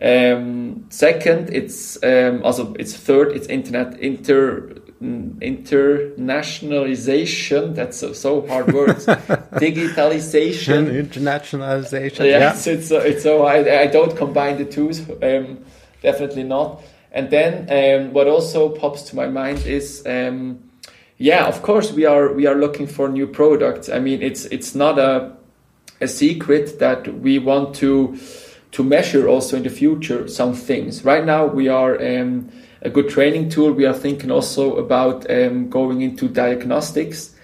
Um, 0.00 0.86
second, 0.90 1.50
it's 1.50 2.02
um, 2.02 2.42
also 2.44 2.74
it's 2.74 2.96
third, 2.96 3.32
it's 3.32 3.46
internet 3.48 3.98
inter 4.00 4.74
internationalization. 5.00 7.74
That's 7.74 7.98
so, 7.98 8.12
so 8.12 8.46
hard 8.46 8.72
words. 8.72 9.06
Digitalization, 9.06 10.90
internationalization. 11.06 12.20
Yeah, 12.20 12.38
yeah. 12.38 12.52
It's, 12.52 12.66
it's, 12.66 12.90
it's 12.90 13.22
so 13.22 13.44
I, 13.44 13.82
I 13.82 13.86
don't 13.86 14.16
combine 14.16 14.56
the 14.58 14.64
two. 14.64 14.90
Um, 15.22 15.64
definitely 16.02 16.42
not. 16.44 16.82
And 17.12 17.30
then 17.30 17.68
um, 17.70 18.12
what 18.12 18.26
also 18.28 18.68
pops 18.70 19.02
to 19.04 19.16
my 19.16 19.28
mind 19.28 19.64
is 19.66 20.04
um, 20.06 20.58
yeah, 21.16 21.46
of 21.46 21.62
course 21.62 21.92
we 21.92 22.04
are 22.04 22.32
we 22.32 22.46
are 22.46 22.54
looking 22.54 22.86
for 22.86 23.08
new 23.08 23.26
products. 23.26 23.88
I 23.88 23.98
mean, 23.98 24.20
it's 24.22 24.44
it's 24.46 24.74
not 24.74 24.98
a 24.98 25.32
a 26.00 26.08
secret 26.08 26.78
that 26.78 27.20
we 27.20 27.38
want 27.38 27.74
to 27.76 28.18
to 28.72 28.84
measure 28.84 29.28
also 29.28 29.56
in 29.56 29.62
the 29.62 29.70
future 29.70 30.28
some 30.28 30.52
things. 30.54 31.02
Right 31.04 31.24
now 31.24 31.46
we 31.46 31.68
are 31.68 31.96
um, 31.96 32.50
a 32.82 32.90
good 32.90 33.08
training 33.08 33.50
tool. 33.50 33.72
We 33.72 33.86
are 33.86 33.94
thinking 33.94 34.30
also 34.30 34.76
about 34.76 35.30
um, 35.30 35.68
going 35.68 36.02
into 36.02 36.28
diagnostics. 36.28 37.34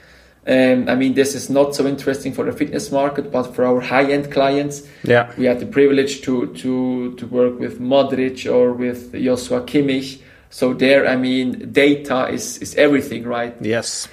Um, 0.46 0.88
I 0.88 0.94
mean, 0.94 1.14
this 1.14 1.34
is 1.34 1.48
not 1.48 1.74
so 1.74 1.86
interesting 1.86 2.34
for 2.34 2.44
the 2.44 2.52
fitness 2.52 2.92
market, 2.92 3.32
but 3.32 3.54
for 3.54 3.64
our 3.64 3.80
high-end 3.80 4.30
clients, 4.30 4.86
yeah, 5.02 5.32
we 5.38 5.46
had 5.46 5.58
the 5.58 5.66
privilege 5.66 6.20
to 6.22 6.52
to 6.54 7.14
to 7.16 7.26
work 7.26 7.58
with 7.58 7.80
Modric 7.80 8.52
or 8.52 8.74
with 8.74 9.12
Joshua 9.14 9.62
Kimmich 9.62 10.20
so 10.54 10.72
there, 10.72 11.04
I 11.08 11.16
mean, 11.16 11.72
data 11.72 12.28
is, 12.28 12.58
is 12.58 12.76
everything, 12.76 13.24
right? 13.24 13.56
Yes. 13.60 14.06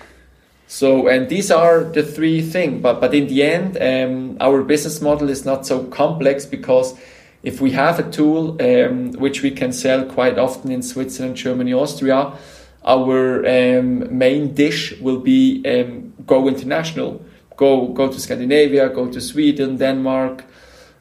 So, 0.65 1.07
and 1.07 1.29
these 1.29 1.51
are 1.51 1.83
the 1.83 2.01
three 2.01 2.41
things. 2.41 2.81
But, 2.81 2.99
but 2.99 3.13
in 3.13 3.27
the 3.27 3.43
end, 3.43 3.77
um, 3.77 4.37
our 4.41 4.63
business 4.63 5.01
model 5.01 5.29
is 5.29 5.45
not 5.45 5.67
so 5.67 5.83
complex 5.83 6.47
because 6.47 6.97
if 7.43 7.61
we 7.61 7.71
have 7.71 7.99
a 7.99 8.09
tool 8.09 8.57
um, 8.61 9.11
which 9.13 9.41
we 9.41 9.51
can 9.51 9.71
sell 9.71 10.05
quite 10.05 10.37
often 10.37 10.71
in 10.71 10.81
Switzerland, 10.81 11.35
Germany, 11.35 11.73
Austria, 11.73 12.33
our 12.83 13.45
um, 13.45 14.17
main 14.17 14.53
dish 14.53 14.99
will 15.01 15.19
be 15.19 15.63
um, 15.65 16.13
go 16.25 16.47
international. 16.47 17.23
Go 17.57 17.87
go 17.87 18.07
to 18.07 18.19
Scandinavia, 18.19 18.89
go 18.89 19.07
to 19.07 19.21
Sweden, 19.21 19.77
Denmark, 19.77 20.43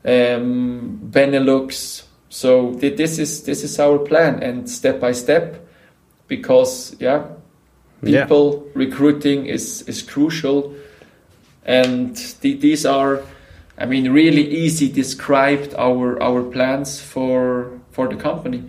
um, 0.04 1.00
Benelux, 1.10 2.04
so 2.30 2.72
this 2.74 3.18
is 3.18 3.42
this 3.42 3.64
is 3.64 3.78
our 3.80 3.98
plan, 3.98 4.40
and 4.42 4.70
step 4.70 5.00
by 5.00 5.10
step, 5.12 5.66
because 6.28 6.94
yeah, 7.00 7.24
people 8.04 8.62
yeah. 8.66 8.72
recruiting 8.74 9.46
is 9.46 9.82
is 9.88 10.00
crucial, 10.02 10.72
and 11.64 12.14
th 12.40 12.60
these 12.60 12.86
are, 12.86 13.22
I 13.80 13.86
mean, 13.86 14.12
really 14.12 14.46
easy 14.46 14.92
described 14.92 15.74
our 15.74 16.22
our 16.22 16.42
plans 16.42 17.00
for 17.00 17.80
for 17.90 18.08
the 18.08 18.16
company. 18.16 18.62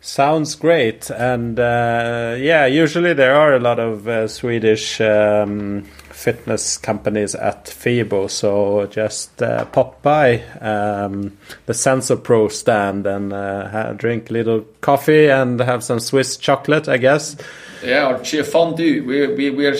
Sounds 0.00 0.54
great, 0.54 1.10
and 1.10 1.58
uh, 1.58 2.36
yeah, 2.38 2.66
usually 2.66 3.12
there 3.12 3.34
are 3.34 3.54
a 3.54 3.58
lot 3.58 3.80
of 3.80 4.06
uh, 4.06 4.28
Swedish 4.28 5.00
um, 5.00 5.82
fitness 6.10 6.78
companies 6.78 7.34
at 7.34 7.64
FIBO. 7.66 8.30
So 8.30 8.86
just 8.86 9.42
uh, 9.42 9.64
pop 9.64 10.02
by 10.02 10.42
um, 10.60 11.36
the 11.66 11.72
SensoPro 11.72 12.52
stand 12.52 13.06
and 13.06 13.32
uh, 13.32 13.68
have, 13.68 13.98
drink 13.98 14.30
a 14.30 14.32
little 14.32 14.64
coffee 14.80 15.28
and 15.28 15.58
have 15.60 15.82
some 15.82 15.98
Swiss 15.98 16.36
chocolate, 16.36 16.88
I 16.88 16.98
guess. 16.98 17.36
Yeah, 17.82 18.10
or 18.10 18.24
fondue. 18.44 19.04
We 19.04 19.26
we 19.34 19.50
we're 19.50 19.76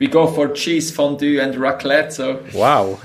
we 0.00 0.06
go 0.06 0.26
for 0.26 0.48
cheese 0.48 0.90
fondue 0.90 1.38
and 1.40 1.54
raclette. 1.54 2.10
So 2.10 2.42
wow. 2.54 2.98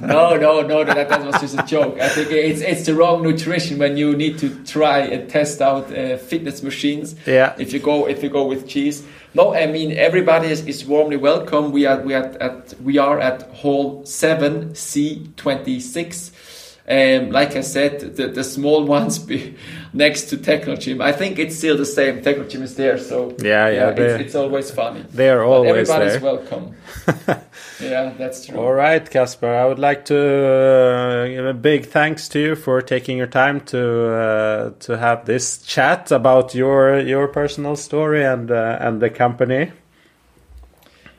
no, 0.06 0.36
no, 0.36 0.60
no, 0.60 0.82
that, 0.82 1.08
that 1.08 1.24
was 1.24 1.40
just 1.40 1.58
a 1.58 1.62
joke. 1.62 2.00
I 2.00 2.08
think 2.08 2.32
it's 2.32 2.60
it's 2.60 2.86
the 2.86 2.94
wrong 2.94 3.22
nutrition 3.22 3.78
when 3.78 3.96
you 3.96 4.16
need 4.16 4.38
to 4.40 4.62
try 4.64 4.98
and 4.98 5.30
test 5.30 5.62
out 5.62 5.96
uh, 5.96 6.16
fitness 6.16 6.62
machines. 6.64 7.14
Yeah. 7.26 7.54
If 7.58 7.72
you 7.72 7.78
go 7.78 8.08
if 8.08 8.22
you 8.22 8.28
go 8.28 8.44
with 8.44 8.68
cheese. 8.68 9.04
No, 9.34 9.54
I 9.54 9.66
mean 9.66 9.92
everybody 9.92 10.48
is, 10.48 10.66
is 10.66 10.84
warmly 10.84 11.16
welcome. 11.16 11.70
We 11.70 11.86
are 11.86 12.00
we 12.00 12.14
are 12.14 12.26
at 12.40 12.74
we 12.82 12.98
are 12.98 13.20
at 13.20 13.42
hall 13.52 14.04
seven 14.04 14.74
C 14.74 15.28
twenty 15.36 15.78
six. 15.78 16.32
Um, 16.86 17.30
like 17.30 17.56
I 17.56 17.62
said, 17.62 18.14
the, 18.16 18.28
the 18.28 18.44
small 18.44 18.84
ones 18.96 19.18
be 19.18 19.56
next 19.94 20.24
to 20.24 20.36
Technogym. 20.36 21.02
I 21.02 21.12
think 21.12 21.38
it's 21.38 21.56
still 21.56 21.78
the 21.78 21.86
same. 21.86 22.20
Technogym 22.20 22.60
is 22.60 22.74
there, 22.74 22.98
so 22.98 23.34
yeah, 23.38 23.68
yeah, 23.68 23.72
yeah 23.72 23.88
it's, 23.90 24.24
it's, 24.24 24.34
always 24.34 24.70
funny. 24.70 25.02
They 25.10 25.30
are 25.30 25.42
always 25.42 25.88
but 25.88 26.02
everybody's 26.02 26.20
there. 26.20 26.34
welcome. 26.34 26.76
yeah, 27.80 28.12
that's 28.18 28.44
true. 28.44 28.58
All 28.58 28.74
right, 28.74 29.08
Kasper. 29.08 29.48
I 29.48 29.64
would 29.64 29.78
like 29.78 30.04
to 30.06 30.18
uh, 30.18 31.26
give 31.26 31.46
a 31.46 31.54
big 31.54 31.86
thanks 31.86 32.28
to 32.30 32.38
you 32.38 32.54
for 32.54 32.82
taking 32.82 33.16
your 33.16 33.28
time 33.28 33.62
to 33.62 34.10
uh, 34.12 34.70
to 34.80 34.98
have 34.98 35.24
this 35.24 35.62
chat 35.62 36.12
about 36.12 36.54
your 36.54 37.00
your 37.00 37.28
personal 37.28 37.76
story 37.76 38.26
and 38.26 38.50
uh, 38.50 38.76
and 38.78 39.00
the 39.00 39.08
company. 39.08 39.72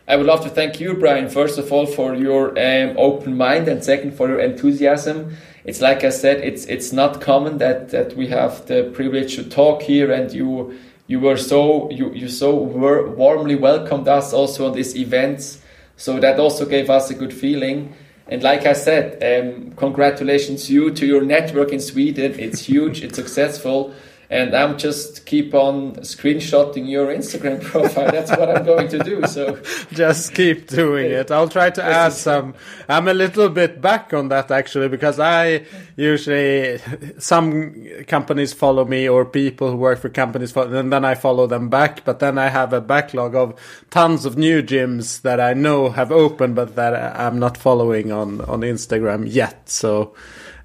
I 0.07 0.17
would 0.17 0.27
love 0.27 0.43
to 0.43 0.49
thank 0.49 0.79
you, 0.79 0.93
Brian, 0.93 1.29
first 1.29 1.57
of 1.57 1.73
all, 1.73 1.87
for 1.87 2.13
your 2.13 2.49
um, 2.49 2.95
open 2.95 3.35
mind, 3.35 3.67
and 3.67 3.83
second, 3.83 4.15
for 4.15 4.27
your 4.27 4.39
enthusiasm 4.39 5.35
it's 5.65 5.81
like 5.81 6.03
I 6.03 6.09
said, 6.09 6.43
it's 6.43 6.65
it's 6.65 6.93
not 6.93 7.21
common 7.21 7.57
that 7.57 7.89
that 7.89 8.15
we 8.15 8.27
have 8.27 8.67
the 8.67 8.91
privilege 8.93 9.35
to 9.35 9.43
talk 9.43 9.81
here, 9.81 10.11
and 10.11 10.31
you 10.31 10.77
you 11.07 11.19
were 11.19 11.37
so 11.37 11.89
you 11.89 12.13
you 12.13 12.29
so 12.29 12.55
were 12.55 13.09
warmly 13.09 13.55
welcomed 13.55 14.07
us 14.07 14.31
also 14.31 14.67
on 14.67 14.73
these 14.73 14.95
events. 14.95 15.61
So 15.97 16.19
that 16.19 16.39
also 16.39 16.65
gave 16.65 16.89
us 16.89 17.09
a 17.09 17.15
good 17.15 17.33
feeling. 17.33 17.95
And 18.27 18.43
like 18.43 18.65
I 18.65 18.73
said, 18.73 19.21
um, 19.23 19.71
congratulations 19.75 20.69
you 20.69 20.91
to 20.91 21.05
your 21.05 21.23
network 21.23 21.71
in 21.71 21.79
Sweden. 21.79 22.39
It's 22.39 22.61
huge. 22.61 23.03
it's 23.03 23.15
successful 23.15 23.93
and 24.29 24.55
I'm 24.55 24.77
just 24.77 25.25
keep 25.25 25.53
on 25.53 25.95
screenshotting 25.97 26.89
your 26.89 27.07
Instagram 27.07 27.61
profile. 27.71 28.11
That's 28.11 28.31
what 28.31 28.49
I'm 28.49 28.65
going 28.65 28.87
to 28.89 28.99
do. 28.99 29.25
So 29.27 29.61
just 29.91 30.33
keep 30.33 30.67
doing 30.67 31.11
it. 31.11 31.31
I'll 31.31 31.49
try 31.49 31.69
to 31.69 31.83
add 31.83 32.13
some. 32.13 32.55
I'm 32.89 33.07
a 33.07 33.13
little 33.13 33.49
bit 33.49 33.81
back 33.81 34.13
on 34.13 34.29
that 34.29 34.51
actually 34.51 34.87
because 34.87 35.19
I 35.19 35.65
usually 35.95 36.79
some 37.19 37.85
companies 38.07 38.53
follow 38.53 38.85
me 38.85 39.07
or 39.07 39.25
people 39.25 39.71
who 39.71 39.77
work 39.77 39.99
for 39.99 40.09
companies 40.09 40.51
follow, 40.51 40.73
and 40.73 40.91
then 40.91 41.05
I 41.05 41.15
follow 41.15 41.47
them 41.47 41.69
back. 41.69 42.03
But 42.05 42.19
then 42.19 42.37
I 42.37 42.49
have 42.49 42.73
a 42.73 42.81
backlog 42.81 43.35
of 43.35 43.59
tons 43.89 44.25
of 44.25 44.37
new 44.37 44.61
gyms 44.63 45.21
that 45.21 45.39
I 45.39 45.53
know 45.53 45.89
have 45.89 46.11
opened, 46.11 46.55
but 46.55 46.75
that 46.75 47.19
I'm 47.19 47.39
not 47.39 47.57
following 47.57 48.11
on 48.11 48.41
on 48.41 48.61
Instagram 48.61 49.25
yet. 49.31 49.69
So. 49.69 50.15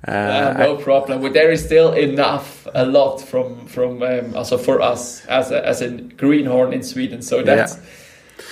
Uh, 0.06 0.10
uh, 0.10 0.54
no 0.58 0.76
problem. 0.76 1.20
But 1.20 1.34
there 1.34 1.50
is 1.50 1.64
still 1.64 1.92
enough, 1.92 2.66
a 2.74 2.86
lot 2.86 3.18
from 3.18 3.66
from 3.66 4.02
um, 4.02 4.34
also 4.34 4.56
for 4.56 4.80
us 4.80 5.24
as 5.26 5.50
a, 5.50 5.66
as 5.66 5.82
a 5.82 5.90
greenhorn 5.90 6.72
in 6.72 6.82
Sweden. 6.82 7.22
So 7.22 7.42
that's 7.42 7.76
yeah. 7.76 7.82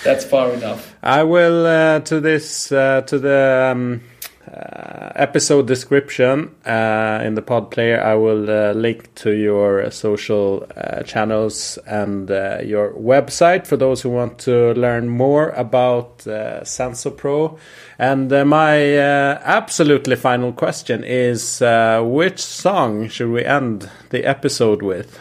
that's 0.04 0.24
far 0.24 0.52
enough. 0.52 0.94
I 1.02 1.22
will 1.22 1.66
uh, 1.66 2.00
to 2.00 2.20
this 2.20 2.70
uh, 2.70 3.02
to 3.02 3.18
the. 3.18 3.70
Um, 3.72 4.02
uh, 4.48 5.12
episode 5.16 5.66
description 5.66 6.54
uh, 6.64 7.20
in 7.22 7.34
the 7.34 7.42
pod 7.42 7.70
player 7.70 8.00
i 8.02 8.14
will 8.14 8.48
uh, 8.48 8.72
link 8.72 9.14
to 9.14 9.32
your 9.32 9.90
social 9.90 10.66
uh, 10.76 11.02
channels 11.02 11.78
and 11.86 12.30
uh, 12.30 12.58
your 12.64 12.92
website 12.92 13.66
for 13.66 13.76
those 13.76 14.00
who 14.02 14.08
want 14.08 14.38
to 14.38 14.72
learn 14.74 15.08
more 15.08 15.50
about 15.50 16.26
uh, 16.26 16.60
SensoPro 16.62 17.58
and 17.98 18.30
my 18.48 18.96
absolutely 18.98 20.16
final 20.16 20.52
question 20.52 21.04
is 21.04 21.60
which 22.00 22.40
song 22.40 23.08
should 23.08 23.30
we 23.30 23.44
end 23.44 23.90
the 24.10 24.24
episode 24.24 24.82
with? 24.82 25.18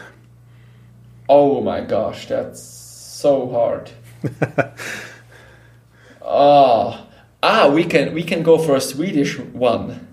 Oh 1.28 1.60
my 1.60 1.80
gosh 1.80 2.26
that's 2.26 2.62
so 2.62 3.50
hard. 3.50 3.90
Oh 6.22 7.04
Ah, 7.42 7.68
we 7.68 7.84
can 7.84 8.14
we 8.14 8.22
can 8.22 8.42
go 8.42 8.58
for 8.58 8.76
a 8.76 8.80
Swedish 8.80 9.38
one. 9.38 10.06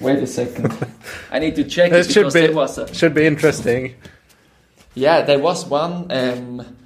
Wait 0.00 0.18
a 0.18 0.26
second. 0.26 0.72
I 1.32 1.40
need 1.40 1.56
to 1.56 1.64
check 1.64 1.90
it, 1.90 2.06
it 2.06 2.10
should 2.10 2.32
be, 2.32 2.48
was 2.50 2.78
a, 2.78 2.92
should 2.94 3.14
be 3.14 3.26
interesting. 3.26 3.96
Yeah, 4.94 5.22
there 5.22 5.40
was 5.40 5.66
one. 5.66 6.10
Um, 6.10 6.76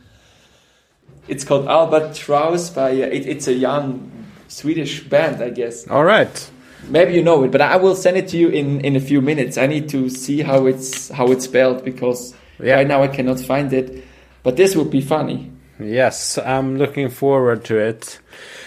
it's 1.28 1.44
called 1.44 1.66
Albert 1.68 2.02
Albatross 2.02 2.70
by 2.70 2.90
uh, 2.90 3.06
it, 3.06 3.26
it's 3.26 3.48
a 3.48 3.52
young 3.52 4.10
Swedish 4.48 5.04
band, 5.04 5.42
I 5.42 5.50
guess. 5.50 5.86
All 5.88 6.04
right. 6.04 6.50
Maybe 6.88 7.14
you 7.14 7.22
know 7.22 7.44
it, 7.44 7.52
but 7.52 7.60
I 7.60 7.76
will 7.76 7.94
send 7.94 8.16
it 8.16 8.28
to 8.28 8.36
you 8.36 8.48
in, 8.48 8.80
in 8.80 8.96
a 8.96 9.00
few 9.00 9.20
minutes. 9.20 9.56
I 9.56 9.66
need 9.66 9.88
to 9.90 10.08
see 10.08 10.40
how 10.40 10.66
it's 10.66 11.10
how 11.10 11.30
it's 11.30 11.44
spelled 11.44 11.84
because 11.84 12.34
yeah. 12.58 12.74
right 12.74 12.86
now 12.86 13.02
I 13.02 13.08
cannot 13.08 13.38
find 13.38 13.72
it. 13.72 14.04
But 14.42 14.56
this 14.56 14.74
would 14.74 14.90
be 14.90 15.00
funny. 15.00 15.51
Yes, 15.84 16.38
I'm 16.38 16.76
looking 16.78 17.10
forward 17.10 17.64
to 17.66 17.78
it. 17.78 18.18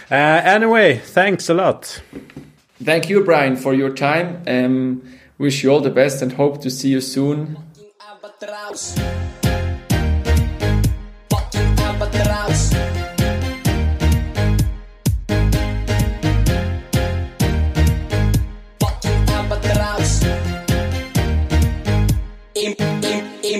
Uh, 0.09 0.15
anyway, 0.15 0.97
thanks 0.97 1.49
a 1.49 1.53
lot. 1.53 2.01
Thank 2.83 3.09
you, 3.09 3.23
Brian, 3.23 3.55
for 3.55 3.73
your 3.73 3.93
time. 3.93 4.43
Um, 4.47 5.01
wish 5.37 5.63
you 5.63 5.71
all 5.71 5.79
the 5.79 5.89
best 5.89 6.21
and 6.21 6.33
hope 6.33 6.61
to 6.61 6.69
see 6.69 6.89
you 6.89 7.01
soon. 7.01 7.57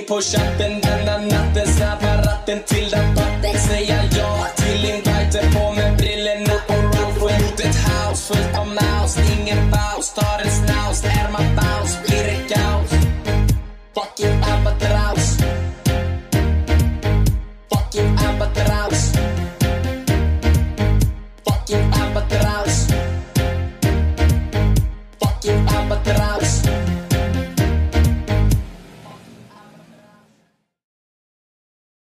På 0.08 0.22
chatten 0.22 0.82
denna 0.82 1.18
natten, 1.18 1.68
snabba 1.68 2.18
ratten 2.18 2.60
till 2.66 2.90
den 2.90 3.16
patten, 3.16 3.60
säga 3.68 4.00
ja 4.18 4.48
till 4.56 4.86
inviter 4.86 5.52
på 5.54 5.74
med 5.74 5.98
brillorna 5.98 6.56
och 6.68 6.84
roll. 6.84 7.14
Få 7.20 7.30
ut 7.30 7.60
ett 7.60 7.78
house 7.88 8.34
fullt 8.34 8.58
av 8.58 8.68
mouse 8.68 9.22
Ingen 9.36 9.72
paus, 9.72 10.14
tar 10.14 10.40
en 10.46 10.52